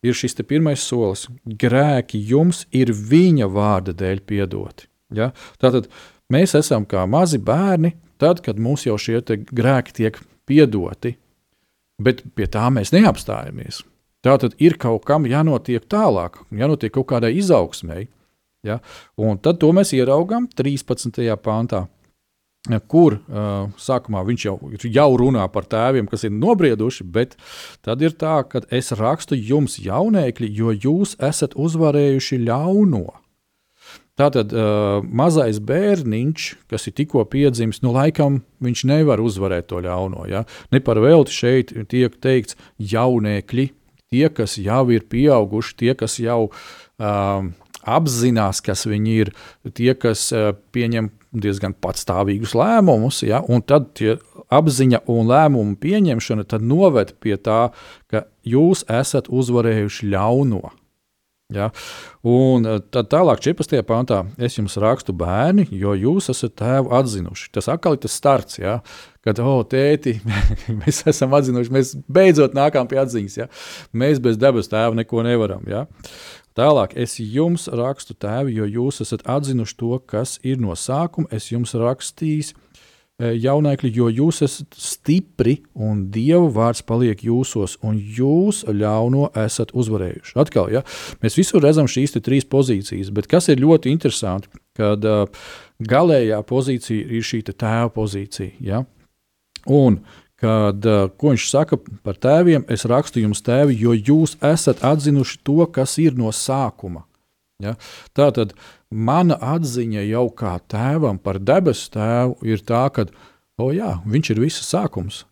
ir 0.03 0.17
šis 0.17 0.37
pirmais 0.47 0.83
solis. 0.83 1.29
Grēki 1.47 2.21
jums 2.29 2.67
ir 2.75 2.93
viņa 2.93 3.49
vārda 3.53 3.95
dēļ 3.97 4.23
piedoti. 4.27 4.89
Ja? 5.15 5.31
Tātad 5.63 5.89
mēs 6.33 6.57
esam 6.59 6.87
kā 6.89 7.05
mazi 7.07 7.39
bērni, 7.39 7.95
tad, 8.19 8.43
kad 8.45 8.59
mums 8.59 8.87
jau 8.87 8.99
šie 8.99 9.23
grēki 9.51 9.97
tiek 10.01 10.19
piedoti, 10.47 11.17
bet 12.03 12.23
pie 12.35 12.49
tā 12.51 12.69
mēs 12.75 12.93
neapstājamies. 12.95 13.83
Tātad 14.23 14.55
ir 14.63 14.77
kaut 14.79 15.05
kam 15.07 15.27
jānotiek 15.27 15.85
tālāk, 15.91 16.39
jānotiek 16.55 16.93
kaut 16.95 17.09
kādai 17.11 17.33
izaugsmēji. 17.41 18.07
Ja? 18.67 18.79
Un 19.19 19.41
tad 19.43 19.59
to 19.63 19.73
mēs 19.75 19.91
ieraugām 19.97 20.47
13. 20.47 21.19
pāntā 21.43 21.87
kur 22.87 23.17
uh, 23.19 23.71
sākumā 23.75 24.23
viņš 24.27 24.45
jau, 24.47 24.55
jau 24.87 25.09
runā 25.19 25.49
par 25.51 25.67
tēviem, 25.67 26.07
kas 26.07 26.23
ir 26.29 26.31
nobrieduši, 26.31 27.05
bet 27.11 27.35
tad 27.83 28.03
ir 28.07 28.15
tā, 28.15 28.37
ka 28.47 28.63
es 28.71 28.93
rakstu 28.95 29.35
jums, 29.35 29.81
jaunēkļi, 29.83 30.51
jo 30.55 30.71
jūs 30.71 31.17
esat 31.19 31.57
uzvarējuši 31.59 32.39
ļauno. 32.45 33.09
Tātad 34.21 34.53
uh, 34.55 35.01
mazais 35.03 35.59
bērniņš, 35.65 36.47
kas 36.71 36.87
ir 36.87 36.95
tikko 37.01 37.25
piedzimis, 37.33 37.81
nu, 37.83 37.95
laikam 37.97 38.43
viņš 38.63 38.85
nevar 38.87 39.23
uzvarēt 39.25 39.71
to 39.73 39.81
ļauno. 39.83 40.29
Ja? 40.31 40.45
Ne 40.71 40.83
par 40.85 41.01
velti 41.03 41.35
šeit 41.35 41.73
tiek 41.91 42.15
teikts 42.23 42.55
jaunēkļi, 42.79 43.67
tie, 44.13 44.29
kas 44.31 44.55
jau 44.61 44.85
ir 44.93 45.09
pieauguši, 45.11 45.75
tie, 45.83 45.91
kas 45.99 46.21
jau 46.23 46.53
uh, 46.53 47.49
apzinās, 47.83 48.63
kas 48.63 48.87
viņi 48.87 49.17
ir, 49.25 49.33
tie, 49.75 49.97
kas 49.99 50.29
uh, 50.37 50.53
pieņem 50.77 51.11
diezgan 51.33 51.75
patstāvīgus 51.81 52.55
lēmumus, 52.59 53.23
ja, 53.25 53.41
un 53.49 53.65
tad 53.65 53.93
tie 53.99 54.19
apziņa 54.53 55.05
un 55.13 55.31
lēmumu 55.31 55.79
pieņemšana 55.81 56.61
noved 56.61 57.17
pie 57.21 57.39
tā, 57.41 57.73
ka 58.13 58.27
jūs 58.45 58.85
esat 58.91 59.33
uzvarējuši 59.33 60.13
ļauno. 60.13 60.63
Ja? 61.53 61.69
Un 62.27 62.67
eh, 62.69 62.79
tad 62.95 63.11
tālāk, 63.13 63.43
14. 63.45 63.81
pantā, 63.89 64.23
es 64.41 64.57
jums 64.59 64.79
rakstu 64.81 65.15
bērni, 65.17 65.67
jo 65.77 65.95
jūs 65.99 66.31
esat 66.33 66.57
tēvu 66.61 66.93
atzinuši. 66.97 67.51
Tas 67.57 67.69
atkal 67.73 67.97
ir 67.97 68.03
tas 68.05 68.17
starts, 68.17 68.59
ja? 68.63 68.79
kad, 69.25 69.41
oh, 69.45 69.61
tēti, 69.69 70.17
mēs 70.81 71.03
esam 71.13 71.35
atzinuši, 71.37 71.75
mēs 71.75 71.95
beidzot 72.11 72.57
nākam 72.59 72.89
pie 72.91 73.03
atziņas. 73.03 73.39
Ja? 73.43 73.49
Mēs 73.93 74.23
bez 74.23 74.41
debes 74.41 74.71
tēva 74.73 74.97
neko 74.99 75.25
nevaram. 75.27 75.67
Ja? 75.71 75.87
Tālāk, 76.59 76.97
es 77.01 77.17
jums 77.17 77.69
rakstu 77.73 78.17
tēvi, 78.19 78.59
jo 78.59 78.69
jūs 78.69 79.01
esat 79.05 79.25
atzinuši 79.31 79.79
to, 79.81 79.95
kas 80.05 80.37
ir 80.45 80.61
no 80.61 80.77
sākuma. 80.77 81.31
Es 81.33 81.49
jums 81.53 81.73
rakstīju, 81.79 82.53
jaunākļi, 83.21 83.91
jo 83.95 84.09
jūs 84.11 84.43
esat 84.45 84.77
stipri 84.79 85.59
un 85.75 86.07
Dieva 86.13 86.49
vārds 86.53 86.83
paliek 86.87 87.23
jūsos, 87.25 87.77
un 87.85 87.99
jūs 87.99 88.63
ļauno 88.67 89.31
esat 89.39 89.75
uzvarējuši. 89.77 90.35
Atkal, 90.43 90.73
ja, 90.73 90.83
mēs 91.23 91.39
visur 91.39 91.63
redzam 91.63 91.91
šīs 91.91 92.17
trīs 92.19 92.49
pozīcijas, 92.49 93.13
bet 93.15 93.29
kas 93.31 93.49
ir 93.53 93.63
ļoti 93.63 93.93
interesanti, 93.93 94.51
kad 94.79 95.05
uh, 95.05 95.45
galējā 95.83 96.41
pozīcija 96.49 97.13
ir 97.13 97.27
šī 97.27 97.45
tēva 97.53 97.93
pozīcija. 97.95 98.57
Ja? 98.65 98.83
Un 99.71 100.01
kad 100.43 100.87
uh, 100.87 101.07
ko 101.15 101.31
viņš 101.31 101.45
saka 101.53 101.79
par 102.03 102.19
tēviem, 102.19 102.65
es 102.73 102.83
rakstu 102.91 103.23
jums, 103.23 103.45
tēvi, 103.47 103.77
jo 103.79 103.95
jūs 103.95 104.35
esat 104.43 104.83
atzinuši 104.83 105.39
to, 105.47 105.61
kas 105.71 105.95
ir 106.03 106.17
no 106.19 106.33
sākuma. 106.35 107.05
Ja? 107.63 107.77
Tā 108.17 108.33
tad 108.35 108.57
mana 108.91 109.39
atziņa 109.55 110.03
jau 110.09 110.27
kā 110.35 110.57
tēvam 110.73 111.21
par 111.23 111.39
debesu 111.39 111.93
tēvu 111.95 112.41
ir 112.43 112.65
tā, 112.67 112.83
ka 112.91 113.07
oh 113.63 113.71
jā, 113.71 113.95
viņš 114.03 114.33
ir 114.35 114.43
visa 114.43 114.67
sākums. 114.67 115.23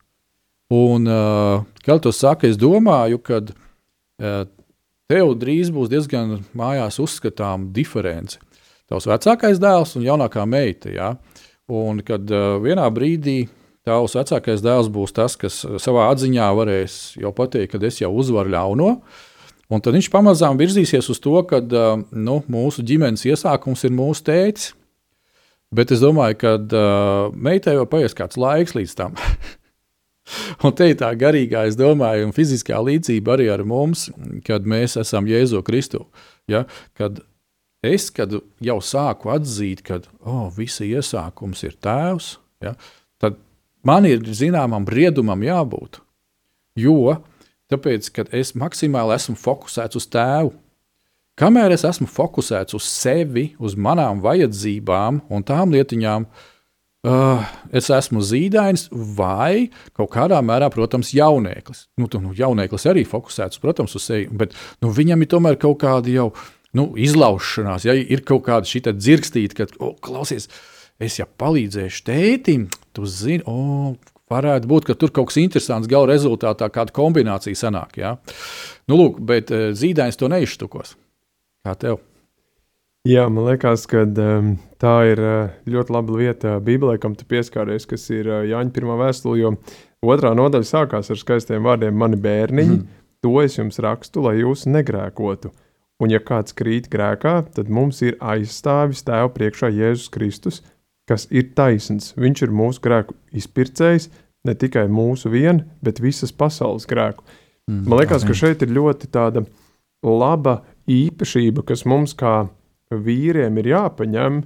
Un, 0.71 1.11
uh, 1.11 1.67
kā 1.83 1.99
to 1.99 2.15
saka, 2.15 2.47
es 2.47 2.61
domāju, 2.61 3.19
ka 3.27 3.43
uh, 3.43 4.45
tev 5.11 5.35
drīz 5.43 5.75
būs 5.75 5.91
diezgan 5.91 6.39
mājās 6.55 7.03
uzskatām 7.03 7.73
diference. 7.75 8.39
Tavs 8.87 9.11
vecākais 9.11 9.59
dēls 9.59 9.99
un 9.99 10.07
jaunākā 10.07 10.47
meita. 10.47 10.95
Ja? 10.95 11.17
Un 11.71 11.99
kad 12.07 12.31
vienā 12.63 12.87
brīdī 12.95 13.41
tavs 13.87 14.17
vecākais 14.19 14.63
dēls 14.65 14.91
būs 14.93 15.15
tas, 15.17 15.37
kas 15.41 15.63
savā 15.83 16.11
atziņā 16.13 16.51
varēs 16.57 16.99
jau 17.21 17.33
pateikt, 17.37 17.75
ka 17.75 17.87
es 17.87 18.01
jau 18.03 18.13
uzvaru 18.13 18.53
ļauno. 18.55 18.91
Un 19.71 19.83
tad 19.85 19.95
viņš 19.95 20.11
pamazām 20.11 20.59
virzīsies 20.59 21.07
uz 21.13 21.21
to, 21.23 21.37
ka 21.47 21.63
nu, 21.63 22.41
mūsu 22.51 22.83
ģimenes 22.87 23.23
iesākums 23.29 23.87
ir 23.87 23.95
mūsu 23.95 24.27
tēvs. 24.27 24.73
Bet 25.71 25.93
es 25.95 26.03
domāju, 26.03 26.35
ka 26.41 26.57
uh, 26.59 27.31
meitai 27.31 27.77
jau 27.77 27.87
paies 27.87 28.17
kāds 28.19 28.39
laiks 28.41 28.75
līdz 28.75 28.95
tam. 28.99 29.15
un 30.67 30.75
te 30.75 30.89
ir 30.91 30.99
tā 30.99 31.13
garīgā, 31.19 31.63
es 31.71 31.79
domāju, 31.79 32.27
un 32.27 32.35
fiziskā 32.35 32.81
līdzība 32.83 33.37
arī 33.37 33.47
ar 33.55 33.63
mums, 33.63 34.09
kad 34.47 34.67
mēs 34.67 34.99
esam 34.99 35.31
Jēzu 35.31 35.63
Kristu. 35.67 36.09
Ja? 36.51 36.65
Kad 36.99 37.23
es 37.87 38.09
kad 38.15 38.35
jau 38.59 38.79
sāku 38.83 39.31
atzīt, 39.31 39.85
ka 39.87 40.01
oh, 40.27 40.49
visa 40.57 40.83
iesākums 40.89 41.63
ir 41.69 41.79
tēvs, 41.79 42.33
ja? 42.67 42.75
tad 43.23 43.39
man 43.87 44.07
ir 44.09 44.23
zināmam 44.37 44.87
briedumam 44.89 45.43
jābūt. 45.45 46.01
Jo 46.79 47.21
tāpēc, 47.71 48.11
kad 48.15 48.33
es 48.35 48.55
maksimāli 48.59 49.15
esmu 49.17 49.37
fokusēts 49.39 49.99
uz 49.99 50.07
tēvu, 50.11 50.55
kamēr 51.41 51.75
es 51.75 51.85
esmu 51.87 52.09
fokusēts 52.11 52.77
uz 52.77 52.87
sevi, 52.87 53.53
uz 53.63 53.77
manām 53.79 54.23
vajadzībām 54.25 55.23
un 55.31 55.45
tām 55.47 55.75
lietiņām, 55.75 56.27
uh, 56.27 57.51
es 57.73 57.91
esmu 57.95 58.23
zīdainis 58.27 58.89
vai 59.17 59.71
kaut 59.97 60.13
kādā 60.15 60.41
mērā, 60.45 60.71
protams, 60.73 61.15
jaunēklis. 61.17 61.87
Nu, 62.01 62.11
tu, 62.11 62.23
nu, 62.23 62.35
jaunēklis 62.37 62.89
arī 62.91 63.07
fokusēts, 63.09 63.63
protams, 63.63 63.97
uz 63.97 64.09
sevi, 64.11 64.29
bet 64.43 64.57
nu, 64.83 64.93
viņam 64.97 65.23
ir 65.23 65.31
tomēr 65.31 65.61
kaut 65.61 65.81
kāda 65.85 66.13
jau 66.13 66.31
nu, 66.77 66.91
izlaušanās, 66.99 67.87
ja 67.89 67.97
ir 67.97 68.23
kaut 68.27 68.45
kāda 68.47 68.69
šī 68.69 68.85
dzirkstīta, 68.93 69.63
ka, 69.63 69.71
oh, 69.83 69.97
klausies, 70.03 70.51
es 71.01 71.19
jau 71.19 71.27
palīdzēšu 71.41 72.05
tētim, 72.07 72.69
tu 72.97 73.09
zini, 73.09 73.43
oh, 73.49 73.95
varētu 74.31 74.71
būt, 74.71 74.87
ka 74.91 74.97
tur 74.99 75.13
kaut 75.15 75.31
kas 75.31 75.41
interesants 75.43 75.91
gala 75.91 76.13
rezultātā, 76.13 76.69
kāda 76.73 76.95
kombinācija 76.97 77.59
sanāk. 77.59 77.99
Ja? 78.01 78.17
Nu, 78.91 79.01
lūk, 79.01 79.19
bet 79.27 79.51
uh, 79.55 79.71
zīdainis 79.77 80.21
to 80.21 80.31
neizštukos. 80.31 80.95
Kā 81.67 81.75
tev? 81.79 82.01
Jā, 83.09 83.25
man 83.33 83.47
liekas, 83.49 83.87
ka 83.89 84.05
um, 84.05 84.53
tā 84.81 84.95
ir 85.09 85.23
uh, 85.25 85.53
ļoti 85.73 85.95
laba 85.95 86.19
vieta 86.21 86.59
Bībelē, 86.61 86.99
kam 87.01 87.15
tu 87.17 87.25
pieskāries, 87.29 87.89
kas 87.89 88.05
ir 88.13 88.29
uh, 88.29 88.43
Jāņa 88.45 88.75
pirmā 88.77 88.99
vēstule. 89.01 89.39
Jo 89.41 89.55
otrā 90.05 90.35
nodaļa 90.37 90.69
sākās 90.69 91.09
ar 91.09 91.21
skaistiem 91.21 91.65
vārdiem: 91.65 91.97
Mani 91.97 92.21
bērniņi, 92.21 92.77
mm. 92.77 93.01
to 93.25 93.33
es 93.41 93.57
jums 93.57 93.81
rakstu, 93.81 94.27
lai 94.29 94.37
jūs 94.43 94.67
negrēkotu. 94.69 95.49
Un, 96.01 96.13
ja 96.13 96.21
kāds 96.21 96.53
krīt 96.57 96.91
grēkā, 96.93 97.39
tad 97.57 97.73
mums 97.73 98.03
ir 98.05 98.21
aizstāvis 98.21 99.01
Tēva 99.05 99.33
priekšā 99.33 99.73
Jēzus 99.73 100.13
Kristus, 100.13 100.61
kas 101.11 101.27
ir 101.35 101.51
taisns. 101.59 102.15
Viņš 102.21 102.47
ir 102.47 102.55
mūsu 102.55 102.83
grēku 102.85 103.17
izpircējs, 103.37 104.09
ne 104.47 104.55
tikai 104.57 104.87
mūsu 104.91 105.33
vienu, 105.33 105.67
bet 105.85 106.01
visas 106.03 106.33
pasaules 106.33 106.87
grēku. 106.89 107.27
Mm, 107.69 107.85
Man 107.91 108.01
liekas, 108.01 108.25
ka 108.27 108.37
šeit 108.37 108.63
ir 108.65 108.73
ļoti 108.77 109.11
tāda 109.13 109.45
laba 110.07 110.61
īpašība, 110.91 111.67
kas 111.67 111.85
mums 111.89 112.15
kā 112.19 112.45
vīriem 112.91 113.59
ir 113.61 113.73
jāpaņem, 113.75 114.43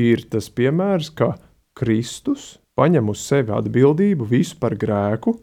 ir 0.00 0.24
tas 0.30 0.48
piemērs, 0.50 1.12
ka 1.14 1.34
Kristus 1.76 2.54
paņem 2.78 3.10
uz 3.12 3.22
sevi 3.22 3.54
atbildību 3.54 4.26
visu 4.30 4.58
par 4.60 4.74
grēku. 4.78 5.36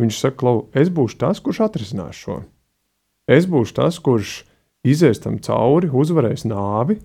Viņš 0.00 0.18
saka, 0.20 0.36
Klau, 0.42 0.56
es 0.76 0.90
būšu 0.92 1.20
tas, 1.22 1.40
kurš 1.40 1.62
atrisinās 1.68 2.18
šo. 2.20 2.42
Es 3.26 3.46
būšu 3.48 3.78
tas, 3.78 3.96
kurš 3.98 4.42
izies 4.86 5.22
tam 5.22 5.38
cauri, 5.42 5.88
uzvarēs 5.88 6.44
nāvi, 6.46 6.98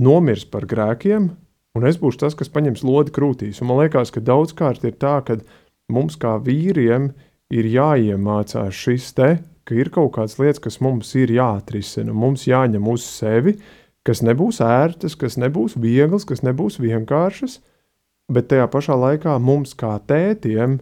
nomirs 0.00 0.44
par 0.48 0.68
grēkiem, 0.68 1.30
un 1.78 1.86
es 1.88 1.98
būšu 2.00 2.24
tas, 2.24 2.36
kas 2.38 2.50
paņems 2.52 2.84
lodi 2.86 3.14
krūtīs. 3.14 3.60
Un 3.62 3.70
man 3.70 3.82
liekas, 3.84 4.12
ka 4.14 4.22
daudzkārt 4.24 4.84
ir 4.88 4.96
tā, 5.00 5.18
ka 5.26 5.38
mums 5.92 6.18
kā 6.20 6.36
vīriem 6.42 7.10
ir 7.50 7.68
jāiemācās 7.70 8.74
šis 8.74 9.10
te, 9.18 9.30
ka 9.66 9.76
ir 9.78 9.90
kaut 9.94 10.14
kādas 10.16 10.38
lietas, 10.40 10.62
kas 10.62 10.80
mums 10.82 11.12
ir 11.18 11.32
jāatrisina, 11.34 12.14
mums 12.16 12.46
jāņem 12.48 12.86
uz 12.90 13.04
sevi, 13.06 13.56
kas 14.06 14.22
nebūs 14.26 14.60
ērtas, 14.64 15.16
kas 15.18 15.36
nebūs 15.38 15.76
vieglas, 15.78 16.26
kas 16.26 16.42
nebūs 16.46 16.80
vienkāršas, 16.82 17.60
bet 18.32 18.48
tajā 18.50 18.66
pašā 18.72 18.96
laikā 18.98 19.36
mums 19.42 19.76
kā 19.78 19.92
tētiem 20.10 20.78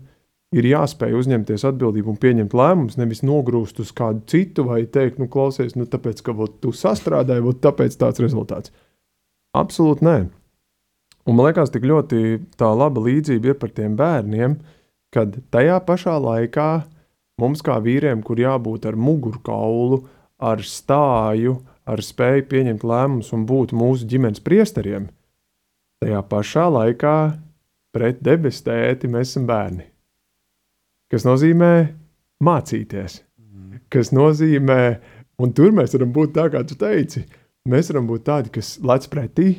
ir 0.56 0.68
jāspēj 0.70 1.16
uzņemties 1.18 1.66
atbildību 1.68 2.14
un 2.14 2.20
pieņemt 2.20 2.56
lēmumus, 2.56 2.96
nevis 3.00 3.24
nogrūst 3.26 3.82
uz 3.84 3.92
kādu 3.96 4.24
citu 4.30 4.64
vai 4.68 4.84
teikt, 4.88 5.20
nu, 5.20 5.28
klausies, 5.28 5.76
nu, 5.76 5.84
tāpēc, 5.90 6.22
ka 6.24 6.32
vot, 6.36 6.56
tu 6.62 6.72
sastrādāji, 6.72 7.44
vot, 7.44 7.60
tāpēc 7.64 7.96
tāds 8.00 8.22
rezultāts. 8.24 8.72
Absolūti 9.56 10.08
nē. 10.08 10.18
Un 11.28 11.36
man 11.36 11.50
liekas, 11.50 11.68
tik 11.68 11.84
ļoti 11.84 12.20
tā 12.56 12.70
laba 12.72 13.02
līdzība 13.04 13.52
ir 13.52 13.58
par 13.60 13.72
tiem 13.76 13.98
bērniem, 13.98 14.54
kad 15.12 15.34
tajā 15.52 15.76
pašā 15.84 16.14
laikā 16.24 16.68
mums, 17.40 17.60
kā 17.64 17.76
vīriem, 17.84 18.22
kur 18.24 18.40
jābūt 18.40 18.88
ar 18.88 18.96
mugurkaulu, 18.96 20.00
ar 20.40 20.62
stāju, 20.64 21.58
ar 21.88 22.00
spēju 22.04 22.46
pieņemt 22.48 22.86
lēmumus 22.86 23.34
un 23.36 23.44
būt 23.48 23.76
mūsu 23.76 24.08
ģimenes 24.08 24.40
priesteriem, 24.44 25.10
tajā 26.00 26.24
pašā 26.32 26.64
laikā 26.72 27.14
pret 27.92 28.20
debesu 28.24 28.64
tēti 28.68 29.10
mēs 29.12 29.32
esam 29.34 29.44
bērni. 29.48 29.84
Kas 31.12 31.24
nozīmē 31.28 31.72
mācīties, 32.44 33.22
kas 33.92 34.12
nozīmē, 34.16 34.82
un 35.40 35.52
tur 35.56 35.76
mēs 35.76 35.96
varam 35.96 36.12
būt 36.16 36.36
tā, 36.36 36.48
kā 36.52 36.64
tu 36.64 36.76
teici, 36.78 37.24
mēs 37.68 37.92
varam 37.92 38.08
būt 38.08 38.24
tādi, 38.28 38.52
kas 38.54 38.76
lec 38.84 39.08
pretī, 39.12 39.56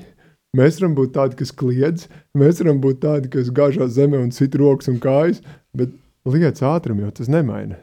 mēs 0.57 0.79
varam 0.79 0.95
būt 0.97 1.13
tādi, 1.17 1.37
kas 1.39 1.53
kliedz, 1.55 2.07
mēs 2.37 2.63
varam 2.63 2.81
būt 2.83 3.01
tādi, 3.03 3.31
kas 3.33 3.51
gāžās 3.53 3.93
zemē 3.97 4.23
un 4.23 4.33
sit 4.35 4.57
rokas 4.59 4.89
un 4.91 4.99
kājas, 5.03 5.43
bet 5.77 5.93
lietas 6.29 6.65
ātrumu 6.65 7.05
jau 7.05 7.13
tas 7.19 7.31
nemaina. 7.31 7.79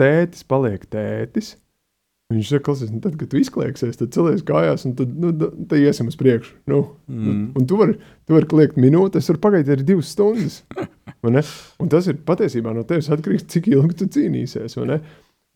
Tētis 0.00 0.44
paliek 0.48 0.84
tētis. 0.92 1.54
Viņš 2.26 2.48
saka, 2.50 2.64
klausies, 2.66 2.90
nu 2.90 2.98
tad, 2.98 3.14
kad 3.20 3.28
tu 3.30 3.38
izklieksies, 3.38 3.98
tad 4.00 4.10
celies 4.14 4.40
kājās, 4.46 4.82
un 4.88 4.96
tad, 4.98 5.12
nu, 5.22 5.30
tad 5.38 5.76
iesim 5.78 6.08
uz 6.10 6.16
priekšu. 6.18 6.56
Nu, 6.66 6.80
mm. 7.06 7.44
Un 7.54 7.68
tu 7.70 7.78
vari, 7.78 7.94
tu 8.26 8.34
vari 8.34 8.48
kliegt 8.50 8.80
minūti, 8.82 9.20
es 9.22 9.30
varu 9.30 9.42
pagaidīt 9.44 9.70
arī 9.76 9.86
divas 9.92 10.10
stundas. 10.10 10.62
Un 11.26 11.90
tas 11.90 12.06
ir 12.06 12.18
patiesībā 12.26 12.70
no 12.74 12.84
tevis 12.86 13.08
atkarīgs, 13.10 13.46
cik 13.50 13.70
ilgi 13.72 13.96
tu 13.98 14.06
cīnīsies. 14.14 14.76
Un, 14.78 14.92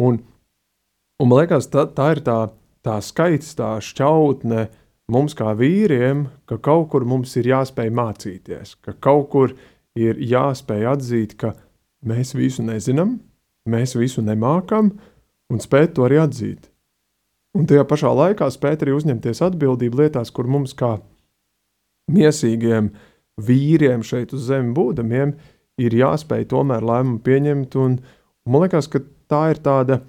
un 0.02 1.28
man 1.30 1.42
liekas, 1.42 1.68
tā, 1.70 1.84
tā 1.94 2.08
ir 2.16 2.22
tā, 2.26 2.38
tā 2.86 2.96
skaits, 3.06 3.52
tā 3.58 3.76
šķautne 3.84 4.64
mums 5.12 5.36
kā 5.38 5.52
vīriem, 5.58 6.26
ka 6.48 6.58
kaut 6.62 6.88
kur 6.92 7.06
mums 7.08 7.34
ir 7.40 7.50
jāspēj 7.50 7.92
mācīties, 7.94 8.76
ka 8.84 8.94
kaut 9.02 9.28
kur 9.32 9.54
ir 9.98 10.20
jāspēj 10.22 10.86
atzīt, 10.94 11.36
ka 11.40 11.54
mēs 12.06 12.34
visu 12.38 12.64
nezinām, 12.66 13.18
mēs 13.68 13.96
visu 13.98 14.24
nemākam, 14.24 14.94
un 15.50 15.62
spēt 15.62 15.96
to 15.96 16.06
arī 16.06 16.20
atzīt. 16.22 16.70
Un 17.58 17.66
tajā 17.66 17.82
pašā 17.88 18.10
laikā 18.14 18.46
spēt 18.54 18.84
arī 18.84 18.94
uzņemties 18.94 19.42
atbildību 19.42 20.04
lietās, 20.04 20.30
kur 20.30 20.46
mums 20.46 20.74
kā 20.78 20.98
miesīgiem 22.10 22.92
vīriem 23.40 24.04
šeit 24.06 24.34
uz 24.36 24.46
zemes 24.50 24.74
būdamiem 24.76 25.34
ir 25.80 25.96
jāspēj 25.96 26.46
tomēr 26.52 26.84
lēmumu 26.86 27.22
pieņemt. 27.26 27.76
Un, 27.80 27.98
un 28.46 28.54
man 28.54 28.66
liekas, 28.66 28.90
ka 28.90 29.02
tā 29.30 29.42
ir 29.54 29.62
tāda 29.64 30.00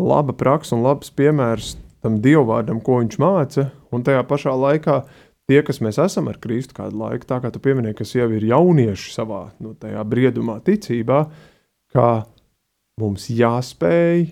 laba 0.00 0.34
praksa 0.34 0.76
un 0.76 0.82
labs 0.86 1.12
piemērs 1.14 1.76
tam 2.02 2.18
dievvvārdam, 2.24 2.80
ko 2.82 2.98
viņš 3.02 3.18
māca. 3.22 3.68
Un 3.92 4.04
tajā 4.06 4.22
pašā 4.28 4.54
laikā 4.56 5.02
tie, 5.50 5.60
kas 5.66 5.82
mēs 5.84 5.98
esam 6.00 6.30
ar 6.32 6.38
Kristu 6.42 6.76
kādu 6.78 7.00
laiku, 7.02 7.28
tā 7.28 7.40
kā 7.42 7.50
tu 7.52 7.60
pieminēji, 7.62 7.98
kas 7.98 8.14
jau 8.16 8.28
ir 8.32 8.46
jaunieši 8.48 9.12
savā 9.14 9.42
nu, 9.60 9.74
briedumā, 10.08 10.60
ticībā, 10.64 11.24
ka 11.92 12.06
mums 13.00 13.28
jāspēj 13.32 14.24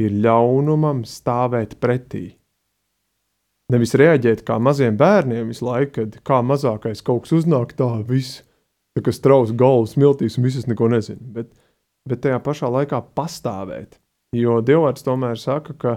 ir 0.00 0.20
ļaunumam 0.24 1.04
stāvēt 1.08 1.78
pretī. 1.80 2.26
Nevis 3.70 3.94
reaģēt 3.94 4.42
kā 4.46 4.56
maziem 4.58 4.96
bērniem 4.98 5.52
visu 5.52 5.66
laiku, 5.68 5.92
kad 6.00 6.16
kā 6.26 6.40
mazākais 6.42 7.04
kaut 7.06 7.26
kas 7.26 7.36
uznāk, 7.38 7.76
tā 7.78 7.88
viss, 8.06 8.42
tā 8.96 9.04
kā 9.06 9.14
strauss 9.14 9.54
galvas 9.54 9.94
smiltīs 9.94 10.38
un 10.38 10.48
visas 10.48 10.66
neko 10.66 10.88
nezina. 10.90 11.22
Bet, 11.36 11.52
bet 12.08 12.24
tajā 12.24 12.40
pašā 12.42 12.70
laikā 12.72 12.98
pastāvēt. 13.14 14.00
Jo 14.34 14.58
Dievs 14.62 15.06
tomēr 15.06 15.38
saka, 15.38 15.74
ka 15.78 15.94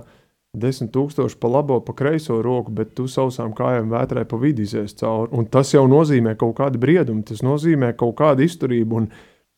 desmit 0.53 0.91
tūkstoši 0.93 1.39
pa 1.41 1.49
labo, 1.49 1.79
pa 1.81 1.95
kreiso 1.97 2.37
roku, 2.45 2.71
bet 2.75 2.93
tu 2.97 3.07
sausām 3.09 3.55
kājām 3.57 3.89
vētrai 3.93 4.25
pa 4.29 4.37
vidu 4.37 4.63
izies 4.65 4.93
cauri. 4.99 5.31
Un 5.33 5.47
tas 5.49 5.73
jau 5.73 5.87
nozīmē 5.89 6.35
kaut 6.39 6.55
kādu 6.59 6.81
briedumu, 6.81 7.23
tas 7.25 7.41
nozīmē 7.45 7.93
kaut 7.97 8.15
kādu 8.21 8.45
izturību. 8.45 9.01
Un 9.01 9.09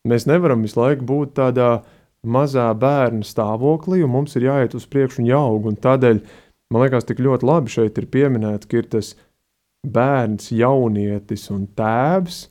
mēs 0.08 0.26
nevaram 0.30 0.64
visu 0.64 0.80
laiku 0.80 1.04
būt 1.08 1.36
tādā 1.36 1.70
mazā 2.26 2.70
bērna 2.74 3.26
stāvoklī, 3.26 4.00
un 4.04 4.14
mums 4.14 4.36
ir 4.38 4.48
jāiet 4.48 4.74
uz 4.78 4.88
priekšu 4.88 5.22
un 5.22 5.30
jāaug. 5.30 5.68
Un 5.68 5.76
tādēļ 5.76 6.22
man 6.72 6.86
liekas, 6.86 7.06
tik 7.08 7.20
ļoti 7.22 7.46
labi 7.46 7.76
šeit 7.76 8.00
ir 8.00 8.08
pieminēts, 8.10 8.66
ka 8.66 8.80
ir 8.80 8.90
tas 8.96 9.12
bērns, 9.86 10.50
jaunietis 10.56 11.46
un 11.54 11.68
tēvs, 11.76 12.46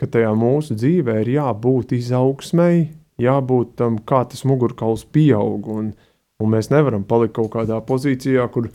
ka 0.00 0.08
tajā 0.10 0.32
mūsu 0.38 0.78
dzīvē 0.78 1.18
ir 1.22 1.34
jābūt 1.36 1.96
izaugsmēji, 1.98 2.88
jābūt 3.22 3.76
tam, 3.82 3.98
kā 3.98 4.22
tas 4.30 4.46
mugurkauls 4.48 5.04
pieaug. 5.12 5.68
Un, 5.68 5.92
un 6.42 6.54
mēs 6.54 6.70
nevaram 6.72 7.04
palikt 7.08 7.36
kaut 7.38 7.52
kādā 7.54 7.78
pozīcijā, 7.86 8.46
kur 8.54 8.68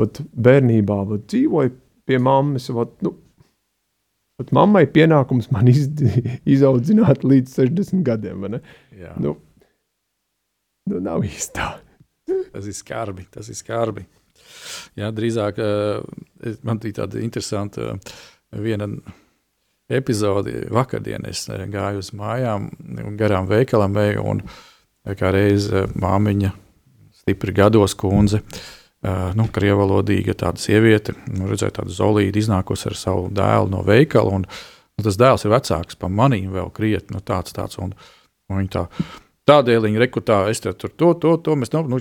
vat, 0.00 0.20
bērnībā 0.34 0.98
vat, 1.10 1.26
dzīvoja 1.30 1.72
pie 2.08 2.20
mammas. 2.22 2.70
Vat, 2.74 2.96
nu, 3.04 3.16
Pat 4.34 4.48
mammai 4.50 4.82
pienākums 4.90 5.46
man 5.54 5.68
iz, 5.70 5.84
izaudzināt 6.56 7.22
līdz 7.22 7.52
60 7.54 8.02
gadiem. 8.02 8.48
Nu, 9.22 9.36
nu, 10.90 10.98
nav 10.98 11.22
īsti 11.22 11.54
tā. 11.54 11.68
tas 12.50 12.66
ir 12.66 12.74
skarbi. 12.74 13.28
Tas 13.30 13.46
ir 13.46 13.54
skarbi. 13.54 14.02
Jā, 14.98 15.12
drīzāk 15.14 15.60
uh, 15.62 16.56
man 16.66 16.82
bija 16.82 17.04
tāda 17.04 17.22
interesanta 17.22 17.92
uh, 17.94 18.16
viena 18.58 18.88
epizode. 19.88 20.66
Vakardien 20.70 21.26
es 21.28 21.46
eh, 21.48 21.64
gāju 21.70 22.02
uz 22.02 22.10
mājām, 22.16 22.70
garām 23.18 23.48
veikalam 23.50 23.96
un 24.24 24.42
eh, 24.44 25.14
kā 25.18 25.32
reize 25.34 25.86
māmiņa, 26.00 26.52
stipri 27.24 27.56
gados 27.56 27.96
kundze, 27.98 28.44
nu, 29.36 29.48
krievalodīga 29.52 30.36
tāda 30.44 30.60
sieviete, 30.60 31.16
nu, 31.32 31.48
redzēja 31.50 31.80
tādu 31.80 31.92
zolīdu 31.92 32.40
iznākos 32.40 32.86
ar 32.88 32.96
savu 32.96 33.26
dēlu 33.34 33.72
no 33.72 33.82
veikala, 33.84 34.38
un 34.38 34.46
nu, 34.46 35.04
tas 35.04 35.18
dēls 35.20 35.44
ir 35.44 35.52
vecāks 35.52 35.98
par 36.00 36.12
manīm 36.12 36.52
vēl 36.54 36.72
krietni, 36.76 37.16
nu, 37.16 37.24
tāds, 37.24 37.56
tāds, 37.56 37.80
un, 37.82 37.92
un 38.48 38.62
viņi 38.62 38.74
tā 38.76 38.88
Tādēļ 39.44 39.82
viņi 39.84 40.00
rekrutē, 40.00 40.36
es 40.48 40.62
tur 40.64 40.88
to, 40.88 41.10
to, 41.20 41.34
to 41.44 41.54
mēs, 41.60 41.68
nu, 41.74 41.82
nu, 41.92 41.98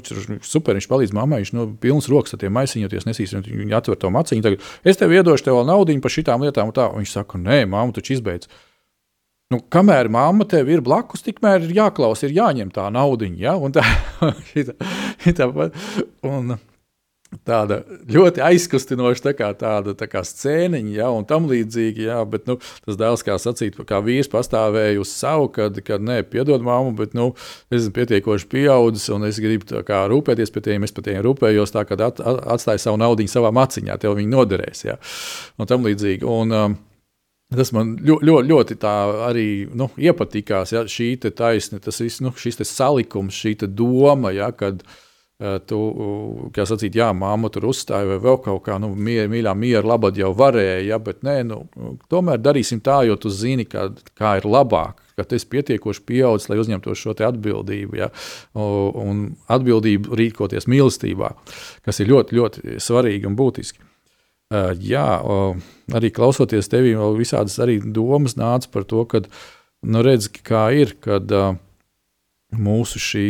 super, 0.48 0.78
viņš 0.78 0.86
palīdz 0.88 1.12
mammai, 1.12 1.42
viņš 1.42 1.50
nu, 1.58 1.66
pilns 1.76 2.08
rokas 2.08 2.38
ar 2.38 2.40
tiem 2.40 2.54
maisiņiem, 2.56 2.94
nesīs, 3.10 3.34
viņi 3.36 3.76
atver 3.76 4.00
to 4.00 4.12
maciņu. 4.16 4.46
Tagad 4.46 4.64
es 4.88 5.00
tev 5.02 5.12
iedošu 5.12 5.50
tev 5.50 5.60
naudu 5.68 5.98
par 6.00 6.14
šitām 6.16 6.46
lietām, 6.46 6.72
un 6.72 6.78
tā. 6.78 6.88
Un 6.88 7.04
viņš 7.04 7.18
saka, 7.18 7.42
nē, 7.44 7.66
mamma, 7.68 7.92
taču 7.92 8.16
izbeidz. 8.16 8.48
Nu, 9.54 9.60
kamēr 9.70 10.10
mamma 10.10 10.48
tev 10.50 10.72
ir 10.74 10.82
blakus, 10.82 11.22
tikmēr 11.22 11.68
ir 11.68 11.78
jāklaus, 11.78 12.24
ir 12.26 12.34
jāņem 12.34 12.74
tā 12.74 12.88
naudiņa. 12.94 13.40
Ja? 13.44 13.56
Un 13.62 13.76
tā, 13.76 13.84
šita, 14.50 14.74
šita, 15.22 15.50
un, 16.26 16.56
tāda 17.46 17.80
ļoti 18.10 18.42
aizkustinoša 18.46 19.28
tā 19.28 19.34
kā, 19.38 19.50
tāda 19.58 19.94
tā 19.98 20.08
kā 20.10 20.24
scēniņa, 20.26 20.94
ja, 20.96 21.10
un 21.14 21.28
tam 21.30 21.46
līdzīgi. 21.50 22.08
Ja, 22.08 22.22
bet 22.30 22.48
nu, 22.50 22.58
tas 22.86 22.98
dēls, 23.00 23.26
kā 23.26 23.38
sacīt, 23.42 23.78
kā 23.90 24.00
vīrs 24.06 24.32
pastāvēja 24.32 25.02
uz 25.02 25.12
savu, 25.14 25.50
kad, 25.54 25.78
kad 25.86 26.02
nē, 26.02 26.22
piedod 26.30 26.66
māmu, 26.66 26.96
bet 26.98 27.14
nu, 27.18 27.32
es 27.70 27.84
esmu 27.84 27.96
pietiekoši 28.00 28.50
pieaudzis 28.54 29.10
un 29.14 29.28
es 29.30 29.42
gribu 29.44 29.84
kā, 29.86 30.06
rūpēties 30.12 30.54
par 30.54 30.66
tiem. 30.66 30.88
Es 30.88 30.96
par 30.96 31.06
tiem 31.06 31.22
rūpējos, 31.26 31.76
tā, 31.76 31.86
kad 31.90 32.02
at, 32.10 32.24
atstāju 32.24 32.82
savu 32.88 33.02
naudu 33.02 33.30
savā 33.30 33.54
maciņā, 33.56 34.02
tev 34.02 34.18
viņi 34.18 34.34
noderēs. 34.34 34.88
Ja, 34.88 34.98
un 35.62 35.70
tam 35.70 35.86
līdzīgi. 35.88 36.26
Un, 36.26 36.58
um, 36.58 36.82
Tas 37.54 37.74
man 37.76 37.96
ļoti, 38.02 38.26
ļoti, 38.26 38.50
ļoti 38.50 38.78
arī 39.28 39.48
nu, 39.78 39.90
iepatikās. 39.98 40.74
Ja, 40.74 40.84
šī 40.90 41.16
taisne, 41.30 41.82
tas 41.84 42.02
viss, 42.02 42.22
nu, 42.24 42.34
šis 42.34 42.62
salikums, 42.66 43.38
šī 43.38 43.56
doma, 43.70 44.32
ja, 44.34 44.50
kad 44.58 44.82
uh, 44.82 44.96
tu, 45.68 45.80
kā 46.56 46.66
sacīt, 46.68 46.96
jā, 46.98 47.10
māma 47.18 47.50
tur 47.54 47.68
uzstāja 47.72 48.08
vai 48.14 48.20
vēl 48.22 48.40
kaut 48.46 48.64
kā, 48.68 48.78
nu, 48.82 48.94
mier, 48.96 49.30
mīļā, 49.32 49.54
miera 49.58 49.86
labad 49.94 50.18
jau 50.18 50.32
varēja, 50.38 50.82
ja, 50.88 51.00
bet 51.04 51.24
nē, 51.26 51.38
nu, 51.50 51.62
tomēr 52.12 52.42
darīsim 52.42 52.82
tā, 52.84 53.02
jo 53.08 53.18
tu 53.20 53.32
zini, 53.34 53.66
kā, 53.70 53.90
kā 54.20 54.38
ir 54.40 54.48
labāk, 54.50 55.02
ka 55.18 55.26
tu 55.28 55.38
esi 55.38 55.50
pietiekoši 55.50 56.06
pieaudzis, 56.08 56.50
lai 56.52 56.60
uzņemtos 56.62 57.02
šo 57.02 57.16
atbildību, 57.28 57.98
ja, 58.00 58.10
un 58.56 59.26
atbildību 59.52 60.20
rīkoties 60.20 60.70
mīlestībā, 60.72 61.34
kas 61.86 62.02
ir 62.02 62.14
ļoti, 62.14 62.40
ļoti 62.40 62.78
svarīgi 62.84 63.30
un 63.30 63.40
būtiski. 63.40 63.93
Jā, 64.54 65.08
arī 65.98 66.12
klausoties 66.14 66.70
tevī, 66.70 66.94
vēl 67.00 67.16
visādas 67.18 67.56
arī 67.64 67.80
domas 67.82 68.36
nāca 68.38 68.70
par 68.74 68.84
to, 68.86 69.06
ka, 69.10 69.24
nu, 69.84 70.02
redz, 70.06 70.28
kā 70.46 70.68
ir, 70.78 70.94
kad 71.02 71.32
uh, 71.34 71.56
mūsu 72.54 73.02
šī 73.02 73.26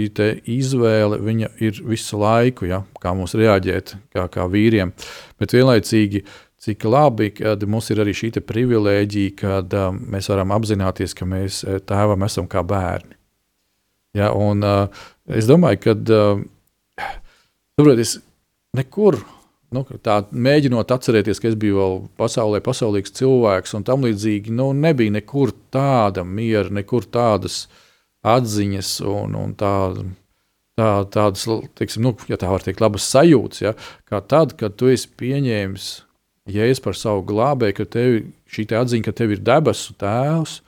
izvēle 0.51 1.19
ir 1.63 1.80
visu 1.88 2.19
laiku, 2.19 2.67
ja, 2.67 2.84
kā 2.99 3.13
mums 3.15 3.36
reaģēt, 3.39 3.95
kā, 4.13 4.28
kā 4.32 4.47
vīriem. 4.51 4.91
Bet 5.39 5.55
vienlaicīgi, 5.55 6.24
cik 6.63 6.84
labi, 6.88 7.32
ka 7.38 7.55
mums 7.67 7.89
ir 7.91 8.03
arī 8.03 8.15
šī 8.15 8.34
privilēģija, 8.43 9.36
kad 9.39 9.74
um, 9.80 10.01
mēs 10.11 10.30
varam 10.32 10.51
apzināties, 10.55 11.15
ka 11.15 11.28
mēs 11.28 11.63
eh, 11.63 11.80
tēvam 11.80 12.24
esam 12.28 12.47
kā 12.51 12.63
bērni. 12.63 13.15
Ja, 14.13 14.30
un, 14.38 14.61
es 15.26 15.47
domāju, 15.49 15.80
ka 15.88 15.95
uh, 16.13 16.43
saprot, 17.80 18.03
nekur. 18.78 19.17
Nu, 19.74 19.86
tā 20.05 20.19
mēģinot 20.30 20.91
atcerēties, 20.93 21.39
ka 21.41 21.49
es 21.49 21.55
biju 21.59 21.80
vēl 21.80 21.95
pasaulē, 22.21 22.59
pasaulīgs 22.61 23.15
cilvēks, 23.17 23.74
un 23.78 23.86
tam 23.88 24.05
līdzīgi 24.05 24.53
nu, 24.53 24.71
nebija 24.78 25.15
nekur 25.15 25.55
tāda 25.74 26.21
miera, 26.28 26.69
nekur 26.69 27.07
tādas 27.09 27.63
uh, 27.65 27.80
atziņas 28.24 28.97
un, 29.07 29.36
un 29.38 29.53
tā, 29.59 29.76
tā, 30.80 30.89
tādas, 31.13 31.45
teiksim, 31.78 32.05
nu, 32.07 32.15
ja 32.32 32.39
tā 32.39 32.49
var 32.51 32.63
teikt, 32.63 32.84
labas 32.84 33.07
sajūtas. 33.11 33.63
Ja, 33.63 33.74
kā 34.09 34.24
tad, 34.24 34.55
kad 34.59 34.78
tu 34.80 34.91
esi 34.91 35.11
pieņēmis 35.19 35.89
jēzus 36.53 36.84
par 36.84 36.99
savu 36.99 37.26
glābēju, 37.30 37.78
ka 37.80 37.88
tev 37.97 38.21
šī 38.51 38.67
te 38.69 38.80
atziņa, 38.80 39.07
ka 39.07 39.15
tev 39.19 39.36
ir 39.36 39.43
debesu 39.43 39.95
tēvs. 39.99 40.61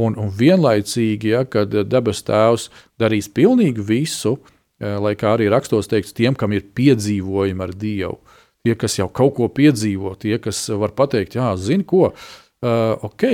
Un, 0.00 0.14
un 0.22 0.28
vienlaicīgi, 0.30 1.32
ja, 1.32 1.42
kad 1.50 1.72
debesu 1.90 2.24
tēvs 2.28 2.68
darīs 3.00 3.26
pilnīgi 3.34 3.82
visu, 3.84 4.36
eh, 4.38 4.59
lai 4.80 5.14
kā 5.20 5.34
arī 5.36 5.50
rakstos 5.52 5.90
teikts, 5.90 6.14
tiem, 6.16 6.36
kam 6.38 6.54
ir 6.56 6.66
piedzīvojumi 6.76 7.66
ar 7.66 7.72
Dievu, 7.76 8.18
tie, 8.64 8.76
kas 8.80 8.98
jau 8.98 9.08
kaut 9.12 9.36
ko 9.38 9.48
piedzīvo, 9.52 10.14
tie, 10.20 10.36
kas 10.42 10.66
var 10.80 10.94
pateikt, 10.96 11.36
jā, 11.38 11.52
zini 11.60 11.86
ko, 11.88 12.10
uh, 12.12 13.08
ok, 13.10 13.26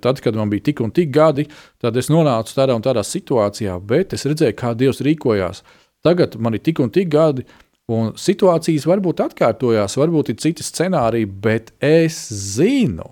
Tad, 0.00 0.20
kad 0.22 0.36
man 0.38 0.50
bija 0.50 0.62
tik 0.62 0.80
un 0.80 0.92
tik 0.94 1.08
gadi, 1.10 1.48
tad 1.82 1.96
es 1.98 2.06
nonācu 2.12 2.54
tādā 2.54 2.76
un 2.78 2.84
tādā 2.84 3.02
situācijā, 3.02 3.74
bet 3.82 4.14
es 4.14 4.22
redzēju, 4.30 4.54
kā 4.54 4.76
Dievs 4.78 5.02
rīkojās. 5.02 5.64
Tagad 6.06 6.36
man 6.38 6.54
ir 6.54 6.62
tik 6.62 6.78
un 6.82 6.92
tik 6.94 7.10
gadi, 7.10 7.42
un 7.90 8.12
situācijas 8.18 8.86
varbūt 8.86 9.24
atkārtojās, 9.24 9.98
varbūt 9.98 10.32
ir 10.32 10.38
citi 10.42 10.66
scenāriji, 10.66 11.30
bet 11.42 11.72
es 11.82 12.20
zinu, 12.30 13.10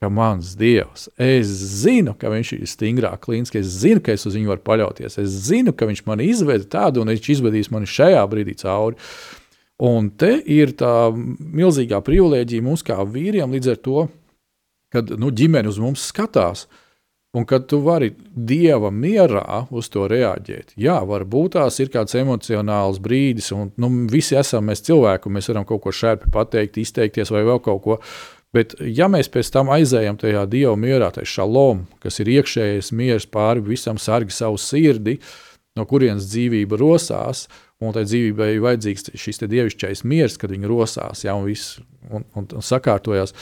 ka 0.00 0.08
mans 0.08 0.54
Dievs, 0.56 1.08
es 1.20 1.50
zinu, 1.82 2.14
ka 2.16 2.30
Viņš 2.32 2.54
ir 2.56 2.68
stingrāk 2.70 3.26
klīns, 3.26 3.52
ka 3.52 3.60
es 3.60 3.68
zinu, 3.82 4.00
ka 4.04 4.14
es 4.16 4.24
uz 4.28 4.38
viņu 4.38 4.54
varu 4.54 4.64
paļauties. 4.64 5.18
Es 5.20 5.34
zinu, 5.48 5.74
ka 5.76 5.88
Viņš 5.90 6.06
mani 6.08 6.30
izveda 6.32 6.68
tādu, 6.78 7.02
un 7.04 7.12
Viņš 7.12 7.34
izvedīs 7.36 7.72
mani 7.74 7.90
šajā 7.90 8.22
brīdī 8.32 8.56
cauri. 8.62 8.96
Un 9.80 10.10
te 10.12 10.34
ir 10.44 10.74
tā 10.76 11.10
milzīgā 11.12 12.02
privilēģija 12.04 12.64
mums 12.64 12.84
kā 12.84 12.98
vīriem 13.00 13.52
līdz 13.56 13.70
ar 13.72 13.78
to 13.84 14.08
kad 14.90 15.10
nu, 15.18 15.30
ģimene 15.30 15.70
uz 15.70 15.78
mums 15.80 16.04
skatās. 16.10 16.66
Un 17.30 17.44
kad 17.46 17.68
tu 17.70 17.78
vari 17.84 18.08
dieva 18.34 18.88
mierā 18.90 19.60
uz 19.70 19.86
to 19.94 20.08
reaģēt, 20.10 20.72
jā, 20.74 20.96
varbūt 21.06 21.52
tās 21.54 21.76
ir 21.78 21.92
kāds 21.94 22.16
emocionāls 22.18 22.98
brīdis, 22.98 23.52
un 23.54 23.68
nu, 23.78 23.90
visi 24.10 24.34
esam 24.34 24.66
mēs 24.66 24.82
cilvēki, 24.88 25.30
un 25.30 25.36
mēs 25.36 25.48
varam 25.52 25.66
kaut 25.68 25.84
ko 25.84 25.92
šērpi 25.94 26.32
pateikt, 26.34 26.80
izteikties 26.82 27.30
vai 27.30 27.44
vēl 27.46 27.62
kaut 27.62 27.84
ko. 27.84 27.98
Bet, 28.54 28.74
ja 28.82 29.06
mēs 29.06 29.30
pēc 29.30 29.52
tam 29.54 29.70
aizējam 29.70 30.16
tajā 30.18 30.42
dieva 30.50 30.74
mierā, 30.78 31.12
tajā 31.14 31.28
šalom, 31.36 31.84
kas 32.02 32.18
ir 32.18 32.32
iekšējais 32.32 32.90
miers 32.98 33.28
pāri 33.30 33.62
visam, 33.62 33.98
sargi 33.98 34.34
savu 34.34 34.58
sirdi, 34.58 35.20
no 35.78 35.86
kurienes 35.86 36.26
dzīvība 36.32 36.78
rosās, 36.80 37.44
un 37.80 37.94
tai 37.94 38.02
dzīvībai 38.08 38.50
ir 38.56 38.64
vajadzīgs 38.64 39.12
šis 39.14 39.44
dievišķais 39.44 40.02
miers, 40.02 40.36
kad 40.40 40.50
viņi 40.50 40.70
rosās 40.70 41.22
ja, 41.24 41.36
un, 41.38 41.46
viss, 41.46 41.78
un, 42.10 42.26
un, 42.34 42.48
un 42.50 42.66
sakārtojas. 42.66 43.36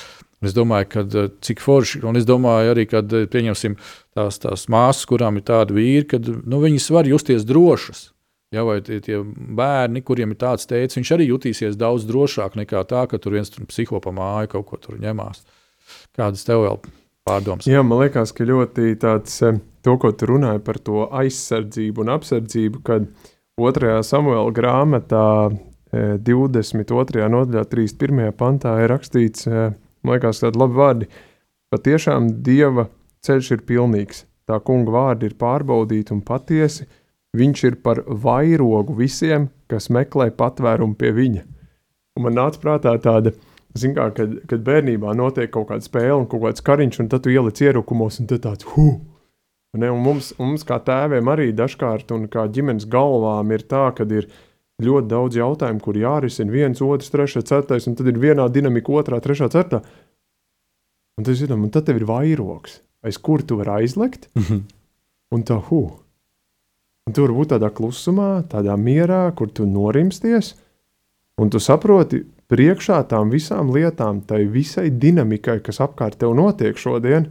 Es 0.44 0.54
domāju, 0.54 0.86
ka 0.92 1.02
eh, 1.02 1.32
cik 1.42 1.64
forši, 1.64 2.04
un 2.06 2.20
es 2.20 2.28
domāju 2.28 2.74
arī, 2.74 2.84
kad 2.86 3.10
eh, 3.16 3.24
pieņemsim 3.30 3.74
tās, 4.14 4.38
tās 4.44 4.68
māsas, 4.70 5.08
kurām 5.10 5.40
ir 5.40 5.48
tādi 5.48 5.74
vīri, 5.80 6.04
kad 6.12 6.28
nu, 6.28 6.60
viņas 6.62 6.92
var 6.94 7.08
justies 7.10 7.48
drošas. 7.48 8.10
Ja, 8.54 8.62
vai 8.64 8.78
tie, 8.80 8.96
tie 9.04 9.18
bērni, 9.22 10.00
kuriem 10.06 10.32
ir 10.32 10.38
tāds 10.40 10.64
teicis, 10.68 10.96
viņš 10.96 11.10
arī 11.16 11.26
jutīsies 11.28 11.76
daudz 11.76 12.06
drošāk 12.08 12.56
nekā 12.56 12.80
tā, 12.88 13.04
ka 13.10 13.20
tur 13.20 13.36
viens 13.36 13.52
tur 13.52 13.66
psiho 13.68 14.00
pa 14.00 14.12
māju 14.14 14.54
kaut 14.54 14.68
ko 14.70 14.78
tur 14.80 14.96
ņemās. 15.02 15.42
Kādas 16.16 16.46
tev 16.48 16.64
vēl 16.64 16.78
pārdomas? 17.28 17.68
Jā, 17.68 17.82
man 17.84 18.00
liekas, 18.04 18.32
ka 18.32 18.48
ļoti 18.48 18.94
tāds, 19.02 19.34
eh, 19.44 19.60
to, 19.84 19.98
ko 20.00 20.12
tu 20.16 20.30
runāji 20.32 20.64
par 20.64 20.80
to 20.80 21.08
aizsardzību 21.12 22.06
un 22.06 22.14
apsardzību, 22.16 22.80
kad 22.88 23.10
otrajā 23.60 24.00
Samuela 24.06 24.48
grāmatā 24.54 25.26
22. 25.92 27.28
nodaļā, 27.32 27.62
31. 27.68 28.32
pantā 28.36 28.74
ir 28.84 28.90
rakstīts, 28.92 29.46
Man 30.02 30.16
liekas, 30.16 30.42
tādi 30.42 30.60
labi 30.60 30.78
vārdi. 30.78 31.08
Patiešām 31.72 32.30
Dieva 32.44 32.86
ceļš 33.26 33.50
ir 33.56 33.64
pilnīgs. 33.68 34.24
Tā 34.48 34.60
kunga 34.64 34.94
vārdi 34.94 35.28
ir 35.28 35.34
pārbaudīti 35.40 36.14
un 36.14 36.22
patiesi. 36.24 36.86
Viņš 37.36 37.64
ir 37.68 37.76
par 37.84 38.00
vairogu 38.08 38.96
visiem, 38.96 39.50
kas 39.68 39.90
meklē 39.92 40.30
patvērumu 40.32 40.96
pie 40.96 41.12
viņa. 41.12 41.44
Un 42.16 42.24
man 42.24 42.34
nāca 42.38 42.60
prātā 42.62 42.94
tāda, 43.02 43.34
kā, 43.76 44.08
kad, 44.16 44.32
kad 44.48 44.64
bērnībā 44.64 45.12
notiek 45.14 45.52
kaut 45.52 45.68
kāda 45.68 45.84
spēle 45.84 46.16
un 46.22 46.26
kaut 46.30 46.46
kāds 46.46 46.64
kariņš, 46.64 47.00
un 47.04 47.10
tad 47.12 47.26
tu 47.26 47.34
ieliec 47.34 47.60
ierukumos, 47.62 48.18
un 48.22 48.30
tad 48.30 48.46
tāds 48.46 48.66
huh! 48.72 48.96
Un, 49.76 49.82
ne, 49.82 49.90
un 49.92 50.00
mums, 50.00 50.32
mums, 50.40 50.64
kā 50.64 50.78
tēviem, 50.80 51.28
arī 51.28 51.50
dažkārt, 51.52 52.08
un 52.16 52.24
kā 52.32 52.46
ģimenes 52.48 52.88
galvām, 52.88 53.52
ir 53.52 53.66
tā, 53.68 53.90
ka 53.92 54.06
ir 54.08 54.30
ļoti 54.80 55.10
daudz 55.10 55.36
jautājumu, 55.36 55.82
kur 55.84 55.98
jārisina 56.00 56.54
viens, 56.54 56.80
otrs, 56.80 57.12
trešais, 57.12 57.44
ceturtais, 57.44 57.86
un 57.90 57.98
tad 57.98 58.08
ir 58.08 58.20
vienā 58.22 58.48
dinamika, 58.48 58.94
otrā, 58.96 59.20
trešā, 59.20 59.50
ceturtā. 59.52 59.82
Un 61.20 61.28
tas 61.28 61.44
ir, 61.44 61.52
un 61.52 61.68
tad 61.74 61.84
tev 61.84 62.00
ir 62.00 62.08
vairogs, 62.08 62.80
aiz 63.04 63.20
kur 63.20 63.44
tu 63.44 63.60
vari 63.60 63.82
aizlekt, 63.82 64.30
-hmm. 64.32 64.62
un 65.36 65.44
tā, 65.44 65.60
huh. 65.68 66.07
Un 67.08 67.14
tu 67.16 67.24
vari 67.24 67.32
būt 67.38 67.54
tādā 67.54 67.70
klusumā, 67.72 68.42
tādā 68.52 68.74
mierā, 68.76 69.30
kur 69.32 69.48
tu 69.48 69.64
norimsties, 69.64 70.50
un 71.40 71.48
tu 71.48 71.56
saproti, 71.56 72.20
priekšā 72.52 72.98
tām 73.08 73.30
visām 73.32 73.70
lietām, 73.72 74.20
tai 74.28 74.42
visai 74.44 74.90
dinamikai, 74.92 75.62
kas 75.64 75.80
apkārt 75.80 76.18
tev 76.20 76.34
notiek 76.36 76.76
šodien, 76.76 77.30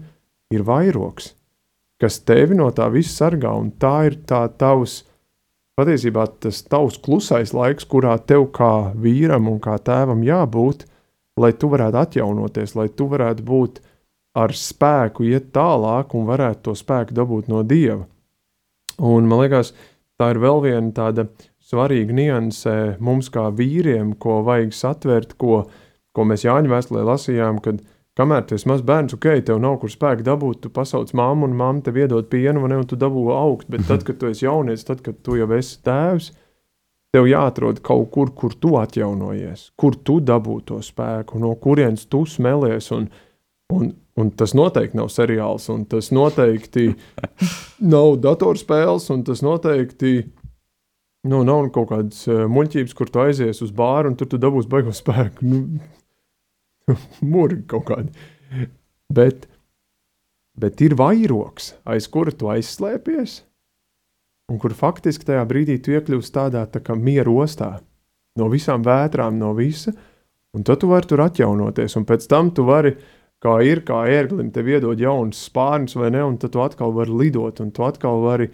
ir 0.49 0.65
vairogs, 0.65 1.36
kas 2.01 2.17
tevi 2.25 2.57
no 2.57 2.71
tā 2.73 2.89
visa 2.89 3.13
sargā, 3.13 3.53
un 3.53 3.69
tā 3.78 3.93
ir 4.09 4.17
tā 4.25 4.47
tavs 4.49 5.03
patiesībā 5.78 6.25
tas 6.41 6.63
tavs 6.65 6.97
klusais 6.97 7.53
laiks, 7.53 7.86
kurā 7.86 8.17
tev 8.17 8.49
kā 8.57 8.95
vīram 8.97 9.45
un 9.51 9.61
kā 9.61 9.78
tēvam 9.78 10.25
jābūt, 10.25 10.88
lai 11.38 11.53
tu 11.53 11.69
varētu 11.69 12.01
atjaunoties, 12.01 12.73
lai 12.73 12.89
tu 12.89 13.05
varētu 13.13 13.45
būt 13.45 13.82
ar 14.41 14.57
spēku, 14.57 15.30
iet 15.30 15.51
tālāk 15.53 16.17
un 16.17 16.25
varētu 16.25 16.69
to 16.69 16.78
spēku 16.78 17.13
dabūt 17.13 17.53
no 17.53 17.61
Dieva. 17.61 18.07
Un 18.97 19.27
man 19.29 19.43
liekas, 19.43 19.73
tā 20.17 20.31
ir 20.33 20.41
vēl 20.41 20.63
viena 20.63 20.93
tāda 20.95 21.27
svarīga 21.67 22.15
nianse 22.15 22.73
mums 23.03 23.29
kā 23.33 23.49
vīriem, 23.53 24.15
ko 24.21 24.41
vajag 24.47 24.73
satvert, 24.73 25.35
ko, 25.41 25.65
ko 26.15 26.25
mēs 26.25 26.47
Jāņa 26.47 26.71
vēstulē 26.71 27.03
lasījām, 27.05 27.59
kad 27.63 27.83
kamēr 28.17 28.47
tu 28.47 28.57
esi 28.57 28.69
mazs 28.71 28.85
bērns, 28.87 29.13
ok, 29.17 29.29
tev 29.45 29.61
nav 29.61 29.77
kur 29.81 29.91
spēku 29.93 30.25
dabūt, 30.25 30.63
tu 30.63 30.73
pasauc 30.73 31.11
mammu 31.17 31.49
un 31.49 31.55
mamma 31.59 31.85
tev 31.85 31.99
iedod 32.01 32.29
pienu, 32.31 32.65
ne, 32.65 32.79
un 32.81 32.89
tu 32.89 32.97
dabū 32.99 33.27
augt, 33.35 33.69
bet 33.73 33.85
tad, 33.89 34.05
kad 34.07 34.17
tu 34.21 34.31
esi 34.31 34.47
jaunietis, 34.47 34.87
tad, 34.87 35.03
kad 35.05 35.19
tu 35.25 35.37
jau 35.37 35.49
esi 35.57 35.77
tēvs, 35.85 36.31
tev 37.13 37.29
jāatrod 37.29 37.83
kaut 37.85 38.09
kur, 38.15 38.33
kur 38.35 38.55
tu 38.57 38.73
atjaunojies, 38.79 39.71
kur 39.77 39.99
tu 40.07 40.17
dabū 40.23 40.59
to 40.67 40.81
spēku, 40.83 41.39
no 41.43 41.53
kurienes 41.61 42.07
tu 42.09 42.23
smelies, 42.29 42.89
un, 42.95 43.09
un, 43.75 43.91
un 44.18 44.32
tas 44.38 44.55
noteikti 44.57 44.97
nav 44.97 45.11
seriāls, 45.13 45.68
un 45.74 45.86
tas 45.89 46.09
noteikti 46.15 46.89
nav 47.93 48.18
datorspēles, 48.24 49.09
un 49.13 49.24
tas 49.28 49.43
noteikti 49.45 50.15
nu, 51.28 51.43
nav 51.47 51.70
kaut 51.76 51.91
kādas 51.91 52.24
uh, 52.30 52.45
muļķības, 52.51 52.95
kur 52.97 53.11
tu 53.11 53.22
aizies 53.24 53.61
uz 53.65 53.74
bāru, 53.76 54.11
un 54.11 54.18
tur 54.20 54.30
tu 54.32 54.39
dabūsi 54.41 54.72
baigo 54.72 54.93
spēku. 54.95 55.47
Nu, 55.47 55.63
Mūri 57.34 57.61
kaut 57.70 57.88
kādi. 57.89 58.28
Bet, 59.13 59.47
bet 60.59 60.82
ir 60.84 60.97
vairoks, 60.99 61.74
aiz 61.88 62.07
kura 62.11 62.34
tu 62.36 62.49
aizslēpies, 62.51 63.41
un 64.51 64.59
kur 64.61 64.76
faktiski 64.76 65.28
tajā 65.28 65.43
brīdī 65.47 65.78
tu 65.84 65.95
iekļūsi 65.95 66.34
tādā 66.36 66.63
tā 66.72 66.82
kā 66.84 66.95
mieru 66.95 67.38
ostā, 67.43 67.78
no 68.39 68.47
visām 68.51 68.86
vētrām, 68.86 69.38
no 69.39 69.53
visa, 69.57 69.93
un 70.55 70.63
tad 70.68 70.82
tu 70.82 70.91
vari 70.91 71.09
tur 71.09 71.26
atjaunoties, 71.26 71.97
un 71.99 72.07
pēc 72.07 72.28
tam 72.32 72.51
tu 72.55 72.65
vari, 72.68 72.95
kā 73.43 73.57
ir, 73.65 73.83
kā 73.88 74.03
ērglim, 74.09 74.49
tev 74.53 74.69
iedod 74.71 74.99
jaunas 75.01 75.43
spārnus 75.49 75.97
vai 75.99 76.11
ne, 76.15 76.23
un 76.25 76.38
tad 76.41 76.55
tu 76.55 76.63
atkal 76.63 76.93
vari 76.95 77.13
lidot, 77.13 77.61
un 77.63 77.71
tu 77.71 77.85
atkal 77.85 78.23
vari 78.25 78.49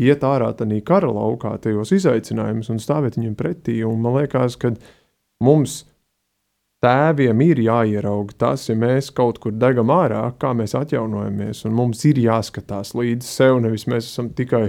iet 0.00 0.24
ārā 0.26 0.50
tādā 0.58 0.80
kara 0.86 1.10
laukā, 1.14 1.54
tajos 1.62 1.94
izaicinājumus 1.94 2.70
un 2.74 2.82
stāvēt 2.82 3.18
viņiem 3.18 3.36
pretī, 3.38 3.80
un 3.86 4.00
man 4.02 4.18
liekas, 4.18 4.58
ka 4.58 4.74
mums 5.44 5.84
tēviem 6.84 7.40
ir 7.46 7.62
jāierauga 7.64 8.36
tas, 8.44 8.66
ja 8.68 8.76
mēs 8.76 9.10
kaut 9.16 9.38
kur 9.40 9.54
degam 9.56 9.92
ārā, 9.94 10.26
kā 10.40 10.52
mēs 10.56 10.74
atjaunojamies. 10.76 11.64
Un 11.68 11.76
mums 11.78 12.02
ir 12.08 12.20
jāskatās 12.20 12.92
līdzi 12.98 13.28
sev, 13.28 13.60
nevis 13.64 13.86
mēs 13.90 14.10
esam 14.10 14.30
tikai 14.36 14.66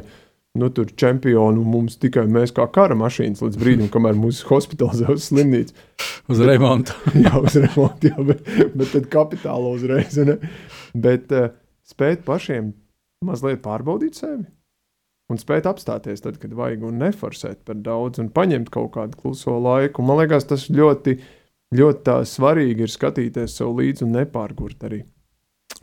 nu, 0.59 0.69
tur 0.73 0.89
čempioni, 0.97 1.59
un 1.59 1.69
mums 1.69 1.99
tikai 2.01 2.25
mēs 2.31 2.53
kā 2.55 2.65
kara 2.73 2.97
mašīnas 2.97 3.43
līdz 3.43 3.59
brīdim, 3.61 3.91
kamēr 3.93 4.17
mūsu 4.19 4.47
hospitalizē 4.49 5.09
uz 5.13 5.29
slimnīcu. 5.29 5.75
Uz 6.31 6.41
remontu. 6.47 6.95
jā, 7.25 7.33
uz 7.39 7.57
remontu, 7.59 8.11
jā, 8.11 8.27
bet, 8.31 8.51
bet 8.75 8.91
tad 8.95 9.07
kapitāla 9.13 9.75
uzreiz. 9.75 10.17
Ne? 10.25 10.39
Bet 10.95 11.33
uh, 11.35 11.51
spēt 11.87 12.25
pašiem 12.27 12.73
mazliet 13.25 13.63
pārbaudīt 13.65 14.19
sevi. 14.19 14.45
Un 15.31 15.41
spēt 15.41 15.65
apstāties 15.65 16.21
tad, 16.21 16.37
kad 16.37 16.51
vajag, 16.53 16.83
un 16.85 16.99
neforsēt 17.01 17.63
par 17.65 17.79
daudz, 17.81 18.21
un 18.21 18.29
paņemt 18.33 18.69
kaut 18.73 18.91
kādu 18.93 19.17
kluso 19.17 19.57
laiku. 19.57 20.05
Man 20.05 20.21
liekas, 20.21 20.45
tas 20.51 20.67
ļoti 20.69 21.17
ļoti 21.73 22.19
svarīgi 22.29 22.85
ir 22.85 22.91
skatīties 22.91 23.57
sev 23.59 23.75
līdzi 23.79 24.05
un 24.05 24.15
nepārgurt 24.19 24.85
arī. 24.87 25.03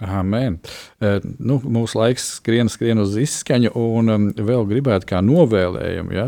Amen. 0.03 0.59
E, 0.99 1.19
nu, 1.39 1.61
mūsu 1.63 2.01
laiks 2.01 2.25
skrien, 2.39 2.71
skrien 2.73 2.99
uz 3.03 3.15
izskaņu, 3.21 3.71
un 3.79 4.11
um, 4.11 4.25
vēl 4.35 4.67
gribētu 4.71 5.07
kā 5.13 5.21
novēlējumu. 5.23 6.15
Ja? 6.17 6.25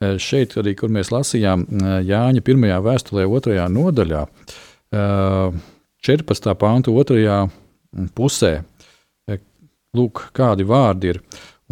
E, 0.00 0.14
šeit 0.22 0.56
arī, 0.60 0.72
kur 0.78 0.92
mēs 0.94 1.12
lasījām 1.12 1.66
e, 1.66 1.98
Jāņa 2.08 2.44
pirmajā 2.46 2.78
vēstulē, 2.86 3.26
otrajā 3.28 3.66
nodaļā, 3.74 4.22
e, 4.96 5.02
14. 6.08 6.54
pānta 6.56 6.94
otrajā 6.94 7.42
pusē. 8.16 8.60
Lūk, 9.96 10.26
kādi 10.36 10.66
vārdi 10.68 11.14
ir. 11.14 11.20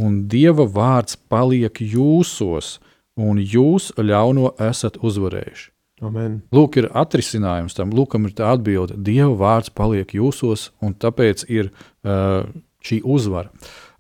Un 0.01 0.23
Dieva 0.29 0.65
vārds 0.69 1.19
paliek 1.31 1.81
jūsos, 1.81 2.79
un 3.17 3.41
jūs 3.41 3.91
ļauno 3.97 4.55
esat 4.61 4.97
uzvarējuši. 5.05 5.76
Amen. 6.05 6.43
Lūk, 6.53 6.77
ir 6.77 6.91
atrisinājums 6.93 7.77
tam, 7.77 7.93
lūkam, 7.97 8.27
ir 8.29 8.35
tā 8.37 8.51
atbilde. 8.53 8.99
Dieva 9.01 9.33
vārds 9.41 9.73
paliek 9.73 10.11
jūsos, 10.13 10.69
un 10.85 10.93
tāpēc 10.93 11.47
ir 11.49 11.71
uh, 11.73 12.45
šī 12.85 13.01
uzvara. 13.01 13.49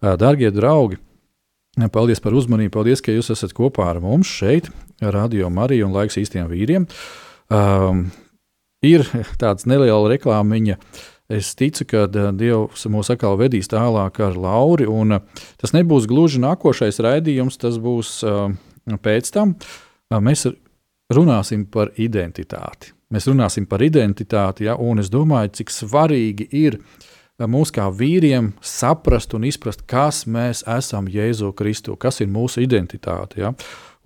Uh, 0.02 0.12
darbie 0.20 0.50
draugi, 0.52 0.98
paldies 1.94 2.20
par 2.20 2.36
uzmanību, 2.36 2.74
paldies, 2.74 3.00
ka 3.00 3.14
jūs 3.16 3.32
esat 3.32 3.56
kopā 3.56 3.88
ar 3.94 4.02
mums 4.04 4.28
šeit, 4.28 4.68
Radio 5.00 5.48
Marija 5.52 5.88
un 5.88 5.96
Laiks 5.96 6.18
īstiem 6.20 6.50
vīriem. 6.52 6.84
Um, 7.48 8.10
ir 8.84 9.06
tāds 9.40 9.64
neliela 9.68 10.12
reklāmiņa. 10.12 10.76
Es 11.32 11.54
ticu, 11.58 11.88
ka 11.88 12.04
Dievs 12.12 12.84
mūs 12.92 13.08
atkal 13.10 13.40
vedīs 13.40 13.72
tālāk 13.72 14.20
ar 14.22 14.36
Lauri, 14.36 14.84
un 14.84 15.16
uh, 15.16 15.42
tas 15.56 15.72
nebūs 15.72 16.04
gluži 16.12 16.44
nākošais 16.44 17.00
raidījums, 17.08 17.56
tas 17.64 17.80
būs 17.80 18.18
uh, 18.28 18.52
pēc 19.00 19.32
tam. 19.32 19.56
Uh, 20.12 20.20
mēs 20.20 20.44
runāsim 21.12 21.66
par 21.70 21.92
identitāti. 21.96 22.92
Mēs 23.12 23.28
runāsim 23.30 23.66
par 23.70 23.84
identitāti, 23.86 24.66
ja, 24.66 24.74
un 24.74 24.98
es 24.98 25.10
domāju, 25.12 25.52
cik 25.60 25.70
svarīgi 25.70 26.48
ir 26.58 26.78
eh, 26.80 27.46
mums 27.46 27.70
kā 27.74 27.86
vīriem 27.94 28.50
saprast 28.58 29.36
un 29.38 29.46
izprast, 29.46 29.84
kas 29.86 30.24
mēs 30.26 30.64
esam 30.66 31.06
Jēzu 31.10 31.52
Kristu, 31.54 31.94
kas 31.94 32.18
ir 32.24 32.32
mūsu 32.32 32.64
identitāte. 32.64 33.44
Ja. 33.44 33.52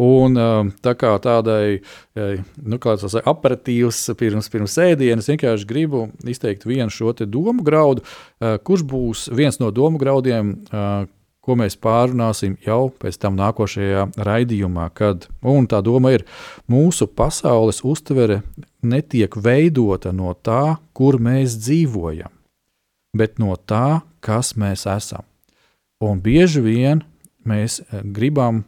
Un, 0.01 0.37
eh, 0.37 0.73
tā 0.85 0.93
kā 1.01 1.15
tādai 1.25 1.79
eh, 1.81 2.43
nu, 2.61 2.77
aperitīvs 2.77 4.03
pirms, 4.21 4.51
pirms 4.53 4.77
ēdienas, 4.85 5.31
vienkārši 5.33 5.71
gribu 5.71 6.11
izteikt 6.29 6.69
vienu 6.69 6.93
šo 6.93 7.15
domu 7.25 7.65
graudu, 7.65 8.05
kurš 8.41 8.85
būs 8.85 9.25
viens 9.33 9.57
no 9.61 9.73
domu 9.73 10.01
graudiem, 10.01 10.59
ko 11.45 11.57
mēs 11.57 11.77
pārunāsim 11.81 12.57
jau 12.65 12.91
pēc 13.01 13.19
tam 13.21 13.39
nākošajā 13.39 14.07
raidījumā, 14.21 14.91
kad 14.95 15.27
tā 15.71 15.81
doma 15.85 16.13
ir, 16.15 16.27
mūsu 16.69 17.09
pasaules 17.09 17.83
uztvere 17.85 18.43
netiek 18.83 19.37
veidota 19.37 20.13
no 20.13 20.35
tā, 20.35 20.77
kur 20.93 21.21
mēs 21.21 21.57
dzīvojam, 21.61 22.31
bet 23.17 23.41
no 23.41 23.57
tā, 23.57 24.03
kas 24.21 24.55
mēs 24.57 24.87
esam. 24.87 25.25
Un 26.01 26.21
bieži 26.25 26.63
vien 26.65 27.03
mēs 27.45 27.81
eh, 27.81 28.05
gribam, 28.05 28.65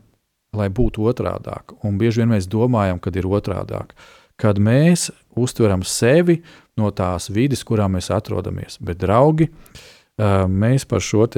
lai 0.53 0.69
būtu 0.69 1.07
otrādāk, 1.09 1.73
un 1.85 1.97
bieži 2.01 2.23
vien 2.23 2.35
mēs 2.35 2.49
domājam, 2.51 3.01
kad 3.01 3.17
ir 3.17 3.29
otrādāk. 3.29 3.95
Kad 4.37 4.59
mēs 4.61 5.11
uztveram 5.39 5.85
sevi 5.87 6.43
no 6.77 6.91
tās 6.93 7.31
vidas, 7.33 7.63
kurā 7.65 7.87
mēs 7.89 8.11
atrodamies. 8.13 8.77
Bet, 8.81 9.01
draugi, 9.01 9.49
eh, 9.49 10.45
mēs 10.49 10.89
par 10.89 11.01
šo 11.05 11.29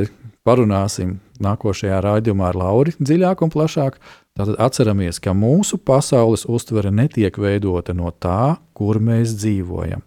parunāsim 0.44 1.18
nākošajā 1.42 2.02
raidījumā 2.04 2.50
ar 2.52 2.58
Lauri 2.60 2.94
dziļāk 3.00 3.42
un 3.44 3.52
plašāk. 3.52 3.96
Tātad 4.34 4.58
atceramies, 4.62 5.20
ka 5.22 5.32
mūsu 5.36 5.78
pasaules 5.78 6.44
uztvere 6.50 6.90
netiek 6.94 7.36
veidota 7.38 7.94
no 7.96 8.10
tā, 8.10 8.56
kur 8.76 8.98
mēs 9.02 9.36
dzīvojam, 9.38 10.02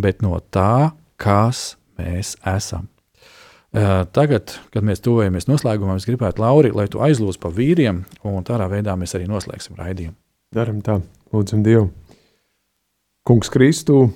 bet 0.00 0.22
no 0.24 0.38
tā, 0.50 0.92
kas 1.20 1.76
mēs 2.00 2.34
esam. 2.44 2.88
Tagad, 4.16 4.54
kad 4.72 4.84
mēs 4.86 5.02
tuvojamies 5.04 5.48
noslēgumam, 5.50 5.98
es 6.00 6.06
gribētu, 6.08 6.40
Lauri, 6.40 6.70
lai 6.72 6.86
tu 6.88 7.02
aizlūdz 7.04 7.36
par 7.42 7.52
vīriem, 7.52 8.04
un 8.24 8.46
tādā 8.46 8.70
veidā 8.72 8.94
mēs 8.96 9.12
arī 9.18 9.26
noslēgsim 9.28 9.76
raidījumu. 9.76 10.16
Darām 10.56 10.78
tā, 10.84 11.02
lūdzam 11.34 11.60
Dievu. 11.66 11.90
Kungs 13.26 13.50
Kristu, 13.52 14.06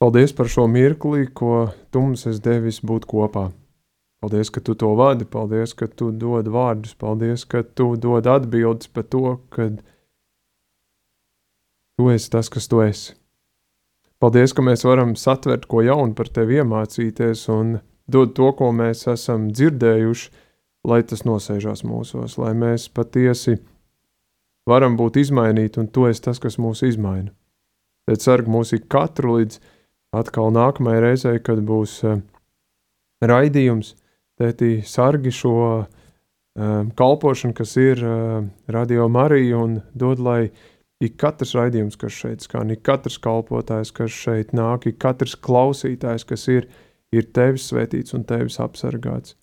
paldies 0.00 0.32
par 0.32 0.48
šo 0.48 0.64
mirkli, 0.70 1.26
ko 1.28 1.66
tu 1.92 2.00
mums 2.00 2.24
esi 2.30 2.40
devis 2.40 2.80
būt 2.80 3.04
kopā. 3.10 3.50
Paldies, 4.24 4.48
ka 4.48 4.60
tu 4.64 4.72
to 4.72 4.88
vadi, 4.96 5.26
paldies, 5.28 5.74
ka 5.76 5.84
tu 5.84 6.06
dod 6.08 6.46
vārdus, 6.48 6.94
paldies, 6.96 7.42
ka 7.44 7.60
tu 7.60 7.90
dod 8.00 8.24
atbildes 8.24 8.88
par 8.88 9.04
to, 9.12 9.34
ka 9.52 9.66
tu 11.92 12.06
esi 12.08 12.30
tas, 12.32 12.48
kas 12.48 12.64
tu 12.72 12.78
esi. 12.80 13.12
Paldies, 14.24 14.54
ka 14.56 14.62
mēs 14.64 14.86
varam 14.88 15.12
satvert 15.12 15.66
ko 15.68 15.82
jaunu 15.84 16.16
par 16.16 16.30
tevi 16.32 16.56
iemācīties 16.56 17.42
un 17.52 17.74
dod 18.08 18.32
to, 18.38 18.48
ko 18.56 18.70
mēs 18.72 19.04
esam 19.12 19.50
dzirdējuši, 19.52 20.30
lai 20.88 21.02
tas 21.04 21.26
nosēžās 21.28 21.84
mūsos, 21.84 22.38
lai 22.40 22.54
mēs 22.56 22.86
patiesi 22.88 23.58
varam 24.64 24.96
būt 24.96 25.18
izmainīti, 25.20 25.82
un 25.82 25.90
tu 25.92 26.06
esi 26.08 26.24
tas, 26.24 26.40
kas 26.40 26.56
mūs 26.56 26.80
izmaina. 26.88 27.28
Tad 28.08 28.24
sarg 28.24 28.48
mūs 28.48 28.72
ik 28.72 28.88
katru 28.88 29.36
līdz 29.36 29.60
atkal 30.16 30.48
nākamajai 30.56 31.04
reizei, 31.04 31.44
kad 31.44 31.60
būs 31.60 31.98
uh, 32.08 32.24
raidījums– 33.20 33.92
tētī, 34.40 34.78
sargi 34.86 35.32
šo 35.34 35.56
um, 35.82 36.90
kalpošanu, 36.96 37.54
kas 37.56 37.76
ir 37.80 38.02
uh, 38.04 38.40
radio 38.66 39.08
Marija, 39.08 39.58
un 39.58 39.78
dod, 39.94 40.22
lai 40.22 40.50
ik 41.04 41.16
katrs 41.20 41.54
raidījums, 41.58 41.98
kas 42.00 42.16
šeit 42.16 42.44
skan, 42.46 42.72
ik 42.74 42.84
katrs 42.86 43.18
kalpotājs, 43.22 43.92
kas 43.94 44.14
šeit 44.14 44.54
nāk, 44.56 44.88
ik 44.90 44.98
katrs 45.02 45.36
klausītājs, 45.36 46.26
kas 46.28 46.48
ir, 46.52 46.68
ir 47.14 47.30
tevis 47.34 47.68
svētīts 47.70 48.16
un 48.16 48.26
tevis 48.28 48.60
apsargāts. 48.62 49.36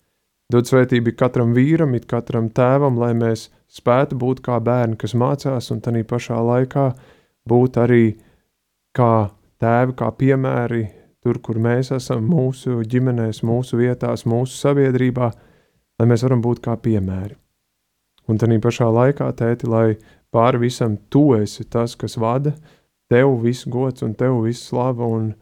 Dod 0.52 0.68
svētību 0.68 1.14
katram 1.16 1.54
vīram, 1.56 1.94
it 1.96 2.04
katram 2.10 2.50
tēvam, 2.52 2.98
lai 3.00 3.14
mēs 3.16 3.46
spētu 3.72 4.18
būt 4.20 4.42
kā 4.44 4.58
bērni, 4.60 4.98
kas 5.00 5.14
mācās, 5.16 5.70
un 5.72 5.80
tādā 5.80 6.02
pašā 6.04 6.36
laikā 6.44 6.90
būt 7.48 7.78
arī 7.80 8.04
kā 8.96 9.30
tēvi, 9.62 9.94
kā 9.96 10.10
piemēri 10.18 10.82
tur, 11.22 11.38
kur 11.38 11.58
mēs 11.62 11.92
esam, 11.94 12.24
mūsu 12.28 12.82
ģimenēs, 12.88 13.42
mūsu 13.46 13.78
vietās, 13.80 14.26
mūsu 14.28 14.58
sabiedrībā, 14.58 15.30
lai 15.98 16.08
mēs 16.10 16.24
varam 16.26 16.42
būt 16.44 16.62
kā 16.64 16.76
piemēri. 16.76 17.36
Un 18.30 18.38
tā 18.38 18.46
pašā 18.62 18.86
laikā, 18.90 19.30
tēti, 19.38 19.66
lai 19.66 19.96
pāri 20.32 20.62
visam 20.66 20.96
tu 21.10 21.32
esi 21.34 21.64
tas, 21.64 21.96
kas 21.98 22.16
vada, 22.16 22.54
tev 23.10 23.34
viss 23.42 23.66
gods 23.66 24.02
un 24.02 24.14
tev 24.14 24.42
viss 24.46 24.68
slava, 24.70 25.06
un 25.06 25.32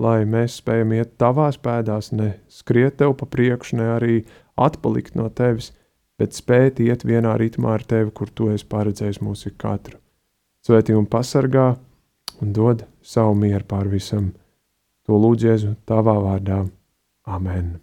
lai 0.00 0.24
mēs 0.24 0.58
spējam 0.60 0.94
iet 0.96 1.16
tavās 1.20 1.60
pēdās, 1.60 2.12
ne 2.12 2.32
skriet 2.48 2.96
tev 3.00 3.14
pa 3.20 3.28
priekšu, 3.28 3.76
ne 3.76 3.90
arī 3.96 4.16
atpalikt 4.56 5.16
no 5.18 5.28
tevis, 5.28 5.72
bet 6.20 6.36
spēt 6.36 6.80
iet 6.84 7.04
vienā 7.04 7.36
ritmā 7.40 7.76
ar 7.76 7.84
tevi, 7.84 8.10
kur 8.12 8.32
tu 8.32 8.50
esi 8.52 8.66
paredzējis 8.68 9.20
mūsu 9.24 9.52
katru. 9.60 10.00
Svētī 10.66 10.96
un 10.96 11.06
pasargā 11.08 11.74
un 12.40 12.52
dod 12.56 12.84
savu 13.00 13.36
mieru 13.36 13.64
pār 13.68 13.88
visam. 13.88 14.32
To 15.10 15.16
lūdzu 15.18 15.48
Jēzu 15.48 15.72
tavā 15.90 16.12
vārdā. 16.22 16.60
Amen. 17.26 17.80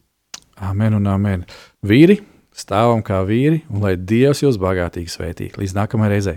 Amen 0.64 0.94
un 0.96 1.08
amen. 1.12 1.42
Vīri, 1.84 2.22
stāvam 2.56 3.02
kā 3.04 3.18
vīri, 3.28 3.66
un 3.68 3.82
lai 3.84 3.98
Dievs 4.00 4.46
jūs 4.46 4.56
bagātīgi 4.64 5.12
svētī. 5.12 5.48
Līdz 5.60 5.74
nākamajai 5.76 6.14
reizei. 6.14 6.36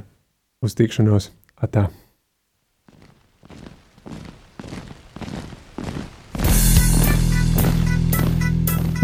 Uz 0.66 0.74
tikšanos! 0.74 1.28
Atā. 1.62 1.84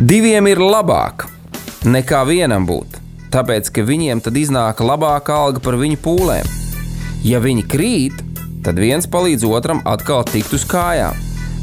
Diviem 0.03 0.51
ir 0.51 0.59
labāk 0.59 1.29
nekā 1.87 2.25
vienam 2.27 2.67
būt, 2.67 2.99
tāpēc 3.31 3.71
ka 3.71 3.87
viņiem 3.87 4.25
tad 4.27 4.35
iznāk 4.43 4.83
labāka 4.83 5.39
alga 5.39 5.63
par 5.63 5.79
viņu 5.79 6.03
pūlēm. 6.03 6.51
Ja 7.23 7.39
viņi 7.47 7.69
krīt, 7.71 8.27
tad 8.67 8.83
viens 8.83 9.07
palīdz 9.07 9.47
otram 9.47 9.87
atkal 9.87 10.27
tikt 10.27 10.59
uz 10.59 10.67
kājām. 10.67 11.26